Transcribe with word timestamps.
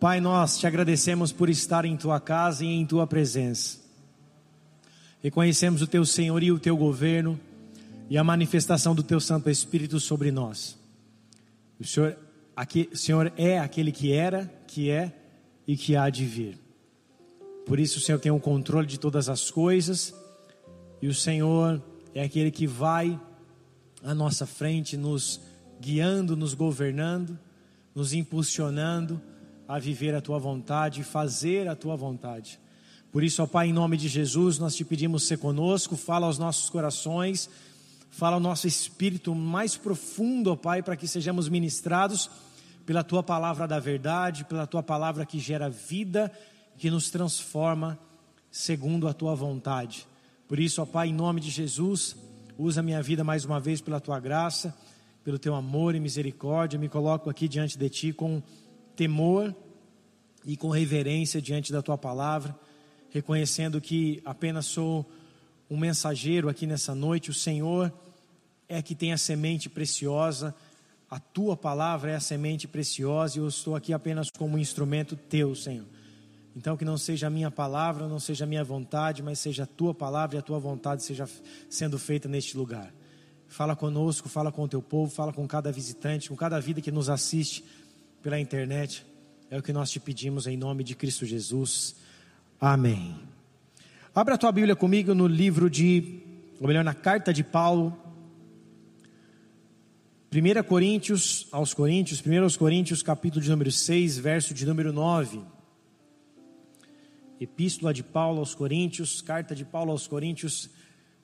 Pai, 0.00 0.20
nós 0.20 0.56
te 0.56 0.64
agradecemos 0.64 1.32
por 1.32 1.50
estar 1.50 1.84
em 1.84 1.96
tua 1.96 2.20
casa 2.20 2.64
e 2.64 2.68
em 2.68 2.86
tua 2.86 3.04
presença. 3.04 3.78
Reconhecemos 5.20 5.82
o 5.82 5.88
teu 5.88 6.04
senhorio, 6.04 6.54
o 6.54 6.60
teu 6.60 6.76
governo 6.76 7.38
e 8.08 8.16
a 8.16 8.22
manifestação 8.22 8.94
do 8.94 9.02
teu 9.02 9.18
Santo 9.18 9.50
Espírito 9.50 9.98
sobre 9.98 10.30
nós. 10.30 10.78
O 11.80 11.84
Senhor, 11.84 12.16
aqui, 12.54 12.88
o 12.92 12.96
Senhor 12.96 13.32
é 13.36 13.58
aquele 13.58 13.90
que 13.90 14.12
era, 14.12 14.48
que 14.68 14.88
é 14.88 15.12
e 15.66 15.76
que 15.76 15.96
há 15.96 16.08
de 16.08 16.24
vir. 16.24 16.56
Por 17.66 17.80
isso 17.80 17.98
o 17.98 18.00
Senhor 18.00 18.20
tem 18.20 18.30
o 18.30 18.38
controle 18.38 18.86
de 18.86 19.00
todas 19.00 19.28
as 19.28 19.50
coisas 19.50 20.14
e 21.02 21.08
o 21.08 21.14
Senhor 21.14 21.82
é 22.14 22.22
aquele 22.22 22.52
que 22.52 22.68
vai 22.68 23.20
à 24.04 24.14
nossa 24.14 24.46
frente, 24.46 24.96
nos 24.96 25.40
guiando, 25.80 26.36
nos 26.36 26.54
governando, 26.54 27.36
nos 27.96 28.12
impulsionando 28.12 29.20
a 29.68 29.78
viver 29.78 30.14
a 30.14 30.20
tua 30.22 30.38
vontade 30.38 31.02
e 31.02 31.04
fazer 31.04 31.68
a 31.68 31.76
tua 31.76 31.94
vontade. 31.94 32.58
Por 33.12 33.22
isso, 33.22 33.42
ó 33.42 33.46
Pai, 33.46 33.68
em 33.68 33.72
nome 33.72 33.98
de 33.98 34.08
Jesus, 34.08 34.58
nós 34.58 34.74
te 34.74 34.84
pedimos 34.84 35.24
ser 35.24 35.36
conosco, 35.36 35.94
fala 35.94 36.26
aos 36.26 36.38
nossos 36.38 36.70
corações, 36.70 37.50
fala 38.10 38.36
ao 38.36 38.40
nosso 38.40 38.66
espírito 38.66 39.34
mais 39.34 39.76
profundo, 39.76 40.52
ó 40.52 40.56
Pai, 40.56 40.82
para 40.82 40.96
que 40.96 41.06
sejamos 41.06 41.48
ministrados 41.50 42.30
pela 42.86 43.04
tua 43.04 43.22
palavra 43.22 43.68
da 43.68 43.78
verdade, 43.78 44.46
pela 44.46 44.66
tua 44.66 44.82
palavra 44.82 45.26
que 45.26 45.38
gera 45.38 45.68
vida, 45.68 46.32
que 46.78 46.90
nos 46.90 47.10
transforma 47.10 47.98
segundo 48.50 49.06
a 49.06 49.12
tua 49.12 49.34
vontade. 49.34 50.06
Por 50.46 50.58
isso, 50.58 50.80
ó 50.80 50.86
Pai, 50.86 51.08
em 51.08 51.14
nome 51.14 51.42
de 51.42 51.50
Jesus, 51.50 52.16
usa 52.56 52.82
minha 52.82 53.02
vida 53.02 53.22
mais 53.22 53.44
uma 53.44 53.60
vez 53.60 53.82
pela 53.82 54.00
tua 54.00 54.18
graça, 54.18 54.74
pelo 55.22 55.38
teu 55.38 55.54
amor 55.54 55.94
e 55.94 56.00
misericórdia. 56.00 56.78
Me 56.78 56.88
coloco 56.88 57.28
aqui 57.28 57.46
diante 57.46 57.76
de 57.76 57.90
ti 57.90 58.12
com 58.14 58.42
temor 58.98 59.54
e 60.44 60.56
com 60.56 60.70
reverência 60.70 61.40
diante 61.40 61.70
da 61.70 61.80
tua 61.80 61.96
palavra, 61.96 62.58
reconhecendo 63.10 63.80
que 63.80 64.20
apenas 64.24 64.66
sou 64.66 65.08
um 65.70 65.76
mensageiro 65.76 66.48
aqui 66.48 66.66
nessa 66.66 66.96
noite, 66.96 67.30
o 67.30 67.34
Senhor 67.34 67.92
é 68.68 68.82
que 68.82 68.96
tem 68.96 69.12
a 69.12 69.16
semente 69.16 69.68
preciosa, 69.68 70.52
a 71.08 71.20
tua 71.20 71.56
palavra 71.56 72.10
é 72.10 72.16
a 72.16 72.20
semente 72.20 72.66
preciosa 72.66 73.38
e 73.38 73.40
eu 73.40 73.46
estou 73.46 73.76
aqui 73.76 73.92
apenas 73.92 74.30
como 74.36 74.56
um 74.56 74.58
instrumento 74.58 75.14
teu, 75.14 75.54
Senhor. 75.54 75.86
Então, 76.56 76.76
que 76.76 76.84
não 76.84 76.98
seja 76.98 77.28
a 77.28 77.30
minha 77.30 77.52
palavra, 77.52 78.08
não 78.08 78.18
seja 78.18 78.44
a 78.44 78.48
minha 78.48 78.64
vontade, 78.64 79.22
mas 79.22 79.38
seja 79.38 79.62
a 79.62 79.66
tua 79.66 79.94
palavra 79.94 80.36
e 80.36 80.38
a 80.40 80.42
tua 80.42 80.58
vontade 80.58 81.04
seja 81.04 81.28
sendo 81.70 82.00
feita 82.00 82.28
neste 82.28 82.56
lugar. 82.56 82.92
Fala 83.46 83.76
conosco, 83.76 84.28
fala 84.28 84.50
com 84.50 84.64
o 84.64 84.68
teu 84.68 84.82
povo, 84.82 85.08
fala 85.08 85.32
com 85.32 85.46
cada 85.46 85.70
visitante, 85.70 86.28
com 86.28 86.34
cada 86.34 86.60
vida 86.60 86.80
que 86.80 86.90
nos 86.90 87.08
assiste 87.08 87.64
pela 88.28 88.38
internet. 88.38 89.06
É 89.50 89.56
o 89.56 89.62
que 89.62 89.72
nós 89.72 89.90
te 89.90 89.98
pedimos 89.98 90.46
em 90.46 90.54
nome 90.54 90.84
de 90.84 90.94
Cristo 90.94 91.24
Jesus. 91.24 91.96
Amém. 92.60 93.18
Abra 94.14 94.34
a 94.34 94.36
tua 94.36 94.52
Bíblia 94.52 94.76
comigo 94.76 95.14
no 95.14 95.26
livro 95.26 95.70
de, 95.70 96.20
ou 96.60 96.68
melhor, 96.68 96.84
na 96.84 96.92
carta 96.92 97.32
de 97.32 97.42
Paulo. 97.42 97.98
1 100.30 100.62
Coríntios, 100.64 101.48
aos 101.50 101.72
Coríntios, 101.72 102.20
1 102.20 102.42
aos 102.42 102.54
Coríntios, 102.54 103.02
capítulo 103.02 103.42
de 103.42 103.48
número 103.48 103.72
6, 103.72 104.18
verso 104.18 104.52
de 104.52 104.66
número 104.66 104.92
9. 104.92 105.40
Epístola 107.40 107.94
de 107.94 108.02
Paulo 108.02 108.40
aos 108.40 108.54
Coríntios, 108.54 109.22
carta 109.22 109.54
de 109.54 109.64
Paulo 109.64 109.90
aos 109.90 110.06
Coríntios, 110.06 110.68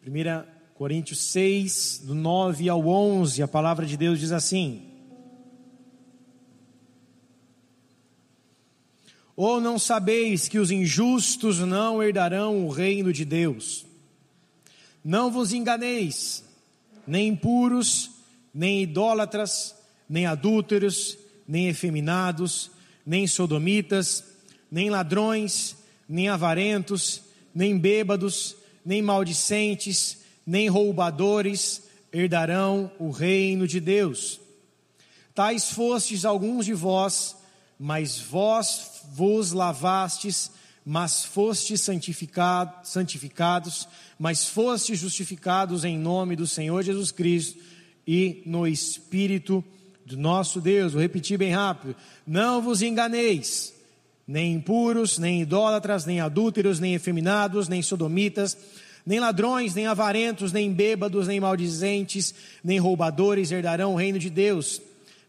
1 0.06 0.72
Coríntios 0.72 1.18
6, 1.18 2.04
do 2.06 2.14
9 2.14 2.66
ao 2.70 2.88
11, 2.88 3.42
a 3.42 3.48
palavra 3.48 3.84
de 3.84 3.98
Deus 3.98 4.18
diz 4.18 4.32
assim: 4.32 4.93
Ou 9.36 9.60
não 9.60 9.78
sabeis 9.78 10.46
que 10.46 10.58
os 10.58 10.70
injustos 10.70 11.58
não 11.58 12.02
herdarão 12.02 12.64
o 12.64 12.70
reino 12.70 13.12
de 13.12 13.24
Deus? 13.24 13.84
Não 15.04 15.30
vos 15.30 15.52
enganeis, 15.52 16.44
nem 17.06 17.28
impuros, 17.28 18.10
nem 18.54 18.82
idólatras, 18.82 19.74
nem 20.08 20.26
adúlteros, 20.26 21.18
nem 21.46 21.68
efeminados, 21.68 22.70
nem 23.04 23.26
sodomitas, 23.26 24.24
nem 24.70 24.88
ladrões, 24.88 25.76
nem 26.08 26.28
avarentos, 26.28 27.22
nem 27.54 27.76
bêbados, 27.76 28.56
nem 28.84 29.02
maldicentes, 29.02 30.18
nem 30.46 30.68
roubadores 30.68 31.82
herdarão 32.12 32.90
o 32.98 33.10
reino 33.10 33.66
de 33.66 33.80
Deus. 33.80 34.40
Tais 35.34 35.70
fostes 35.70 36.24
alguns 36.24 36.64
de 36.64 36.74
vós, 36.74 37.36
mas 37.78 38.18
vós 38.18 38.93
vos 39.12 39.52
lavastes, 39.52 40.50
mas 40.84 41.24
fostes 41.24 41.80
santificado, 41.80 42.86
santificados, 42.86 43.88
mas 44.18 44.46
fostes 44.46 44.98
justificados 44.98 45.84
em 45.84 45.98
nome 45.98 46.36
do 46.36 46.46
Senhor 46.46 46.82
Jesus 46.82 47.10
Cristo 47.10 47.58
e 48.06 48.42
no 48.44 48.66
Espírito 48.66 49.64
do 50.04 50.16
nosso 50.16 50.60
Deus. 50.60 50.92
Vou 50.92 51.02
repetir 51.02 51.38
bem 51.38 51.52
rápido. 51.52 51.96
Não 52.26 52.60
vos 52.60 52.82
enganeis, 52.82 53.72
nem 54.26 54.54
impuros, 54.54 55.18
nem 55.18 55.42
idólatras, 55.42 56.04
nem 56.04 56.20
adúlteros, 56.20 56.80
nem 56.80 56.94
efeminados, 56.94 57.68
nem 57.68 57.82
sodomitas, 57.82 58.56
nem 59.06 59.20
ladrões, 59.20 59.74
nem 59.74 59.86
avarentos, 59.86 60.52
nem 60.52 60.72
bêbados, 60.72 61.26
nem 61.26 61.40
maldizentes, 61.40 62.34
nem 62.62 62.78
roubadores 62.78 63.52
herdarão 63.52 63.94
o 63.94 63.96
reino 63.96 64.18
de 64.18 64.30
Deus. 64.30 64.80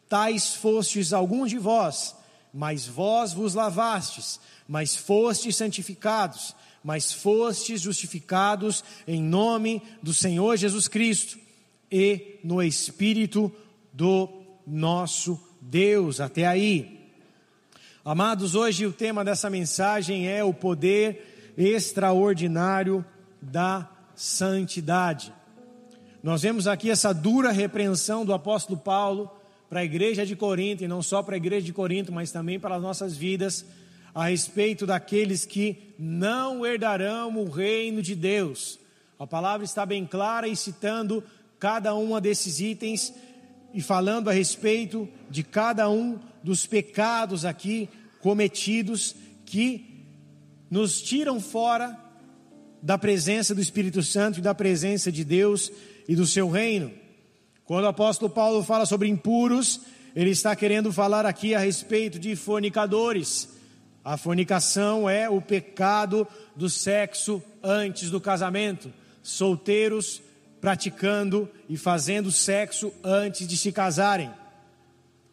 Tais 0.07 0.56
fostes 0.56 1.12
alguns 1.12 1.50
de 1.50 1.57
vós, 1.57 2.15
mas 2.56 2.88
vós 2.88 3.34
vos 3.34 3.54
lavastes, 3.54 4.40
mas 4.66 4.96
fostes 4.96 5.58
santificados, 5.58 6.56
mas 6.82 7.12
fostes 7.12 7.82
justificados 7.82 8.82
em 9.06 9.22
nome 9.22 9.82
do 10.02 10.14
Senhor 10.14 10.56
Jesus 10.56 10.88
Cristo 10.88 11.38
e 11.92 12.40
no 12.46 12.64
Espírito 12.64 13.52
do 13.92 14.30
nosso 14.66 15.38
Deus. 15.60 16.22
Até 16.22 16.48
aí. 16.48 17.12
Amados, 18.06 18.56
hoje 18.56 18.86
o 18.86 18.94
tema 18.94 19.26
dessa 19.26 19.50
mensagem 19.50 20.26
é 20.26 20.42
o 20.42 20.54
poder 20.54 21.54
extraordinário 21.58 23.04
da 23.42 23.90
santidade. 24.16 25.34
Nós 26.24 26.44
vemos 26.44 26.68
aqui 26.68 26.90
essa 26.90 27.14
dura 27.14 27.52
repreensão 27.52 28.24
do 28.24 28.34
apóstolo 28.34 28.80
Paulo 28.80 29.30
para 29.70 29.80
a 29.80 29.86
igreja 29.86 30.26
de 30.26 30.36
Corinto, 30.36 30.84
e 30.84 30.88
não 30.88 31.02
só 31.02 31.24
para 31.24 31.36
a 31.36 31.38
igreja 31.38 31.66
de 31.66 31.74
Corinto, 31.74 32.12
mas 32.12 32.31
também 32.31 32.59
para 32.59 32.76
as 32.76 32.81
nossas 32.81 33.16
vidas, 33.16 33.66
a 34.14 34.28
respeito 34.28 34.86
daqueles 34.86 35.46
que 35.46 35.94
não 36.00 36.66
herdarão 36.66 37.38
o 37.38 37.50
reino 37.50 38.02
de 38.02 38.16
Deus. 38.16 38.80
A 39.20 39.28
palavra 39.28 39.66
está 39.66 39.86
bem 39.86 40.06
clara 40.06 40.48
e 40.48 40.56
citando 40.56 41.24
cada 41.59 41.96
um 41.96 42.20
desses 42.22 42.59
itens 42.59 43.14
e 43.74 43.81
falando 43.81 44.30
a 44.30 44.34
respeito 44.34 45.08
de 45.30 45.44
cada 45.44 45.90
um 45.90 46.20
dos 46.44 46.66
pecados 46.66 47.44
aqui 47.44 47.90
cometidos 48.22 49.16
que 49.46 50.06
nos 50.70 51.02
tiram 51.02 51.40
fora 51.40 51.98
da 52.81 52.98
presença 52.98 53.54
do 53.54 53.62
Espírito 53.62 54.02
Santo 54.02 54.40
e 54.40 54.42
da 54.42 54.54
presença 54.54 55.12
de 55.12 55.24
Deus 55.24 55.72
e 56.08 56.16
do 56.16 56.25
seu 56.25 56.50
reino. 56.50 56.92
Quando 57.66 57.86
o 57.86 57.90
apóstolo 57.90 58.30
Paulo 58.30 58.64
fala 58.64 58.86
sobre 58.86 59.08
impuros, 59.08 59.81
ele 60.16 60.30
está 60.30 60.56
querendo 60.56 60.94
falar 60.94 61.26
aqui 61.26 61.56
a 61.56 61.59
respeito 61.59 62.20
de 62.20 62.36
fornicadores. 62.36 63.50
A 64.03 64.18
fornicação 64.18 65.09
é 65.09 65.28
o 65.28 65.42
pecado 65.42 66.28
do 66.56 66.70
sexo 66.70 67.42
antes 67.64 68.12
do 68.12 68.22
casamento. 68.22 68.94
Solteiros 69.24 70.22
praticando 70.62 71.50
e 71.68 71.75
fazendo 71.75 72.31
sexo 72.31 72.94
antes 73.04 73.48
de 73.48 73.58
se 73.58 73.72
casarem. 73.72 74.31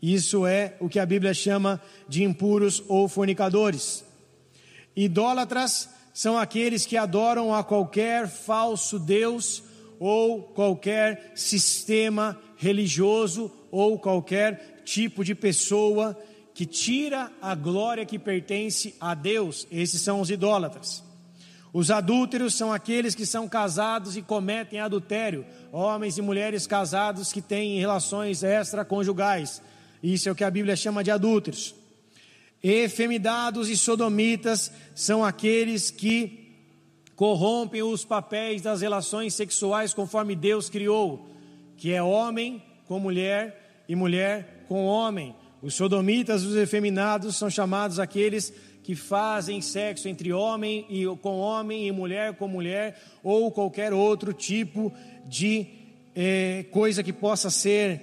Isso 0.00 0.46
é 0.46 0.74
o 0.80 0.88
que 0.88 0.98
a 0.98 1.04
Bíblia 1.04 1.34
chama 1.34 1.80
de 2.08 2.24
impuros 2.24 2.82
ou 2.88 3.08
fornicadores. 3.08 4.02
Idólatras 4.96 5.90
são 6.14 6.38
aqueles 6.38 6.86
que 6.86 6.96
adoram 6.96 7.54
a 7.54 7.62
qualquer 7.62 8.26
falso 8.26 8.98
Deus 8.98 9.62
ou 10.04 10.42
qualquer 10.42 11.30
sistema 11.36 12.36
religioso 12.56 13.52
ou 13.70 13.96
qualquer 13.96 14.82
tipo 14.84 15.24
de 15.24 15.32
pessoa 15.32 16.18
que 16.52 16.66
tira 16.66 17.30
a 17.40 17.54
glória 17.54 18.04
que 18.04 18.18
pertence 18.18 18.96
a 19.00 19.14
Deus. 19.14 19.64
Esses 19.70 20.02
são 20.02 20.20
os 20.20 20.28
idólatras. 20.28 21.04
Os 21.72 21.88
adúlteros 21.88 22.54
são 22.54 22.72
aqueles 22.72 23.14
que 23.14 23.24
são 23.24 23.48
casados 23.48 24.16
e 24.16 24.22
cometem 24.22 24.80
adultério, 24.80 25.46
homens 25.70 26.18
e 26.18 26.20
mulheres 26.20 26.66
casados 26.66 27.32
que 27.32 27.40
têm 27.40 27.78
relações 27.78 28.42
extraconjugais. 28.42 29.62
Isso 30.02 30.28
é 30.28 30.32
o 30.32 30.34
que 30.34 30.42
a 30.42 30.50
Bíblia 30.50 30.74
chama 30.74 31.04
de 31.04 31.12
adúlteros. 31.12 31.76
Efemidados 32.60 33.68
e 33.68 33.76
sodomitas 33.76 34.72
são 34.96 35.24
aqueles 35.24 35.92
que 35.92 36.41
corrompem 37.16 37.82
os 37.82 38.04
papéis 38.04 38.62
das 38.62 38.80
relações 38.80 39.34
sexuais 39.34 39.94
conforme 39.94 40.34
Deus 40.34 40.68
criou, 40.68 41.28
que 41.76 41.92
é 41.92 42.02
homem 42.02 42.62
com 42.86 42.98
mulher 42.98 43.84
e 43.88 43.94
mulher 43.94 44.64
com 44.68 44.84
homem, 44.86 45.34
Os 45.60 45.74
sodomitas, 45.74 46.44
os 46.44 46.56
efeminados, 46.56 47.36
são 47.36 47.48
chamados 47.48 48.00
aqueles 48.00 48.52
que 48.82 48.96
fazem 48.96 49.60
sexo 49.60 50.08
entre 50.08 50.32
homem 50.32 50.84
e 50.88 51.04
com 51.18 51.38
homem 51.38 51.86
e 51.86 51.92
mulher 51.92 52.34
com 52.34 52.48
mulher 52.48 53.00
ou 53.22 53.50
qualquer 53.52 53.92
outro 53.92 54.32
tipo 54.32 54.92
de 55.24 55.66
é, 56.16 56.64
coisa 56.72 57.02
que 57.02 57.12
possa 57.12 57.48
ser 57.48 58.00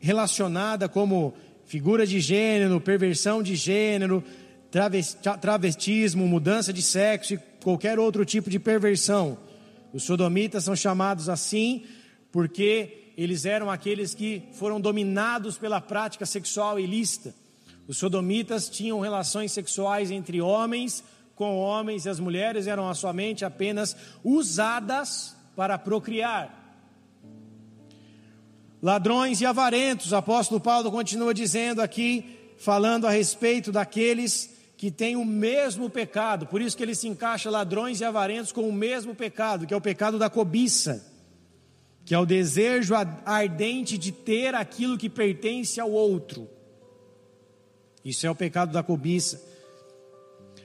relacionada 0.00 0.88
como 0.88 1.32
figura 1.64 2.06
de 2.06 2.20
gênero, 2.20 2.80
perversão 2.80 3.42
de 3.42 3.54
gênero, 3.54 4.22
travestismo, 5.40 6.26
mudança 6.26 6.72
de 6.72 6.82
sexo 6.82 7.34
e 7.34 7.38
qualquer 7.62 7.98
outro 7.98 8.24
tipo 8.24 8.50
de 8.50 8.58
perversão. 8.58 9.38
Os 9.92 10.04
sodomitas 10.04 10.64
são 10.64 10.74
chamados 10.74 11.28
assim 11.28 11.84
porque 12.30 13.12
eles 13.16 13.44
eram 13.44 13.70
aqueles 13.70 14.14
que 14.14 14.42
foram 14.52 14.80
dominados 14.80 15.58
pela 15.58 15.80
prática 15.80 16.24
sexual 16.24 16.80
ilícita. 16.80 17.34
Os 17.86 17.98
sodomitas 17.98 18.68
tinham 18.68 19.00
relações 19.00 19.52
sexuais 19.52 20.10
entre 20.10 20.40
homens 20.40 21.04
com 21.34 21.58
homens 21.58 22.04
e 22.04 22.08
as 22.08 22.20
mulheres 22.20 22.66
eram 22.66 22.92
somente 22.94 23.44
apenas 23.44 23.96
usadas 24.22 25.36
para 25.56 25.78
procriar. 25.78 26.58
Ladrões 28.80 29.40
e 29.40 29.46
avarentos, 29.46 30.12
o 30.12 30.16
apóstolo 30.16 30.60
Paulo 30.60 30.90
continua 30.90 31.32
dizendo 31.32 31.80
aqui, 31.80 32.52
falando 32.58 33.06
a 33.06 33.10
respeito 33.10 33.70
daqueles 33.70 34.51
que 34.82 34.90
têm 34.90 35.14
o 35.14 35.24
mesmo 35.24 35.88
pecado, 35.88 36.44
por 36.44 36.60
isso 36.60 36.76
que 36.76 36.82
ele 36.82 36.96
se 36.96 37.06
encaixa 37.06 37.48
ladrões 37.48 38.00
e 38.00 38.04
avarentos 38.04 38.50
com 38.50 38.68
o 38.68 38.72
mesmo 38.72 39.14
pecado, 39.14 39.64
que 39.64 39.72
é 39.72 39.76
o 39.76 39.80
pecado 39.80 40.18
da 40.18 40.28
cobiça, 40.28 41.08
que 42.04 42.12
é 42.12 42.18
o 42.18 42.26
desejo 42.26 42.92
ardente 43.24 43.96
de 43.96 44.10
ter 44.10 44.56
aquilo 44.56 44.98
que 44.98 45.08
pertence 45.08 45.78
ao 45.78 45.88
outro. 45.88 46.50
Isso 48.04 48.26
é 48.26 48.30
o 48.32 48.34
pecado 48.34 48.72
da 48.72 48.82
cobiça. 48.82 49.40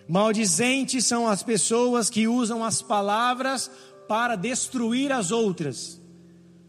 Maldizentes 0.07 1.05
são 1.05 1.27
as 1.27 1.43
pessoas 1.43 2.09
que 2.09 2.27
usam 2.27 2.63
as 2.63 2.81
palavras 2.81 3.69
para 4.07 4.35
destruir 4.35 5.11
as 5.11 5.29
outras. 5.29 6.01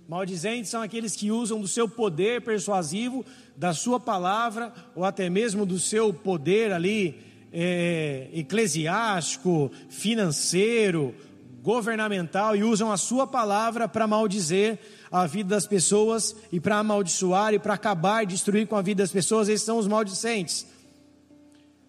Maldizentes 0.07 0.71
são 0.71 0.83
aqueles 0.83 1.17
que 1.17 1.31
usam 1.31 1.63
do 1.63 1.69
seu 1.69 1.89
poder 1.89 2.43
persuasivo, 2.43 3.25
da 3.57 3.73
sua 3.73 3.99
palavra, 3.99 4.71
ou 4.95 5.03
até 5.03 5.31
mesmo 5.31 5.65
do 5.65 5.79
seu 5.79 6.13
poder 6.13 6.73
ali 6.73 7.27
é, 7.53 8.29
eclesiástico, 8.33 9.71
financeiro, 9.89 11.15
governamental, 11.63 12.57
e 12.57 12.63
usam 12.63 12.91
a 12.91 12.97
sua 12.97 13.27
palavra 13.27 13.89
para 13.89 14.07
maldizer 14.07 14.79
a 15.11 15.27
vida 15.27 15.51
das 15.51 15.67
pessoas 15.67 16.35
e 16.53 16.61
para 16.61 16.79
amaldiçoar 16.79 17.55
e 17.55 17.59
para 17.59 17.75
acabar 17.75 18.23
e 18.23 18.27
destruir 18.27 18.67
com 18.67 18.77
a 18.77 18.83
vida 18.83 19.03
das 19.03 19.13
pessoas, 19.13 19.49
esses 19.49 19.65
são 19.65 19.79
os 19.79 19.87
maldicentes. 19.87 20.67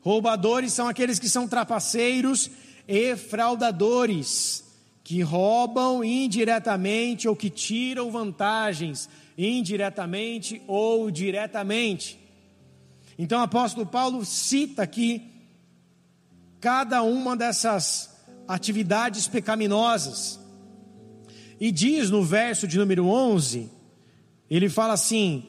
Roubadores 0.02 0.74
são 0.74 0.88
aqueles 0.88 1.20
que 1.20 1.30
são 1.30 1.48
trapaceiros 1.48 2.50
e 2.88 3.16
fraudadores, 3.16 4.64
que 5.04 5.22
roubam 5.22 6.04
indiretamente 6.04 7.28
ou 7.28 7.36
que 7.36 7.50
tiram 7.50 8.12
vantagens 8.12 9.10
indiretamente 9.38 10.62
ou 10.68 11.10
diretamente. 11.10 12.20
Então 13.18 13.40
o 13.40 13.44
apóstolo 13.44 13.86
Paulo 13.86 14.26
cita 14.26 14.84
aqui 14.84 15.24
cada 16.60 17.02
uma 17.02 17.36
dessas 17.36 18.10
atividades 18.48 19.28
pecaminosas. 19.28 20.40
E 21.60 21.72
diz 21.72 22.10
no 22.10 22.24
verso 22.24 22.68
de 22.68 22.78
número 22.78 23.08
11, 23.08 23.70
ele 24.50 24.70
fala 24.70 24.94
assim: 24.94 25.46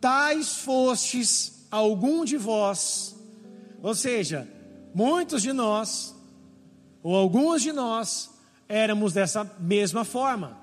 Tais 0.00 0.56
fostes 0.58 1.66
algum 1.70 2.24
de 2.24 2.36
vós, 2.36 3.16
ou 3.82 3.94
seja, 3.94 4.48
muitos 4.94 5.42
de 5.42 5.52
nós, 5.52 6.14
ou 7.02 7.14
alguns 7.14 7.62
de 7.62 7.72
nós, 7.72 8.30
éramos 8.68 9.12
dessa 9.12 9.50
mesma 9.60 10.04
forma, 10.04 10.58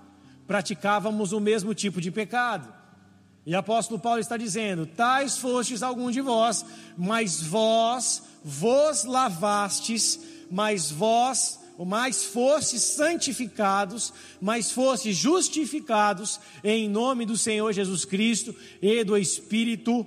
praticávamos 0.48 1.32
o 1.32 1.40
mesmo 1.40 1.74
tipo 1.74 2.02
de 2.02 2.12
pecado. 2.12 2.74
E 3.46 3.54
apóstolo 3.54 4.00
Paulo 4.00 4.20
está 4.20 4.38
dizendo: 4.38 4.86
Tais 4.86 5.38
fostes 5.38 5.84
algum 5.84 6.10
de 6.10 6.22
vós, 6.22 6.66
mas 6.98 7.42
vós 7.42 8.24
vos 8.44 9.04
lavastes, 9.04 10.20
mas 10.52 10.92
vós 10.92 11.60
mais 11.86 12.24
fostes 12.24 12.82
santificados, 12.82 14.14
mais 14.40 14.72
fostes 14.72 15.16
justificados 15.16 16.40
em 16.64 16.88
nome 16.88 17.26
do 17.26 17.38
Senhor 17.38 17.74
Jesus 17.74 18.06
Cristo 18.06 18.56
e 18.82 19.04
do 19.04 19.18
Espírito 19.18 20.06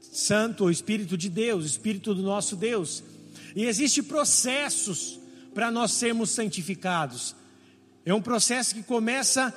Santo, 0.00 0.64
o 0.64 0.70
Espírito 0.70 1.16
de 1.16 1.28
Deus, 1.28 1.64
o 1.64 1.66
Espírito 1.66 2.14
do 2.14 2.22
nosso 2.22 2.56
Deus. 2.56 3.02
E 3.54 3.64
existem 3.64 4.02
processos 4.02 5.20
para 5.54 5.70
nós 5.70 5.92
sermos 5.92 6.30
santificados. 6.30 7.36
É 8.04 8.12
um 8.14 8.22
processo 8.22 8.74
que 8.74 8.82
começa 8.82 9.54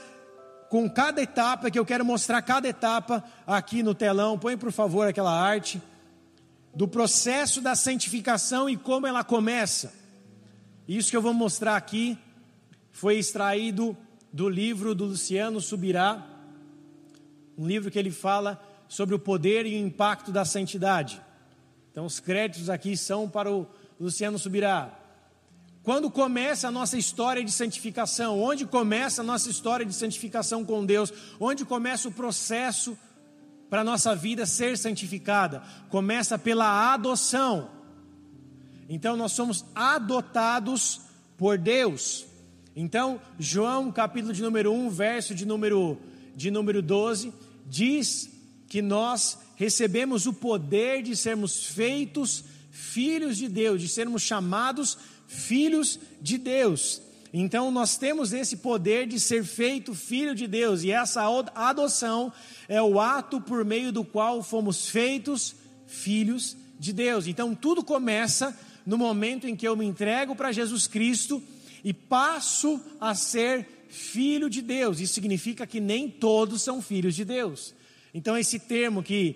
com 0.69 0.89
cada 0.89 1.21
etapa, 1.21 1.71
que 1.71 1.79
eu 1.79 1.85
quero 1.85 2.03
mostrar 2.03 2.41
cada 2.41 2.67
etapa 2.67 3.23
aqui 3.47 3.81
no 3.81 3.95
telão. 3.95 4.37
Põe 4.37 4.57
por 4.57 4.71
favor 4.71 5.07
aquela 5.07 5.31
arte 5.31 5.81
do 6.75 6.87
processo 6.87 7.61
da 7.61 7.73
santificação 7.73 8.69
e 8.69 8.75
como 8.75 9.07
ela 9.07 9.23
começa. 9.23 9.93
Isso 10.87 11.09
que 11.09 11.17
eu 11.17 11.21
vou 11.21 11.33
mostrar 11.33 11.77
aqui 11.77 12.17
foi 12.91 13.17
extraído 13.17 13.97
do 14.31 14.49
livro 14.49 14.93
do 14.93 15.05
Luciano 15.05 15.61
Subirá, 15.61 16.27
um 17.57 17.65
livro 17.65 17.89
que 17.89 17.97
ele 17.97 18.11
fala 18.11 18.61
sobre 18.89 19.15
o 19.15 19.19
poder 19.19 19.65
e 19.65 19.75
o 19.75 19.87
impacto 19.87 20.31
da 20.31 20.43
santidade. 20.43 21.21
Então, 21.91 22.05
os 22.05 22.19
créditos 22.19 22.69
aqui 22.69 22.97
são 22.97 23.29
para 23.29 23.49
o 23.49 23.65
Luciano 23.97 24.37
Subirá. 24.37 24.99
Quando 25.81 26.11
começa 26.11 26.67
a 26.67 26.71
nossa 26.71 26.97
história 26.97 27.43
de 27.43 27.51
santificação? 27.51 28.41
Onde 28.41 28.65
começa 28.65 29.21
a 29.21 29.23
nossa 29.23 29.49
história 29.49 29.85
de 29.85 29.93
santificação 29.93 30.65
com 30.65 30.85
Deus? 30.85 31.13
Onde 31.39 31.63
começa 31.63 32.09
o 32.09 32.11
processo 32.11 32.97
para 33.75 33.81
a 33.81 33.83
nossa 33.83 34.15
vida 34.15 34.45
ser 34.45 34.77
santificada? 34.77 35.61
Começa 35.89 36.39
pela 36.39 36.93
adoção. 36.93 37.69
Então 38.87 39.17
nós 39.17 39.33
somos 39.33 39.65
adotados 39.75 41.01
por 41.35 41.57
Deus. 41.57 42.25
Então, 42.73 43.19
João, 43.37 43.91
capítulo 43.91 44.31
de 44.31 44.41
número 44.41 44.71
1, 44.71 44.89
verso 44.91 45.35
de 45.35 45.45
número 45.45 45.97
de 46.37 46.49
número 46.49 46.81
12, 46.81 47.33
diz 47.65 48.29
que 48.69 48.81
nós 48.81 49.39
recebemos 49.57 50.25
o 50.25 50.31
poder 50.31 51.03
de 51.03 51.13
sermos 51.13 51.65
feitos 51.65 52.45
filhos 52.71 53.35
de 53.35 53.49
Deus, 53.49 53.81
de 53.81 53.89
sermos 53.89 54.21
chamados 54.21 54.97
filhos 55.27 55.99
de 56.21 56.37
Deus. 56.37 57.01
Então 57.37 57.69
nós 57.69 57.97
temos 57.97 58.31
esse 58.31 58.55
poder 58.55 59.05
de 59.05 59.19
ser 59.19 59.43
feito 59.43 59.93
filho 59.93 60.33
de 60.33 60.47
Deus, 60.47 60.83
e 60.83 60.91
essa 60.91 61.21
adoção 61.53 62.31
é 62.65 62.81
o 62.81 62.97
ato 62.97 63.41
por 63.41 63.65
meio 63.65 63.91
do 63.91 64.05
qual 64.05 64.41
fomos 64.41 64.87
feitos 64.87 65.53
filhos 65.85 66.55
de 66.79 66.93
Deus. 66.93 67.27
Então 67.27 67.53
tudo 67.53 67.83
começa 67.83 68.57
no 68.85 68.97
momento 68.97 69.49
em 69.49 69.53
que 69.53 69.67
eu 69.67 69.75
me 69.75 69.83
entrego 69.83 70.33
para 70.33 70.53
Jesus 70.53 70.87
Cristo 70.87 71.43
e 71.83 71.91
passo 71.91 72.79
a 73.01 73.13
ser 73.13 73.85
filho 73.89 74.49
de 74.49 74.61
Deus. 74.61 75.01
Isso 75.01 75.15
significa 75.15 75.67
que 75.67 75.81
nem 75.81 76.09
todos 76.09 76.61
são 76.61 76.81
filhos 76.81 77.15
de 77.15 77.25
Deus. 77.25 77.75
Então, 78.13 78.37
esse 78.37 78.59
termo 78.59 79.03
que 79.03 79.35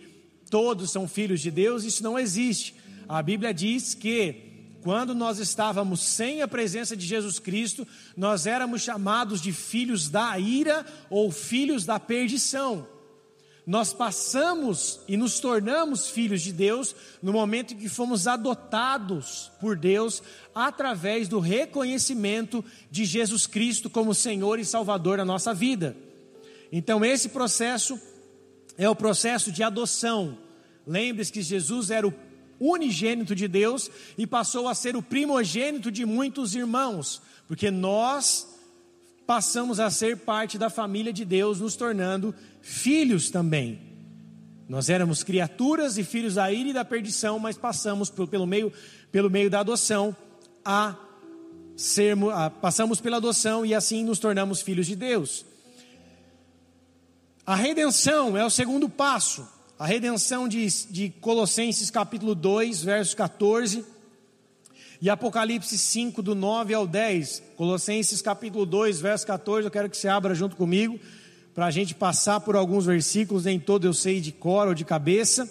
todos 0.50 0.89
são 0.89 1.06
filhos 1.06 1.41
de 1.41 1.51
Deus, 1.51 1.84
isso 1.84 2.01
não 2.01 2.18
existe. 2.18 2.74
A 3.10 3.22
Bíblia 3.22 3.53
diz 3.53 3.94
que 3.94 4.49
quando 4.82 5.14
nós 5.14 5.40
estávamos 5.40 6.02
sem 6.02 6.42
a 6.42 6.48
presença 6.48 6.96
de 6.96 7.06
Jesus 7.06 7.40
Cristo, 7.40 7.88
nós 8.16 8.46
éramos 8.46 8.82
chamados 8.82 9.42
de 9.42 9.52
filhos 9.52 10.10
da 10.10 10.38
ira 10.40 10.86
ou 11.10 11.32
filhos 11.32 11.86
da 11.86 12.00
perdição 12.00 12.88
nós 13.70 13.94
passamos 13.94 15.00
e 15.08 15.16
nos 15.16 15.40
tornamos 15.40 16.10
filhos 16.10 16.42
de 16.42 16.52
Deus 16.52 16.96
no 17.22 17.32
momento 17.32 17.76
em 17.76 17.78
que 17.78 17.88
fomos 17.88 18.26
adotados 18.26 19.52
por 19.62 19.78
Deus 19.78 20.24
através 20.56 21.28
do 21.28 21.40
reconhecimento 21.40 22.66
de 22.90 23.06
Jesus 23.06 23.46
Cristo 23.46 23.88
como 23.88 24.16
Senhor 24.16 24.58
e 24.58 24.66
Salvador 24.66 25.18
da 25.18 25.24
nossa 25.24 25.54
vida. 25.54 25.96
Então, 26.72 27.06
esse 27.06 27.30
processo 27.30 28.02
é 28.76 28.90
o 28.90 28.96
processo 28.96 29.52
de 29.52 29.62
adoção. 29.62 30.40
Lembre-se 30.88 31.32
que 31.32 31.44
Jesus 31.44 31.92
era 31.92 32.08
o 32.08 32.14
unigênito 32.60 33.34
de 33.34 33.48
Deus 33.48 33.89
e 34.18 34.28
passou 34.28 34.68
a 34.68 34.75
ser 34.75 34.96
o 34.96 35.01
primogênito 35.01 35.92
de 35.92 36.06
muitos 36.06 36.56
irmãos, 36.56 37.22
porque 37.48 37.72
nós 37.72 38.48
passamos 39.25 39.80
a 39.80 39.89
ser 39.89 40.18
parte 40.18 40.58
da 40.58 40.70
família 40.70 41.13
de 41.13 41.24
Deus, 41.24 41.60
nos 41.60 41.75
tornando 41.75 42.34
filhos 42.62 43.30
também. 43.30 43.80
Nós 44.68 44.89
éramos 44.89 45.24
criaturas 45.24 45.98
e 45.98 46.04
filhos 46.04 46.36
da 46.36 46.51
ira 46.51 46.70
e 46.70 46.74
da 46.74 46.86
perdição, 46.86 47.39
mas 47.39 47.58
passamos 47.58 48.10
pelo 48.10 48.46
meio, 48.46 48.72
pelo 49.12 49.30
meio 49.30 49.50
da 49.50 49.60
adoção 49.60 50.16
a 50.63 50.96
sermos, 51.75 52.34
a, 52.34 52.50
passamos 52.50 53.00
pela 53.00 53.18
adoção 53.18 53.66
e 53.66 53.74
assim 53.74 54.04
nos 54.04 54.20
tornamos 54.20 54.62
filhos 54.62 54.86
de 54.86 54.96
Deus. 54.96 55.46
A 57.46 57.56
redenção 57.56 58.38
é 58.38 58.46
o 58.46 58.50
segundo 58.50 58.88
passo. 58.88 59.48
A 59.80 59.88
redenção 59.88 60.46
de, 60.46 60.68
de 60.90 61.10
Colossenses 61.22 61.90
capítulo 61.90 62.36
2, 62.36 62.84
verso 62.84 63.16
14, 63.16 63.86
e 65.02 65.10
Apocalipse 65.10 65.78
5, 65.78 66.22
do 66.22 66.36
9 66.36 66.74
ao 66.74 66.86
10. 66.86 67.42
Colossenses 67.56 68.22
capítulo 68.22 68.66
2, 68.66 69.00
verso 69.00 69.26
14, 69.26 69.66
eu 69.66 69.72
quero 69.72 69.90
que 69.90 69.96
você 69.96 70.10
abra 70.10 70.36
junto 70.36 70.58
comigo, 70.58 71.00
para 71.56 71.68
a 71.68 71.72
gente 71.72 71.96
passar 71.96 72.42
por 72.42 72.58
alguns 72.58 72.86
versículos, 72.86 73.46
nem 73.46 73.58
todo 73.58 73.88
eu 73.88 73.94
sei 73.94 74.20
de 74.20 74.34
cor 74.34 74.68
ou 74.68 74.74
de 74.74 74.84
cabeça. 74.84 75.50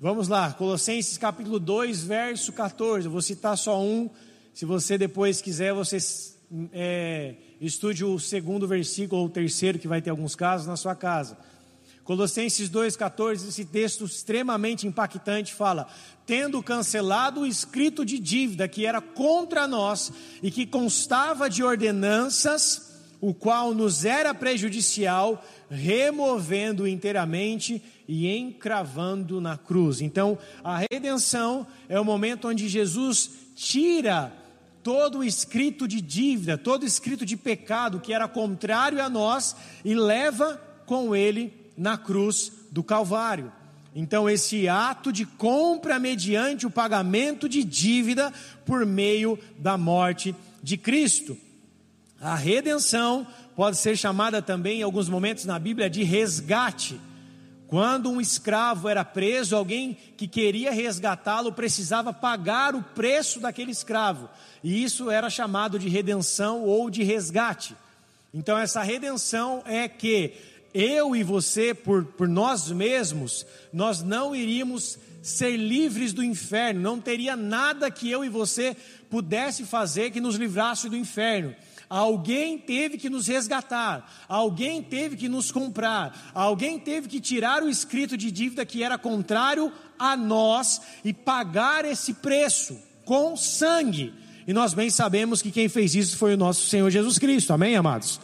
Vamos 0.00 0.28
lá, 0.28 0.52
Colossenses 0.52 1.18
capítulo 1.18 1.58
2, 1.58 2.04
verso 2.04 2.52
14. 2.52 3.06
Eu 3.06 3.10
vou 3.10 3.20
citar 3.20 3.58
só 3.58 3.82
um. 3.82 4.08
Se 4.54 4.64
você 4.64 4.96
depois 4.96 5.42
quiser, 5.42 5.74
você 5.74 5.98
é, 6.72 7.34
estude 7.60 8.04
o 8.04 8.16
segundo 8.16 8.68
versículo 8.68 9.22
ou 9.22 9.26
o 9.26 9.30
terceiro, 9.30 9.76
que 9.76 9.88
vai 9.88 10.00
ter 10.00 10.10
alguns 10.10 10.36
casos 10.36 10.68
na 10.68 10.76
sua 10.76 10.94
casa. 10.94 11.36
Colossenses 12.10 12.68
2,14, 12.68 13.46
esse 13.46 13.64
texto 13.64 14.04
extremamente 14.04 14.84
impactante 14.84 15.54
fala: 15.54 15.86
tendo 16.26 16.60
cancelado 16.60 17.42
o 17.42 17.46
escrito 17.46 18.04
de 18.04 18.18
dívida 18.18 18.66
que 18.66 18.84
era 18.84 19.00
contra 19.00 19.68
nós 19.68 20.10
e 20.42 20.50
que 20.50 20.66
constava 20.66 21.48
de 21.48 21.62
ordenanças, 21.62 23.00
o 23.20 23.32
qual 23.32 23.72
nos 23.72 24.04
era 24.04 24.34
prejudicial, 24.34 25.40
removendo 25.70 26.84
inteiramente 26.84 27.80
e 28.08 28.26
encravando 28.28 29.40
na 29.40 29.56
cruz. 29.56 30.00
Então, 30.00 30.36
a 30.64 30.82
redenção 30.90 31.64
é 31.88 32.00
o 32.00 32.04
momento 32.04 32.48
onde 32.48 32.68
Jesus 32.68 33.30
tira 33.54 34.32
todo 34.82 35.18
o 35.18 35.24
escrito 35.24 35.86
de 35.86 36.00
dívida, 36.00 36.58
todo 36.58 36.84
escrito 36.84 37.24
de 37.24 37.36
pecado 37.36 38.00
que 38.00 38.12
era 38.12 38.26
contrário 38.26 39.00
a 39.00 39.08
nós 39.08 39.54
e 39.84 39.94
leva 39.94 40.60
com 40.84 41.14
ele 41.14 41.59
na 41.80 41.96
cruz 41.96 42.52
do 42.70 42.84
Calvário. 42.84 43.50
Então, 43.94 44.28
esse 44.28 44.68
ato 44.68 45.10
de 45.10 45.24
compra 45.24 45.98
mediante 45.98 46.66
o 46.66 46.70
pagamento 46.70 47.48
de 47.48 47.64
dívida 47.64 48.30
por 48.66 48.84
meio 48.84 49.38
da 49.58 49.78
morte 49.78 50.36
de 50.62 50.76
Cristo. 50.76 51.38
A 52.20 52.34
redenção 52.34 53.26
pode 53.56 53.78
ser 53.78 53.96
chamada 53.96 54.42
também, 54.42 54.80
em 54.80 54.82
alguns 54.82 55.08
momentos 55.08 55.46
na 55.46 55.58
Bíblia, 55.58 55.88
de 55.88 56.04
resgate. 56.04 57.00
Quando 57.66 58.10
um 58.10 58.20
escravo 58.20 58.86
era 58.86 59.02
preso, 59.02 59.56
alguém 59.56 59.96
que 60.18 60.28
queria 60.28 60.70
resgatá-lo 60.70 61.50
precisava 61.50 62.12
pagar 62.12 62.74
o 62.74 62.82
preço 62.82 63.40
daquele 63.40 63.70
escravo, 63.70 64.28
e 64.62 64.84
isso 64.84 65.10
era 65.10 65.30
chamado 65.30 65.78
de 65.78 65.88
redenção 65.88 66.62
ou 66.62 66.90
de 66.90 67.02
resgate. 67.02 67.74
Então, 68.34 68.58
essa 68.58 68.82
redenção 68.82 69.62
é 69.64 69.88
que 69.88 70.34
eu 70.72 71.14
e 71.16 71.22
você, 71.22 71.74
por, 71.74 72.04
por 72.04 72.28
nós 72.28 72.70
mesmos, 72.70 73.46
nós 73.72 74.02
não 74.02 74.34
iríamos 74.34 74.98
ser 75.22 75.56
livres 75.56 76.12
do 76.12 76.24
inferno, 76.24 76.80
não 76.80 77.00
teria 77.00 77.36
nada 77.36 77.90
que 77.90 78.10
eu 78.10 78.24
e 78.24 78.28
você 78.28 78.76
pudesse 79.10 79.64
fazer 79.64 80.10
que 80.10 80.20
nos 80.20 80.36
livrasse 80.36 80.88
do 80.88 80.96
inferno. 80.96 81.54
Alguém 81.88 82.56
teve 82.56 82.96
que 82.96 83.10
nos 83.10 83.26
resgatar, 83.26 84.24
alguém 84.28 84.80
teve 84.80 85.16
que 85.16 85.28
nos 85.28 85.50
comprar, 85.50 86.30
alguém 86.32 86.78
teve 86.78 87.08
que 87.08 87.20
tirar 87.20 87.64
o 87.64 87.68
escrito 87.68 88.16
de 88.16 88.30
dívida 88.30 88.64
que 88.64 88.84
era 88.84 88.96
contrário 88.96 89.72
a 89.98 90.16
nós 90.16 90.80
e 91.04 91.12
pagar 91.12 91.84
esse 91.84 92.14
preço 92.14 92.78
com 93.04 93.36
sangue. 93.36 94.14
E 94.46 94.52
nós 94.52 94.72
bem 94.72 94.88
sabemos 94.88 95.42
que 95.42 95.50
quem 95.50 95.68
fez 95.68 95.96
isso 95.96 96.16
foi 96.16 96.34
o 96.34 96.36
nosso 96.36 96.66
Senhor 96.68 96.88
Jesus 96.90 97.18
Cristo, 97.18 97.52
amém, 97.52 97.74
amados? 97.74 98.20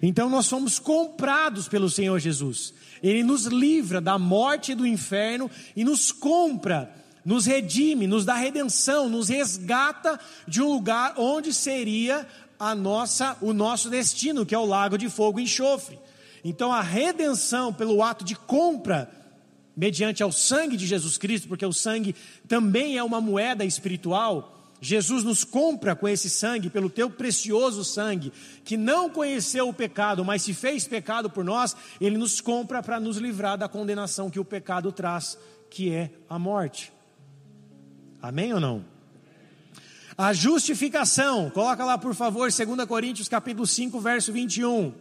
Então 0.00 0.30
nós 0.30 0.46
somos 0.46 0.78
comprados 0.78 1.68
pelo 1.68 1.90
Senhor 1.90 2.18
Jesus. 2.18 2.72
Ele 3.02 3.22
nos 3.22 3.46
livra 3.46 4.00
da 4.00 4.18
morte 4.18 4.72
e 4.72 4.74
do 4.74 4.86
inferno 4.86 5.50
e 5.74 5.84
nos 5.84 6.12
compra, 6.12 6.92
nos 7.24 7.46
redime, 7.46 8.06
nos 8.06 8.24
dá 8.24 8.34
redenção, 8.34 9.08
nos 9.08 9.28
resgata 9.28 10.18
de 10.46 10.62
um 10.62 10.72
lugar 10.72 11.14
onde 11.16 11.52
seria 11.52 12.26
a 12.58 12.74
nossa, 12.74 13.36
o 13.40 13.52
nosso 13.52 13.88
destino, 13.88 14.44
que 14.44 14.54
é 14.54 14.58
o 14.58 14.66
lago 14.66 14.98
de 14.98 15.08
fogo 15.08 15.38
e 15.38 15.44
enxofre. 15.44 15.98
Então 16.44 16.72
a 16.72 16.80
redenção 16.80 17.72
pelo 17.72 18.02
ato 18.02 18.24
de 18.24 18.34
compra 18.34 19.10
mediante 19.76 20.22
ao 20.24 20.32
sangue 20.32 20.76
de 20.76 20.86
Jesus 20.86 21.16
Cristo, 21.16 21.46
porque 21.46 21.64
o 21.64 21.72
sangue 21.72 22.14
também 22.48 22.96
é 22.96 23.02
uma 23.02 23.20
moeda 23.20 23.64
espiritual, 23.64 24.57
Jesus 24.80 25.24
nos 25.24 25.42
compra 25.44 25.96
com 25.96 26.08
esse 26.08 26.30
sangue, 26.30 26.70
pelo 26.70 26.88
teu 26.88 27.10
precioso 27.10 27.84
sangue, 27.84 28.32
que 28.64 28.76
não 28.76 29.10
conheceu 29.10 29.68
o 29.68 29.74
pecado, 29.74 30.24
mas 30.24 30.42
se 30.42 30.54
fez 30.54 30.86
pecado 30.86 31.28
por 31.28 31.44
nós, 31.44 31.76
ele 32.00 32.16
nos 32.16 32.40
compra 32.40 32.82
para 32.82 33.00
nos 33.00 33.16
livrar 33.16 33.58
da 33.58 33.68
condenação 33.68 34.30
que 34.30 34.38
o 34.38 34.44
pecado 34.44 34.92
traz, 34.92 35.36
que 35.68 35.92
é 35.92 36.10
a 36.28 36.38
morte. 36.38 36.92
Amém 38.22 38.52
ou 38.54 38.60
não? 38.60 38.84
A 40.16 40.32
justificação, 40.32 41.50
coloca 41.50 41.84
lá 41.84 41.96
por 41.96 42.14
favor, 42.14 42.50
2 42.50 42.84
Coríntios 42.86 43.28
capítulo 43.28 43.66
5, 43.66 44.00
verso 44.00 44.32
21. 44.32 44.92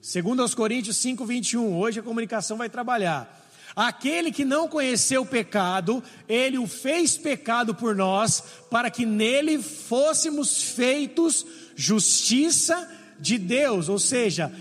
2 0.00 0.54
Coríntios 0.54 0.96
5, 0.96 1.24
21. 1.24 1.78
Hoje 1.78 2.00
a 2.00 2.02
comunicação 2.02 2.56
vai 2.56 2.68
trabalhar. 2.68 3.43
Aquele 3.76 4.30
que 4.30 4.44
não 4.44 4.68
conheceu 4.68 5.22
o 5.22 5.26
pecado, 5.26 6.02
ele 6.28 6.58
o 6.58 6.66
fez 6.66 7.16
pecado 7.16 7.74
por 7.74 7.94
nós, 7.94 8.42
para 8.70 8.88
que 8.88 9.04
nele 9.04 9.60
fôssemos 9.60 10.62
feitos 10.62 11.44
justiça 11.74 12.88
de 13.18 13.36
Deus, 13.36 13.88
ou 13.88 13.98
seja, 13.98 14.52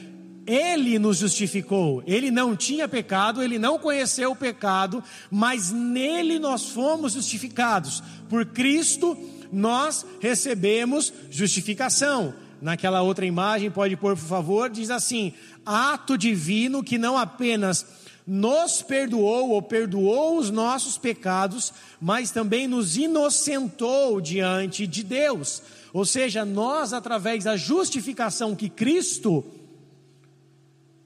ele 0.45 0.99
nos 0.99 1.17
justificou. 1.17 2.03
Ele 2.05 2.31
não 2.31 2.55
tinha 2.55 2.87
pecado, 2.87 3.41
ele 3.41 3.59
não 3.59 3.77
conheceu 3.77 4.31
o 4.31 4.35
pecado, 4.35 5.03
mas 5.29 5.71
nele 5.71 6.39
nós 6.39 6.69
fomos 6.69 7.13
justificados. 7.13 8.01
Por 8.29 8.45
Cristo 8.45 9.17
nós 9.51 10.05
recebemos 10.19 11.13
justificação. 11.29 12.33
Naquela 12.61 13.01
outra 13.01 13.25
imagem, 13.25 13.69
pode 13.69 13.95
pôr 13.97 14.15
por 14.15 14.25
favor, 14.25 14.69
diz 14.69 14.89
assim: 14.89 15.33
ato 15.65 16.17
divino 16.17 16.83
que 16.83 16.97
não 16.97 17.17
apenas 17.17 17.85
nos 18.25 18.81
perdoou 18.81 19.51
ou 19.51 19.61
perdoou 19.61 20.37
os 20.37 20.49
nossos 20.49 20.97
pecados, 20.97 21.73
mas 21.99 22.31
também 22.31 22.67
nos 22.67 22.95
inocentou 22.97 24.21
diante 24.21 24.87
de 24.87 25.03
Deus. 25.03 25.61
Ou 25.91 26.05
seja, 26.05 26.45
nós, 26.45 26.93
através 26.93 27.43
da 27.43 27.57
justificação 27.57 28.55
que 28.55 28.69
Cristo 28.69 29.43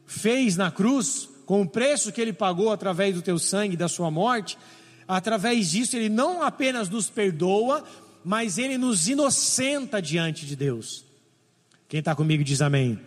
fez 0.05 0.55
na 0.55 0.71
cruz, 0.71 1.27
com 1.45 1.61
o 1.61 1.69
preço 1.69 2.11
que 2.11 2.21
ele 2.21 2.33
pagou 2.33 2.71
através 2.71 3.15
do 3.15 3.21
teu 3.21 3.39
sangue 3.39 3.73
e 3.73 3.77
da 3.77 3.87
sua 3.87 4.11
morte, 4.11 4.57
através 5.07 5.71
disso 5.71 5.95
ele 5.95 6.09
não 6.09 6.41
apenas 6.41 6.89
nos 6.89 7.09
perdoa, 7.09 7.83
mas 8.23 8.57
ele 8.57 8.77
nos 8.77 9.07
inocenta 9.07 10.01
diante 10.01 10.45
de 10.45 10.55
Deus. 10.55 11.03
Quem 11.87 11.99
está 11.99 12.13
comigo 12.13 12.43
diz 12.43 12.61
amém. 12.61 12.99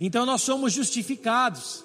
Então 0.00 0.26
nós 0.26 0.42
somos 0.42 0.72
justificados. 0.72 1.84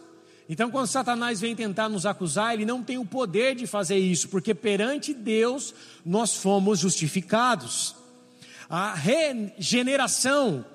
Então, 0.50 0.69
quando 0.69 0.88
Satanás 0.88 1.39
vem 1.39 1.55
tentar 1.55 1.88
nos 1.88 2.05
acusar, 2.05 2.53
ele 2.53 2.65
não 2.65 2.83
tem 2.83 2.97
o 2.97 3.05
poder 3.05 3.55
de 3.55 3.65
fazer 3.65 3.97
isso, 3.97 4.27
porque 4.29 4.53
perante 4.53 5.13
Deus 5.13 5.73
nós 6.05 6.35
fomos 6.35 6.79
justificados. 6.79 7.95
A 8.69 8.93
regeneração, 8.93 10.65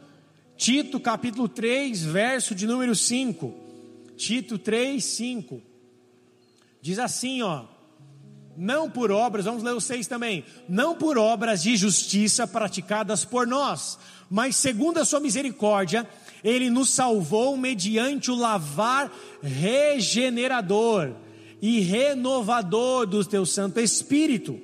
Tito 0.57 0.99
capítulo 0.99 1.49
3, 1.49 2.03
verso 2.03 2.55
de 2.55 2.67
número 2.67 2.95
5. 2.95 3.55
Tito 4.17 4.59
3, 4.59 5.05
5. 5.05 5.63
Diz 6.81 6.99
assim, 6.99 7.43
ó. 7.43 7.65
Não 8.57 8.91
por 8.91 9.13
obras, 9.13 9.45
vamos 9.45 9.63
ler 9.63 9.73
o 9.73 9.81
6 9.81 10.09
também. 10.09 10.45
Não 10.69 10.97
por 10.97 11.17
obras 11.17 11.63
de 11.63 11.77
justiça 11.77 12.45
praticadas 12.45 13.25
por 13.25 13.47
nós, 13.47 13.97
mas 14.29 14.57
segundo 14.57 14.99
a 14.99 15.05
sua 15.05 15.21
misericórdia, 15.21 16.09
ele 16.43 16.71
nos 16.71 16.91
salvou 16.91 17.57
mediante 17.57 18.31
o 18.31 18.35
lavar 18.35 19.13
regenerador 19.43 21.13
e 21.61 21.81
renovador 21.81 23.07
do 23.07 23.25
teu 23.25 23.45
Santo 23.45 23.81
Espírito, 23.81 24.61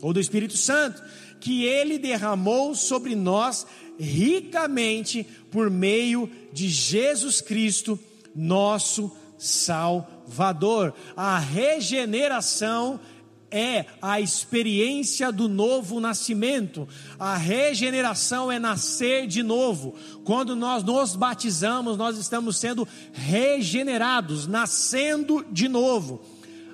ou 0.00 0.12
do 0.12 0.20
Espírito 0.20 0.56
Santo, 0.56 1.02
que 1.40 1.64
ele 1.64 1.98
derramou 1.98 2.74
sobre 2.74 3.14
nós 3.14 3.66
ricamente 3.98 5.26
por 5.50 5.70
meio 5.70 6.30
de 6.52 6.68
Jesus 6.68 7.40
Cristo, 7.40 7.98
nosso 8.34 9.10
Salvador. 9.36 10.94
A 11.16 11.38
regeneração 11.38 13.00
é 13.50 13.86
a 14.00 14.20
experiência 14.20 15.32
do 15.32 15.48
novo 15.48 16.00
nascimento. 16.00 16.88
A 17.18 17.36
regeneração 17.36 18.52
é 18.52 18.58
nascer 18.58 19.26
de 19.26 19.42
novo. 19.42 19.94
Quando 20.24 20.54
nós 20.54 20.84
nos 20.84 21.16
batizamos, 21.16 21.96
nós 21.96 22.18
estamos 22.18 22.58
sendo 22.58 22.86
regenerados, 23.12 24.46
nascendo 24.46 25.44
de 25.50 25.68
novo. 25.68 26.20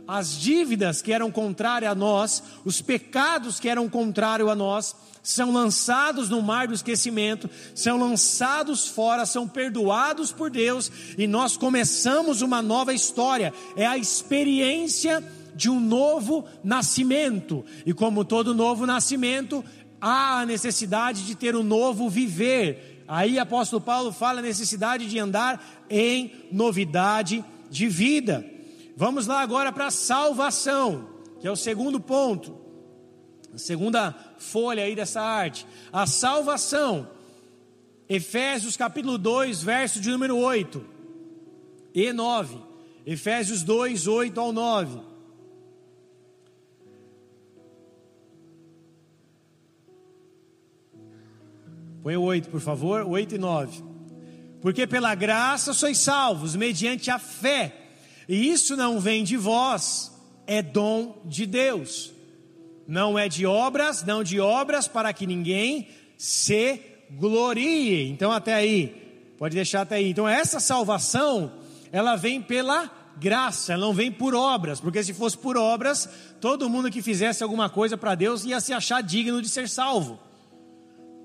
as 0.06 0.38
dívidas 0.38 1.00
que 1.00 1.14
eram 1.14 1.30
contrárias 1.30 1.92
a 1.92 1.94
nós, 1.94 2.42
os 2.62 2.82
pecados 2.82 3.58
que 3.58 3.70
eram 3.70 3.88
contrários 3.88 4.50
a 4.50 4.54
nós, 4.54 4.94
são 5.22 5.50
lançados 5.50 6.28
no 6.28 6.42
mar 6.42 6.68
do 6.68 6.74
esquecimento, 6.74 7.48
são 7.74 7.96
lançados 7.96 8.86
fora, 8.86 9.24
são 9.24 9.48
perdoados 9.48 10.30
por 10.30 10.50
Deus 10.50 10.92
e 11.16 11.26
nós 11.26 11.56
começamos 11.56 12.42
uma 12.42 12.60
nova 12.60 12.92
história. 12.92 13.54
É 13.74 13.86
a 13.86 13.96
experiência 13.96 15.24
de 15.54 15.70
um 15.70 15.80
novo 15.80 16.44
nascimento. 16.62 17.64
E 17.86 17.92
como 17.92 18.24
todo 18.24 18.54
novo 18.54 18.86
nascimento, 18.86 19.64
há 20.00 20.40
a 20.40 20.46
necessidade 20.46 21.26
de 21.26 21.34
ter 21.34 21.56
um 21.56 21.62
novo 21.62 22.08
viver. 22.08 23.04
Aí 23.06 23.38
apóstolo 23.38 23.80
Paulo 23.80 24.12
fala 24.12 24.40
a 24.40 24.42
necessidade 24.42 25.06
de 25.06 25.18
andar 25.18 25.84
em 25.88 26.32
novidade 26.50 27.44
de 27.70 27.88
vida. 27.88 28.44
Vamos 28.96 29.26
lá 29.26 29.40
agora 29.40 29.72
para 29.72 29.86
a 29.86 29.90
salvação, 29.90 31.08
que 31.40 31.46
é 31.46 31.50
o 31.50 31.56
segundo 31.56 32.00
ponto. 32.00 32.56
A 33.54 33.58
segunda 33.58 34.14
folha 34.38 34.82
aí 34.82 34.94
dessa 34.94 35.20
arte. 35.20 35.66
A 35.92 36.06
salvação. 36.06 37.08
Efésios 38.08 38.76
capítulo 38.76 39.16
2, 39.16 39.62
verso 39.62 40.00
de 40.00 40.10
número 40.10 40.36
8 40.36 40.84
e 41.94 42.12
9. 42.12 42.58
Efésios 43.06 43.62
2, 43.62 44.06
8 44.06 44.40
ao 44.40 44.52
9. 44.52 45.13
Põe 52.04 52.16
o 52.16 52.22
8, 52.22 52.48
por 52.48 52.60
favor, 52.60 53.04
8 53.04 53.34
e 53.34 53.38
9. 53.38 53.82
Porque 54.62 54.86
pela 54.86 55.12
graça 55.16 55.72
sois 55.72 55.98
salvos, 55.98 56.54
mediante 56.54 57.10
a 57.10 57.18
fé, 57.18 57.74
e 58.28 58.48
isso 58.48 58.76
não 58.76 59.00
vem 59.00 59.24
de 59.24 59.36
vós, 59.36 60.12
é 60.46 60.62
dom 60.62 61.20
de 61.24 61.46
Deus 61.46 62.14
não 62.86 63.18
é 63.18 63.28
de 63.28 63.46
obras, 63.46 64.04
não 64.04 64.22
de 64.22 64.40
obras 64.40 64.86
para 64.86 65.12
que 65.12 65.26
ninguém 65.26 65.88
se 66.16 66.80
glorie. 67.12 68.08
Então 68.10 68.30
até 68.30 68.54
aí, 68.54 69.34
pode 69.38 69.54
deixar 69.54 69.82
até 69.82 69.96
aí. 69.96 70.10
Então 70.10 70.28
essa 70.28 70.60
salvação, 70.60 71.52
ela 71.90 72.16
vem 72.16 72.40
pela 72.40 72.90
graça, 73.16 73.72
ela 73.72 73.86
não 73.86 73.94
vem 73.94 74.10
por 74.10 74.34
obras, 74.34 74.80
porque 74.80 75.02
se 75.02 75.14
fosse 75.14 75.38
por 75.38 75.56
obras, 75.56 76.08
todo 76.40 76.68
mundo 76.68 76.90
que 76.90 77.00
fizesse 77.02 77.42
alguma 77.42 77.68
coisa 77.70 77.96
para 77.96 78.14
Deus 78.14 78.44
ia 78.44 78.60
se 78.60 78.72
achar 78.72 79.02
digno 79.02 79.40
de 79.40 79.48
ser 79.48 79.68
salvo. 79.68 80.18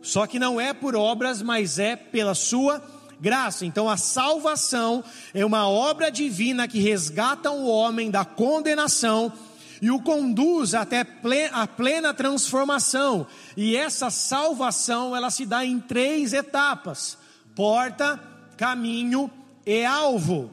Só 0.10 0.26
que 0.26 0.40
não 0.40 0.60
é 0.60 0.74
por 0.74 0.96
obras, 0.96 1.40
mas 1.40 1.78
é 1.78 1.96
pela 1.96 2.34
sua 2.34 2.82
graça. 3.22 3.64
Então 3.64 3.88
a 3.88 3.96
salvação 3.96 5.04
é 5.36 5.46
uma 5.46 5.70
obra 5.70 6.10
divina 6.10 6.68
que 6.68 6.80
resgata 6.80 7.52
o 7.52 7.68
homem 7.68 8.10
da 8.10 8.26
condenação 8.26 9.32
e 9.80 9.92
o 9.92 10.02
conduz 10.02 10.74
até 10.74 11.06
a 11.52 11.68
plena 11.68 12.12
transformação. 12.12 13.28
E 13.56 13.78
essa 13.78 14.10
salvação, 14.10 15.16
ela 15.16 15.30
se 15.30 15.46
dá 15.46 15.64
em 15.64 15.80
três 15.80 16.34
etapas: 16.34 17.16
porta, 17.56 18.20
caminho 18.58 19.30
e 19.64 19.86
alvo. 19.86 20.50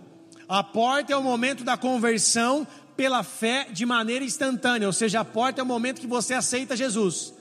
A 0.47 0.63
porta 0.63 1.15
é 1.15 1.17
o 1.17 1.23
momento 1.23 1.65
da 1.65 1.79
conversão 1.79 2.67
pela 2.95 3.23
fé 3.23 3.69
de 3.73 3.87
maneira 3.87 4.23
instantânea, 4.23 4.87
ou 4.87 4.93
seja, 4.93 5.21
a 5.21 5.25
porta 5.25 5.63
é 5.63 5.65
o 5.65 5.67
momento 5.67 6.01
que 6.01 6.07
você 6.07 6.35
aceita 6.35 6.77
Jesus. 6.77 7.33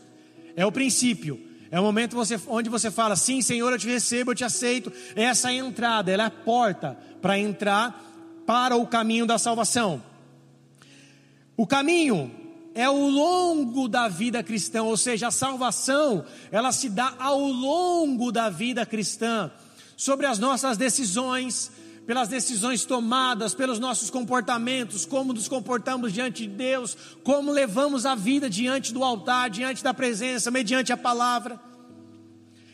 É 0.55 0.65
o 0.65 0.71
princípio. 0.71 1.54
É 1.75 1.79
o 1.79 1.83
momento 1.83 2.15
você, 2.15 2.39
onde 2.47 2.69
você 2.69 2.89
fala: 2.89 3.17
Sim, 3.17 3.41
Senhor, 3.41 3.69
eu 3.69 3.77
te 3.77 3.85
recebo, 3.85 4.31
eu 4.31 4.35
te 4.35 4.45
aceito. 4.45 4.89
Essa 5.13 5.51
é 5.51 5.59
a 5.59 5.65
entrada, 5.65 6.09
ela 6.09 6.23
é 6.23 6.27
a 6.27 6.31
porta 6.31 6.97
para 7.21 7.37
entrar 7.37 8.01
para 8.45 8.77
o 8.77 8.87
caminho 8.87 9.25
da 9.25 9.37
salvação. 9.37 10.01
O 11.57 11.67
caminho 11.67 12.31
é 12.73 12.89
o 12.89 13.09
longo 13.09 13.89
da 13.89 14.07
vida 14.07 14.41
cristã, 14.41 14.83
ou 14.83 14.95
seja, 14.95 15.27
a 15.27 15.31
salvação, 15.31 16.23
ela 16.49 16.71
se 16.71 16.87
dá 16.87 17.13
ao 17.19 17.41
longo 17.41 18.31
da 18.31 18.49
vida 18.49 18.85
cristã, 18.85 19.51
sobre 19.97 20.27
as 20.27 20.39
nossas 20.39 20.77
decisões, 20.77 21.69
pelas 22.05 22.27
decisões 22.27 22.85
tomadas, 22.85 23.55
pelos 23.55 23.79
nossos 23.79 24.09
comportamentos, 24.09 25.05
como 25.05 25.33
nos 25.33 25.47
comportamos 25.47 26.13
diante 26.13 26.47
de 26.47 26.53
Deus, 26.53 26.95
como 27.23 27.51
levamos 27.51 28.05
a 28.05 28.15
vida 28.15 28.49
diante 28.49 28.93
do 28.93 29.03
altar, 29.03 29.49
diante 29.49 29.83
da 29.83 29.93
presença, 29.93 30.51
mediante 30.51 30.93
a 30.93 30.97
palavra. 30.97 31.59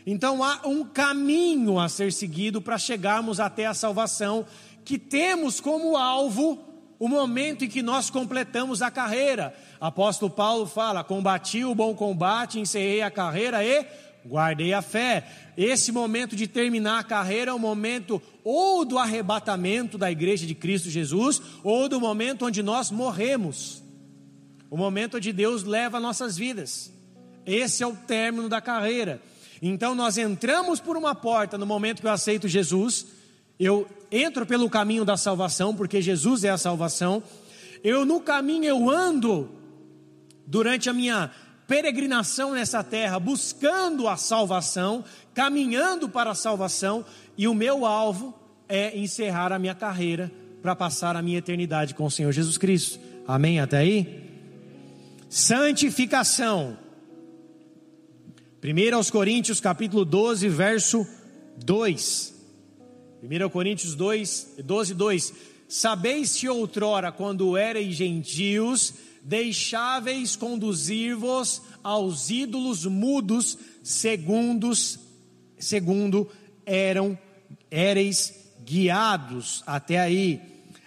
Então 0.05 0.43
há 0.43 0.61
um 0.65 0.83
caminho 0.83 1.79
a 1.79 1.87
ser 1.87 2.11
seguido 2.11 2.61
para 2.61 2.77
chegarmos 2.77 3.39
até 3.39 3.65
a 3.65 3.73
salvação, 3.73 4.45
que 4.83 4.97
temos 4.97 5.59
como 5.59 5.95
alvo 5.95 6.59
o 6.99 7.07
momento 7.07 7.65
em 7.65 7.67
que 7.67 7.81
nós 7.81 8.09
completamos 8.09 8.81
a 8.81 8.91
carreira. 8.91 9.55
Apóstolo 9.79 10.31
Paulo 10.31 10.65
fala: 10.65 11.03
combati 11.03 11.63
o 11.63 11.73
bom 11.73 11.95
combate, 11.95 12.59
encerrei 12.59 13.01
a 13.01 13.09
carreira 13.09 13.63
e 13.63 13.85
guardei 14.25 14.73
a 14.73 14.81
fé. 14.81 15.27
Esse 15.57 15.91
momento 15.91 16.35
de 16.35 16.47
terminar 16.47 16.99
a 16.99 17.03
carreira 17.03 17.51
é 17.51 17.53
o 17.53 17.59
momento 17.59 18.21
ou 18.43 18.83
do 18.85 18.97
arrebatamento 18.97 19.97
da 19.97 20.11
igreja 20.11 20.45
de 20.45 20.55
Cristo 20.55 20.89
Jesus, 20.89 21.41
ou 21.63 21.87
do 21.87 21.99
momento 21.99 22.45
onde 22.45 22.61
nós 22.63 22.91
morremos. 22.91 23.83
O 24.69 24.77
momento 24.77 25.17
onde 25.17 25.33
Deus 25.33 25.63
leva 25.63 25.99
nossas 25.99 26.37
vidas. 26.37 26.91
Esse 27.45 27.83
é 27.83 27.87
o 27.87 27.95
término 27.95 28.47
da 28.47 28.61
carreira. 28.61 29.21
Então 29.61 29.93
nós 29.93 30.17
entramos 30.17 30.79
por 30.79 30.97
uma 30.97 31.13
porta 31.13 31.57
no 31.57 31.65
momento 31.65 32.01
que 32.01 32.07
eu 32.07 32.11
aceito 32.11 32.47
Jesus 32.47 33.05
eu 33.63 33.87
entro 34.11 34.43
pelo 34.43 34.67
caminho 34.67 35.05
da 35.05 35.15
salvação, 35.15 35.75
porque 35.75 36.01
Jesus 36.01 36.43
é 36.43 36.49
a 36.49 36.57
salvação. 36.57 37.21
Eu 37.83 38.03
no 38.05 38.19
caminho 38.19 38.65
eu 38.65 38.89
ando 38.89 39.51
durante 40.47 40.89
a 40.89 40.93
minha 40.93 41.29
peregrinação 41.71 42.51
nessa 42.51 42.83
terra, 42.83 43.17
buscando 43.17 44.09
a 44.09 44.17
salvação, 44.17 45.05
caminhando 45.33 46.09
para 46.09 46.31
a 46.31 46.35
salvação, 46.35 47.05
e 47.37 47.47
o 47.47 47.55
meu 47.55 47.85
alvo 47.85 48.37
é 48.67 48.97
encerrar 48.97 49.53
a 49.53 49.57
minha 49.57 49.73
carreira 49.73 50.29
para 50.61 50.75
passar 50.75 51.15
a 51.15 51.21
minha 51.21 51.37
eternidade 51.37 51.95
com 51.95 52.03
o 52.03 52.11
Senhor 52.11 52.33
Jesus 52.33 52.57
Cristo. 52.57 52.99
Amém 53.25 53.61
até 53.61 53.77
aí? 53.77 54.21
Santificação. 55.29 56.77
1 58.61 58.93
aos 58.93 59.09
Coríntios 59.09 59.61
capítulo 59.61 60.03
12, 60.03 60.49
verso 60.49 61.07
2. 61.55 62.35
1 63.23 63.49
Coríntios 63.49 63.95
2, 63.95 64.55
12, 64.61 64.93
2: 64.93 65.33
Sabeis 65.69 66.35
que 66.35 66.49
outrora, 66.49 67.13
quando 67.13 67.57
ereis 67.57 67.95
gentios, 67.95 68.93
deixáveis 69.23 70.35
conduzir-vos 70.35 71.61
aos 71.83 72.29
ídolos 72.29 72.85
mudos, 72.85 73.57
segundos, 73.83 74.99
segundo 75.57 76.29
eram, 76.65 77.17
ereis 77.69 78.33
guiados 78.63 79.63
até 79.65 79.99
aí. 79.99 80.41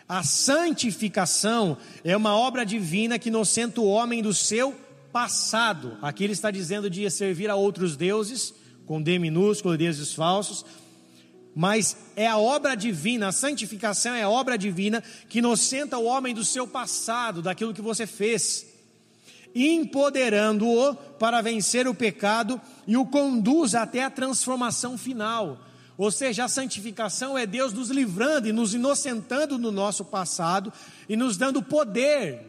A 0.08 0.22
santificação 0.22 1.76
é 2.02 2.16
uma 2.16 2.36
obra 2.36 2.64
divina 2.64 3.18
que 3.18 3.28
inocenta 3.28 3.80
o 3.80 3.86
homem 3.88 4.22
do 4.22 4.34
seu 4.34 4.74
passado. 5.12 5.96
Aqui 6.02 6.24
ele 6.24 6.32
está 6.32 6.50
dizendo 6.50 6.90
de 6.90 7.08
servir 7.10 7.48
a 7.48 7.54
outros 7.54 7.96
deuses, 7.96 8.52
com 8.84 9.00
D 9.00 9.18
minúsculo, 9.18 9.78
deuses 9.78 10.12
falsos 10.12 10.64
mas 11.54 11.96
é 12.16 12.26
a 12.26 12.36
obra 12.36 12.74
divina, 12.74 13.28
a 13.28 13.32
santificação 13.32 14.14
é 14.14 14.22
a 14.22 14.28
obra 14.28 14.58
divina 14.58 15.02
que 15.28 15.38
inocenta 15.38 15.96
o 15.96 16.04
homem 16.04 16.34
do 16.34 16.44
seu 16.44 16.66
passado, 16.66 17.40
daquilo 17.40 17.72
que 17.72 17.80
você 17.80 18.06
fez, 18.06 18.66
empoderando-o 19.54 20.94
para 20.94 21.40
vencer 21.40 21.86
o 21.86 21.94
pecado 21.94 22.60
e 22.86 22.96
o 22.96 23.06
conduz 23.06 23.74
até 23.74 24.02
a 24.02 24.10
transformação 24.10 24.98
final. 24.98 25.60
Ou 25.96 26.10
seja, 26.10 26.44
a 26.44 26.48
santificação 26.48 27.38
é 27.38 27.46
Deus 27.46 27.72
nos 27.72 27.88
livrando 27.88 28.48
e 28.48 28.52
nos 28.52 28.74
inocentando 28.74 29.56
no 29.56 29.70
nosso 29.70 30.04
passado 30.04 30.72
e 31.08 31.14
nos 31.14 31.36
dando 31.36 31.62
poder, 31.62 32.40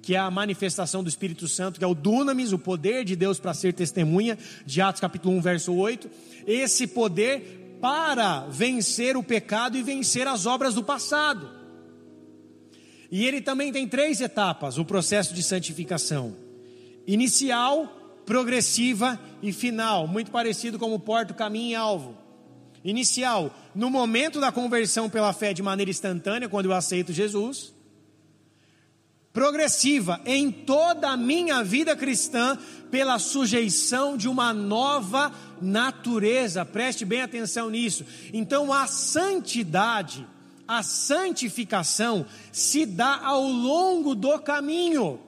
que 0.00 0.14
é 0.14 0.18
a 0.18 0.30
manifestação 0.30 1.02
do 1.02 1.10
Espírito 1.10 1.46
Santo, 1.46 1.78
que 1.78 1.84
é 1.84 1.86
o 1.86 1.94
dunamis, 1.94 2.52
o 2.52 2.58
poder 2.58 3.04
de 3.04 3.14
Deus 3.14 3.38
para 3.38 3.52
ser 3.52 3.74
testemunha, 3.74 4.38
de 4.64 4.80
Atos 4.80 5.00
capítulo 5.00 5.36
1, 5.36 5.40
verso 5.42 5.74
8. 5.74 6.08
Esse 6.46 6.86
poder 6.86 7.65
para 7.80 8.46
vencer 8.48 9.16
o 9.16 9.22
pecado 9.22 9.76
e 9.76 9.82
vencer 9.82 10.26
as 10.26 10.46
obras 10.46 10.74
do 10.74 10.82
passado. 10.82 11.48
E 13.10 13.24
ele 13.24 13.40
também 13.40 13.72
tem 13.72 13.86
três 13.86 14.20
etapas: 14.20 14.78
o 14.78 14.84
processo 14.84 15.34
de 15.34 15.42
santificação: 15.42 16.34
inicial, 17.06 17.86
progressiva 18.24 19.20
e 19.42 19.52
final, 19.52 20.06
muito 20.06 20.30
parecido 20.30 20.78
como 20.78 20.98
porta, 20.98 21.34
caminho 21.34 21.70
e 21.70 21.74
alvo. 21.74 22.16
Inicial, 22.84 23.52
no 23.74 23.90
momento 23.90 24.40
da 24.40 24.52
conversão 24.52 25.10
pela 25.10 25.32
fé 25.32 25.52
de 25.52 25.62
maneira 25.62 25.90
instantânea, 25.90 26.48
quando 26.48 26.66
eu 26.66 26.72
aceito 26.72 27.12
Jesus 27.12 27.75
progressiva 29.36 30.18
em 30.24 30.50
toda 30.50 31.10
a 31.10 31.16
minha 31.16 31.62
vida 31.62 31.94
cristã 31.94 32.56
pela 32.90 33.18
sujeição 33.18 34.16
de 34.16 34.30
uma 34.30 34.54
nova 34.54 35.30
natureza. 35.60 36.64
Preste 36.64 37.04
bem 37.04 37.20
atenção 37.20 37.68
nisso. 37.68 38.02
Então 38.32 38.72
a 38.72 38.86
santidade, 38.86 40.26
A 40.68 40.82
santificação 40.82 42.26
se 42.50 42.84
dá 42.84 43.20
ao 43.22 43.42
longo 43.42 44.14
do 44.16 44.36
caminho, 44.40 45.20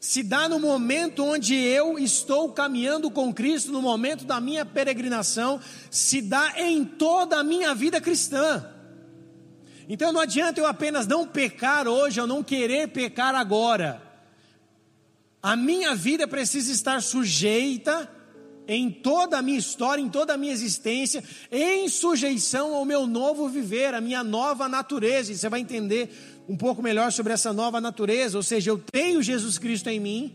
se 0.00 0.22
dá 0.22 0.48
no 0.48 0.58
momento 0.58 1.22
onde 1.22 1.54
eu 1.54 1.96
estou 1.98 2.50
caminhando 2.50 3.08
com 3.10 3.32
Cristo, 3.32 3.70
no 3.70 3.80
momento 3.80 4.24
da 4.24 4.40
minha 4.40 4.66
peregrinação, 4.66 5.60
se 5.90 6.20
dá 6.20 6.54
em 6.56 6.84
toda 6.84 7.38
a 7.38 7.44
minha 7.44 7.72
vida 7.74 8.00
cristã. 8.00 8.66
Então 9.92 10.12
não 10.12 10.20
adianta 10.20 10.60
eu 10.60 10.66
apenas 10.66 11.04
não 11.08 11.26
pecar 11.26 11.88
hoje, 11.88 12.20
eu 12.20 12.26
não 12.26 12.44
querer 12.44 12.86
pecar 12.90 13.34
agora. 13.34 14.00
A 15.42 15.56
minha 15.56 15.96
vida 15.96 16.28
precisa 16.28 16.70
estar 16.70 17.02
sujeita 17.02 18.08
em 18.68 18.88
toda 18.88 19.38
a 19.38 19.42
minha 19.42 19.58
história, 19.58 20.00
em 20.00 20.08
toda 20.08 20.34
a 20.34 20.36
minha 20.36 20.52
existência, 20.52 21.24
em 21.50 21.88
sujeição 21.88 22.72
ao 22.72 22.84
meu 22.84 23.04
novo 23.04 23.48
viver, 23.48 23.92
à 23.92 24.00
minha 24.00 24.22
nova 24.22 24.68
natureza. 24.68 25.32
E 25.32 25.36
você 25.36 25.48
vai 25.48 25.58
entender 25.58 26.08
um 26.48 26.56
pouco 26.56 26.80
melhor 26.80 27.10
sobre 27.10 27.32
essa 27.32 27.52
nova 27.52 27.80
natureza, 27.80 28.36
ou 28.36 28.44
seja, 28.44 28.70
eu 28.70 28.78
tenho 28.92 29.20
Jesus 29.20 29.58
Cristo 29.58 29.88
em 29.88 29.98
mim, 29.98 30.32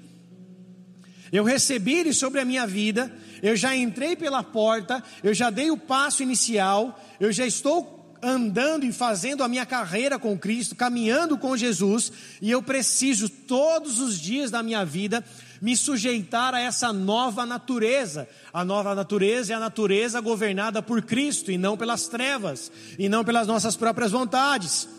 eu 1.31 1.45
recebi 1.45 1.93
Ele 1.93 2.13
sobre 2.13 2.41
a 2.41 2.45
minha 2.45 2.67
vida, 2.67 3.09
eu 3.41 3.55
já 3.55 3.73
entrei 3.73 4.17
pela 4.17 4.43
porta, 4.43 5.01
eu 5.23 5.33
já 5.33 5.49
dei 5.49 5.71
o 5.71 5.77
passo 5.77 6.21
inicial, 6.21 7.01
eu 7.21 7.31
já 7.31 7.47
estou 7.47 7.94
andando 8.25 8.85
e 8.85 8.91
fazendo 8.91 9.43
a 9.43 9.47
minha 9.47 9.67
carreira 9.67 10.17
com 10.17 10.37
Cristo, 10.37 10.75
caminhando 10.75 11.37
com 11.37 11.55
Jesus, 11.55 12.11
e 12.41 12.49
eu 12.49 12.61
preciso 12.63 13.29
todos 13.29 13.99
os 13.99 14.19
dias 14.19 14.49
da 14.49 14.63
minha 14.63 14.83
vida 14.83 15.23
me 15.61 15.77
sujeitar 15.77 16.55
a 16.55 16.59
essa 16.59 16.91
nova 16.91 17.45
natureza. 17.45 18.27
A 18.51 18.65
nova 18.65 18.95
natureza 18.95 19.53
é 19.53 19.55
a 19.55 19.59
natureza 19.59 20.19
governada 20.19 20.81
por 20.81 21.03
Cristo 21.03 21.51
e 21.51 21.57
não 21.57 21.77
pelas 21.77 22.07
trevas, 22.07 22.71
e 22.97 23.07
não 23.07 23.23
pelas 23.23 23.45
nossas 23.45 23.75
próprias 23.75 24.11
vontades. 24.11 24.89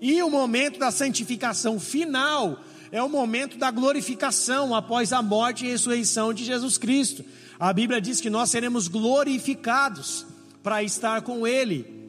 E 0.00 0.22
o 0.22 0.30
momento 0.30 0.78
da 0.78 0.90
santificação 0.90 1.78
final 1.78 2.64
é 2.90 3.02
o 3.02 3.08
momento 3.10 3.58
da 3.58 3.70
glorificação 3.70 4.74
após 4.74 5.12
a 5.12 5.20
morte 5.20 5.66
e 5.66 5.68
ressurreição 5.68 6.32
de 6.32 6.44
Jesus 6.44 6.78
Cristo. 6.78 7.22
A 7.58 7.74
Bíblia 7.74 8.00
diz 8.00 8.22
que 8.22 8.30
nós 8.30 8.50
seremos 8.50 8.88
glorificados 8.88 10.24
para 10.62 10.82
estar 10.82 11.20
com 11.20 11.46
Ele. 11.46 11.99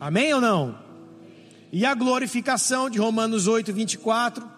Amém 0.00 0.32
ou 0.32 0.40
não? 0.40 0.78
E 1.70 1.84
a 1.84 1.94
glorificação 1.94 2.88
de 2.88 2.98
Romanos 2.98 3.46
8, 3.46 3.70
24, 3.70 4.50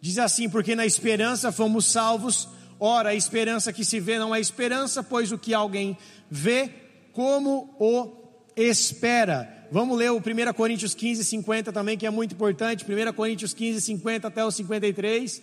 diz 0.00 0.16
assim: 0.16 0.48
Porque 0.48 0.76
na 0.76 0.86
esperança 0.86 1.50
fomos 1.50 1.86
salvos. 1.86 2.48
Ora, 2.78 3.08
a 3.08 3.14
esperança 3.16 3.72
que 3.72 3.84
se 3.84 3.98
vê 3.98 4.16
não 4.16 4.32
é 4.32 4.40
esperança, 4.40 5.02
pois 5.02 5.32
o 5.32 5.38
que 5.38 5.52
alguém 5.52 5.98
vê, 6.30 6.70
como 7.12 7.74
o 7.80 8.12
espera. 8.56 9.66
Vamos 9.72 9.98
ler 9.98 10.12
o 10.12 10.18
1 10.18 10.52
Coríntios 10.54 10.94
15, 10.94 11.24
50 11.24 11.72
também, 11.72 11.98
que 11.98 12.06
é 12.06 12.10
muito 12.10 12.32
importante. 12.32 12.84
1 12.84 13.12
Coríntios 13.12 13.52
15, 13.52 13.80
50 13.80 14.28
até 14.28 14.44
o 14.44 14.52
53. 14.52 15.42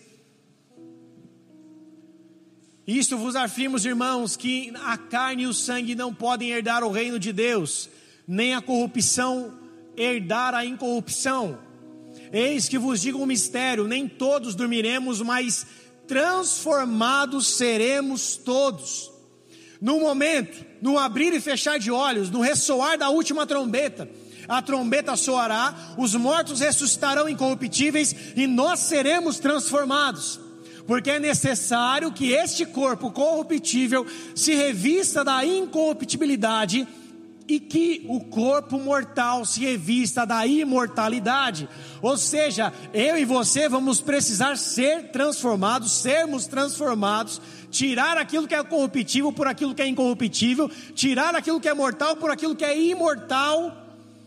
Isto 2.86 3.18
vos 3.18 3.36
afirmo, 3.36 3.76
irmãos, 3.78 4.36
que 4.36 4.72
a 4.82 4.96
carne 4.96 5.42
e 5.42 5.46
o 5.46 5.52
sangue 5.52 5.94
não 5.94 6.14
podem 6.14 6.48
herdar 6.48 6.82
o 6.82 6.90
reino 6.90 7.18
de 7.18 7.30
Deus 7.30 7.90
nem 8.28 8.54
a 8.54 8.60
corrupção 8.60 9.54
herdar 9.96 10.54
a 10.54 10.64
incorrupção. 10.64 11.58
Eis 12.30 12.68
que 12.68 12.78
vos 12.78 13.00
digo 13.00 13.22
um 13.22 13.26
mistério: 13.26 13.88
nem 13.88 14.06
todos 14.06 14.54
dormiremos, 14.54 15.22
mas 15.22 15.66
transformados 16.06 17.56
seremos 17.56 18.36
todos. 18.36 19.10
No 19.80 20.00
momento, 20.00 20.66
no 20.82 20.98
abrir 20.98 21.32
e 21.32 21.40
fechar 21.40 21.78
de 21.78 21.90
olhos, 21.90 22.30
no 22.30 22.40
ressoar 22.40 22.98
da 22.98 23.08
última 23.08 23.46
trombeta, 23.46 24.10
a 24.48 24.60
trombeta 24.60 25.14
soará, 25.16 25.94
os 25.96 26.14
mortos 26.14 26.60
ressuscitarão 26.60 27.28
incorruptíveis 27.28 28.14
e 28.36 28.46
nós 28.46 28.80
seremos 28.80 29.38
transformados. 29.38 30.40
Porque 30.86 31.10
é 31.10 31.20
necessário 31.20 32.10
que 32.10 32.32
este 32.32 32.64
corpo 32.64 33.10
corruptível 33.10 34.06
se 34.34 34.54
revista 34.54 35.22
da 35.22 35.44
incorruptibilidade 35.44 36.88
e 37.48 37.58
que 37.58 38.04
o 38.06 38.20
corpo 38.20 38.78
mortal 38.78 39.42
se 39.46 39.60
revista 39.60 40.26
da 40.26 40.46
imortalidade. 40.46 41.66
Ou 42.02 42.18
seja, 42.18 42.70
eu 42.92 43.16
e 43.16 43.24
você 43.24 43.68
vamos 43.70 44.02
precisar 44.02 44.56
ser 44.56 45.10
transformados, 45.10 45.92
sermos 45.92 46.46
transformados, 46.46 47.40
tirar 47.70 48.18
aquilo 48.18 48.46
que 48.46 48.54
é 48.54 48.62
corruptível 48.62 49.32
por 49.32 49.46
aquilo 49.46 49.74
que 49.74 49.80
é 49.80 49.86
incorruptível, 49.86 50.70
tirar 50.94 51.34
aquilo 51.34 51.58
que 51.58 51.68
é 51.68 51.74
mortal 51.74 52.16
por 52.16 52.30
aquilo 52.30 52.54
que 52.54 52.64
é 52.64 52.78
imortal, 52.78 53.86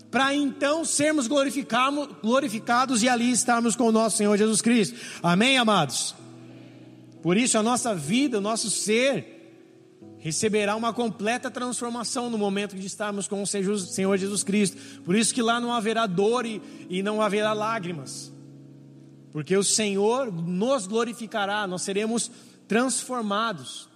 para 0.10 0.34
então 0.34 0.84
sermos 0.84 1.27
glorificados, 1.27 3.03
e 3.03 3.07
ali 3.07 3.31
estarmos 3.31 3.75
com 3.75 3.86
o 3.86 3.91
nosso 3.91 4.17
Senhor 4.17 4.36
Jesus 4.36 4.62
Cristo. 4.62 4.99
Amém, 5.21 5.57
amados? 5.60 6.15
Por 7.21 7.38
isso 7.38 7.57
a 7.57 7.63
nossa 7.63 7.93
vida, 7.93 8.39
o 8.39 8.41
nosso 8.41 8.69
ser, 8.71 9.40
receberá 10.21 10.75
uma 10.75 10.93
completa 10.93 11.49
transformação 11.49 12.29
no 12.29 12.38
momento 12.38 12.75
de 12.75 12.86
estarmos 12.86 13.27
com 13.27 13.41
o 13.41 13.47
Senhor 13.47 14.17
Jesus 14.17 14.43
Cristo. 14.43 14.77
Por 15.03 15.15
isso 15.15 15.34
que 15.34 15.41
lá 15.41 15.60
não 15.60 15.73
haverá 15.73 16.05
dor 16.05 16.45
e, 16.45 16.62
e 16.88 17.01
não 17.01 17.21
haverá 17.21 17.53
lágrimas. 17.53 18.31
Porque 19.31 19.57
o 19.57 19.63
Senhor 19.63 20.31
nos 20.31 20.86
glorificará, 20.86 21.65
nós 21.65 21.81
seremos 21.81 22.29
transformados 22.67 23.89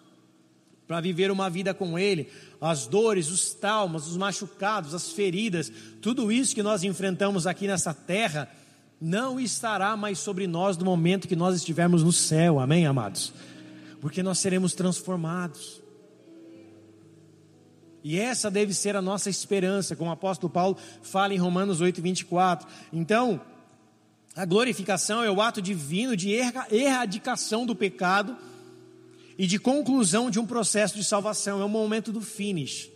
para 0.88 1.00
viver 1.00 1.30
uma 1.30 1.48
vida 1.48 1.76
com 1.76 1.98
Ele. 1.98 2.28
As 2.60 2.88
dores, 2.88 3.30
os 3.30 3.54
traumas, 3.54 4.08
os 4.08 4.18
machucados, 4.18 4.96
as 4.96 5.12
feridas, 5.12 5.72
tudo 6.02 6.32
isso 6.32 6.56
que 6.56 6.64
nós 6.64 6.84
enfrentamos 6.84 7.46
aqui 7.46 7.68
nessa 7.68 7.94
terra, 7.94 8.50
não 9.00 9.40
estará 9.40 9.96
mais 9.96 10.18
sobre 10.18 10.48
nós 10.48 10.76
no 10.76 10.86
momento 10.86 11.28
que 11.28 11.36
nós 11.36 11.56
estivermos 11.56 12.02
no 12.02 12.12
céu, 12.12 12.60
amém, 12.60 12.88
amados? 12.88 13.32
Porque 14.02 14.24
nós 14.24 14.40
seremos 14.40 14.74
transformados. 14.74 15.85
E 18.08 18.20
essa 18.20 18.52
deve 18.52 18.72
ser 18.72 18.96
a 18.96 19.02
nossa 19.02 19.32
esperança, 19.32 19.96
como 19.96 20.12
o 20.12 20.14
apóstolo 20.14 20.48
Paulo 20.48 20.78
fala 21.02 21.34
em 21.34 21.38
Romanos 21.38 21.82
8, 21.82 22.04
24. 22.04 22.68
Então, 22.94 23.42
a 24.36 24.46
glorificação 24.46 25.24
é 25.24 25.32
o 25.32 25.42
ato 25.42 25.60
divino 25.60 26.16
de 26.16 26.30
erradicação 26.30 27.66
do 27.66 27.76
pecado 27.76 28.38
e 29.40 29.48
de 29.48 29.58
conclusão 29.58 30.30
de 30.30 30.40
um 30.40 30.46
processo 30.46 30.96
de 30.96 31.04
salvação. 31.04 31.60
É 31.60 31.66
o 31.66 31.68
momento 31.70 32.12
do 32.12 32.22
finish. 32.22 32.92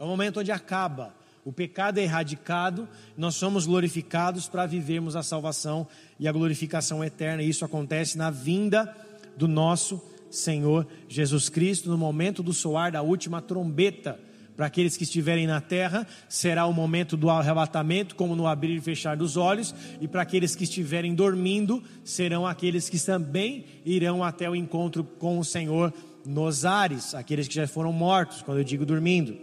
É 0.00 0.02
o 0.02 0.08
momento 0.08 0.40
onde 0.40 0.50
acaba. 0.50 1.14
O 1.44 1.52
pecado 1.52 1.98
é 1.98 2.02
erradicado, 2.02 2.88
nós 3.16 3.36
somos 3.36 3.66
glorificados 3.66 4.48
para 4.48 4.66
vivermos 4.66 5.14
a 5.14 5.22
salvação 5.22 5.86
e 6.18 6.26
a 6.26 6.32
glorificação 6.32 7.04
eterna. 7.04 7.40
E 7.40 7.48
isso 7.48 7.64
acontece 7.64 8.18
na 8.18 8.32
vinda 8.32 8.92
do 9.36 9.46
nosso 9.46 10.02
Senhor 10.30 10.86
Jesus 11.08 11.48
Cristo, 11.48 11.88
no 11.88 11.98
momento 11.98 12.42
do 12.42 12.52
soar 12.52 12.92
da 12.92 13.02
última 13.02 13.40
trombeta. 13.40 14.18
Para 14.56 14.66
aqueles 14.66 14.96
que 14.96 15.04
estiverem 15.04 15.46
na 15.46 15.60
terra, 15.60 16.04
será 16.28 16.66
o 16.66 16.72
momento 16.72 17.16
do 17.16 17.30
arrebatamento, 17.30 18.16
como 18.16 18.34
no 18.34 18.46
abrir 18.46 18.76
e 18.76 18.80
fechar 18.80 19.16
dos 19.16 19.36
olhos, 19.36 19.72
e 20.00 20.08
para 20.08 20.22
aqueles 20.22 20.56
que 20.56 20.64
estiverem 20.64 21.14
dormindo, 21.14 21.80
serão 22.02 22.44
aqueles 22.44 22.88
que 22.88 22.98
também 22.98 23.64
irão 23.84 24.24
até 24.24 24.50
o 24.50 24.56
encontro 24.56 25.04
com 25.04 25.38
o 25.38 25.44
Senhor 25.44 25.94
nos 26.26 26.64
ares, 26.64 27.14
aqueles 27.14 27.46
que 27.46 27.54
já 27.54 27.68
foram 27.68 27.92
mortos, 27.92 28.42
quando 28.42 28.58
eu 28.58 28.64
digo 28.64 28.84
dormindo. 28.84 29.36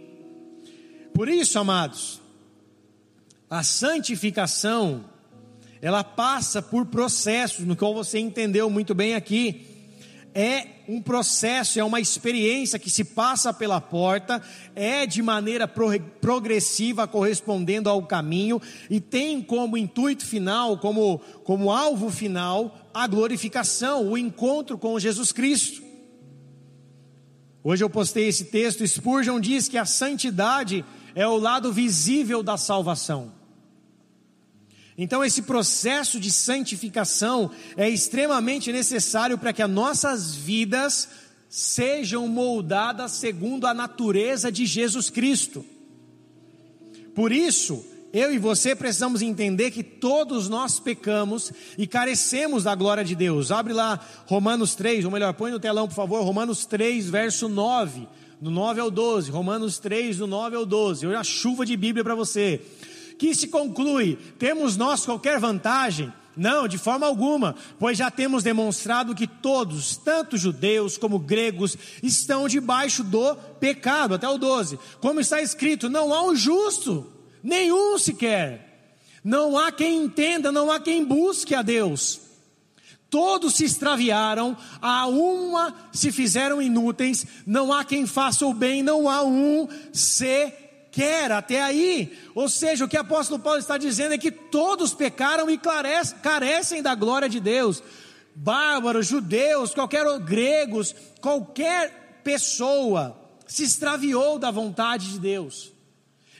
Por 1.13 1.29
isso, 1.29 1.57
amados, 1.57 2.21
a 3.49 3.63
santificação, 3.63 5.05
ela 5.81 6.03
passa 6.03 6.61
por 6.61 6.87
processos, 6.87 7.65
no 7.65 7.77
qual 7.77 7.93
você 7.93 8.19
entendeu 8.19 8.69
muito 8.69 8.93
bem 8.93 9.15
aqui 9.15 9.65
é 10.35 10.67
um 10.87 11.01
processo, 11.01 11.79
é 11.79 11.83
uma 11.83 11.99
experiência 11.99 12.79
que 12.79 12.89
se 12.89 13.03
passa 13.03 13.53
pela 13.53 13.81
porta, 13.81 14.41
é 14.75 15.05
de 15.05 15.21
maneira 15.21 15.67
progressiva, 15.67 17.07
correspondendo 17.07 17.89
ao 17.89 18.01
caminho, 18.03 18.61
e 18.89 18.99
tem 18.99 19.41
como 19.41 19.77
intuito 19.77 20.25
final, 20.25 20.77
como, 20.77 21.19
como 21.43 21.71
alvo 21.71 22.09
final, 22.09 22.89
a 22.93 23.07
glorificação, 23.07 24.09
o 24.09 24.17
encontro 24.17 24.77
com 24.77 24.99
Jesus 24.99 25.31
Cristo. 25.31 25.83
Hoje 27.63 27.83
eu 27.83 27.89
postei 27.89 28.27
esse 28.27 28.45
texto, 28.45 28.87
Spurgeon 28.87 29.39
diz 29.39 29.67
que 29.67 29.77
a 29.77 29.85
santidade 29.85 30.85
é 31.15 31.27
o 31.27 31.37
lado 31.37 31.73
visível 31.73 32.43
da 32.43 32.57
salvação. 32.57 33.34
Então, 34.97 35.23
esse 35.23 35.41
processo 35.41 36.19
de 36.19 36.31
santificação 36.31 37.51
é 37.75 37.89
extremamente 37.89 38.71
necessário 38.71 39.37
para 39.37 39.51
que 39.51 39.61
as 39.61 39.69
nossas 39.69 40.33
vidas 40.35 41.09
sejam 41.49 42.27
moldadas 42.27 43.11
segundo 43.11 43.67
a 43.67 43.73
natureza 43.73 44.51
de 44.51 44.65
Jesus 44.65 45.09
Cristo. 45.09 45.65
Por 47.13 47.31
isso, 47.31 47.85
eu 48.13 48.33
e 48.33 48.39
você 48.39 48.73
precisamos 48.73 49.21
entender 49.21 49.71
que 49.71 49.83
todos 49.83 50.47
nós 50.47 50.79
pecamos 50.79 51.51
e 51.77 51.85
carecemos 51.85 52.63
da 52.63 52.73
glória 52.73 53.03
de 53.03 53.15
Deus. 53.15 53.51
Abre 53.51 53.73
lá 53.73 53.99
Romanos 54.25 54.75
3, 54.75 55.03
ou 55.03 55.11
melhor, 55.11 55.33
põe 55.33 55.51
no 55.51 55.59
telão, 55.59 55.87
por 55.87 55.95
favor, 55.95 56.23
Romanos 56.23 56.65
3, 56.65 57.09
verso 57.09 57.49
9. 57.49 58.07
Do 58.39 58.51
9 58.51 58.79
ao 58.79 58.91
12, 58.91 59.31
Romanos 59.31 59.79
3, 59.79 60.17
do 60.17 60.27
9 60.27 60.55
ao 60.55 60.65
12. 60.65 61.07
Olha 61.07 61.19
a 61.19 61.23
chuva 61.23 61.65
de 61.65 61.75
Bíblia 61.75 62.03
para 62.03 62.15
você 62.15 62.61
Que 63.17 63.33
se 63.33 63.47
conclui: 63.47 64.17
temos 64.37 64.75
nós 64.77 65.05
qualquer 65.05 65.39
vantagem? 65.39 66.11
Não, 66.35 66.67
de 66.67 66.77
forma 66.77 67.07
alguma, 67.07 67.55
pois 67.79 67.97
já 67.97 68.11
temos 68.11 68.43
demonstrado 68.43 69.15
que 69.15 69.25
todos, 69.25 69.95
tanto 69.95 70.37
judeus 70.37 70.97
como 70.97 71.17
gregos, 71.17 71.77
estão 72.03 72.47
debaixo 72.47 73.03
do 73.03 73.35
pecado, 73.59 74.15
até 74.15 74.27
o 74.27 74.37
12. 74.37 74.77
Como 74.99 75.21
está 75.21 75.41
escrito: 75.41 75.89
não 75.89 76.13
há 76.13 76.23
um 76.23 76.35
justo, 76.35 77.11
nenhum 77.41 77.97
sequer. 77.97 78.65
Não 79.23 79.57
há 79.57 79.71
quem 79.71 80.03
entenda, 80.03 80.51
não 80.51 80.69
há 80.69 80.79
quem 80.79 81.03
busque 81.03 81.55
a 81.55 81.61
Deus. 81.61 82.21
Todos 83.09 83.55
se 83.55 83.63
extraviaram, 83.63 84.57
a 84.81 85.07
uma 85.07 85.73
se 85.91 86.11
fizeram 86.11 86.61
inúteis, 86.61 87.25
não 87.47 87.71
há 87.71 87.85
quem 87.85 88.05
faça 88.05 88.45
o 88.45 88.53
bem, 88.53 88.83
não 88.83 89.09
há 89.09 89.23
um 89.23 89.67
sequer. 89.93 90.64
Até 91.37 91.61
aí, 91.61 92.17
ou 92.33 92.47
seja, 92.47 92.85
o 92.85 92.87
que 92.87 92.97
o 92.97 93.01
apóstolo 93.01 93.41
Paulo 93.41 93.59
está 93.59 93.77
dizendo 93.77 94.13
é 94.13 94.17
que 94.17 94.31
todos 94.31 94.93
pecaram 94.93 95.49
e 95.49 95.59
carecem 96.21 96.81
da 96.81 96.95
glória 96.95 97.27
de 97.27 97.39
Deus. 97.39 97.83
Bárbaros, 98.33 99.07
judeus, 99.07 99.73
qualquer 99.73 100.05
gregos, 100.19 100.95
qualquer 101.21 102.21
pessoa 102.23 103.19
se 103.47 103.63
extraviou 103.63 104.39
da 104.39 104.51
vontade 104.51 105.11
de 105.11 105.19
Deus 105.19 105.71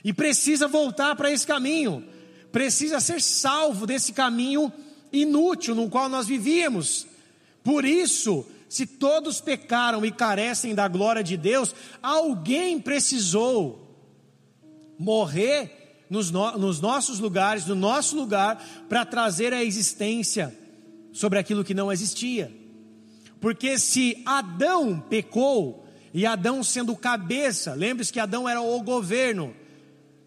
e 0.04 0.12
precisa 0.12 0.68
voltar 0.68 1.16
para 1.16 1.30
esse 1.30 1.46
caminho, 1.46 2.04
precisa 2.52 3.00
ser 3.00 3.20
salvo 3.20 3.86
desse 3.86 4.12
caminho 4.12 4.72
inútil 5.12 5.74
no 5.74 5.88
qual 5.90 6.08
nós 6.08 6.26
vivíamos. 6.26 7.06
Por 7.62 7.84
isso, 7.84 8.46
se 8.68 8.86
todos 8.86 9.40
pecaram 9.40 10.04
e 10.04 10.12
carecem 10.12 10.74
da 10.74 10.88
glória 10.88 11.22
de 11.22 11.36
Deus, 11.36 11.74
alguém 12.02 12.78
precisou 12.80 13.85
morrer 14.98 16.04
nos, 16.08 16.30
no, 16.30 16.58
nos 16.58 16.80
nossos 16.80 17.18
lugares, 17.18 17.66
no 17.66 17.74
nosso 17.74 18.16
lugar, 18.16 18.62
para 18.88 19.04
trazer 19.04 19.52
a 19.52 19.64
existência 19.64 20.56
sobre 21.12 21.38
aquilo 21.38 21.64
que 21.64 21.74
não 21.74 21.92
existia. 21.92 22.54
Porque 23.40 23.78
se 23.78 24.22
Adão 24.24 24.98
pecou, 24.98 25.86
e 26.12 26.24
Adão 26.24 26.62
sendo 26.62 26.96
cabeça, 26.96 27.74
lembre-se 27.74 28.12
que 28.12 28.20
Adão 28.20 28.48
era 28.48 28.60
o 28.60 28.82
governo, 28.82 29.54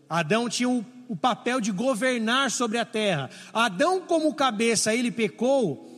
Adão 0.07 0.47
tinha 0.47 0.69
o 0.69 0.85
o 1.09 1.15
papel 1.15 1.59
de 1.59 1.71
governar 1.71 2.51
sobre 2.51 2.77
a 2.77 2.85
terra. 2.85 3.31
Adão, 3.51 3.99
como 3.99 4.35
cabeça, 4.35 4.93
ele 4.93 5.09
pecou, 5.09 5.89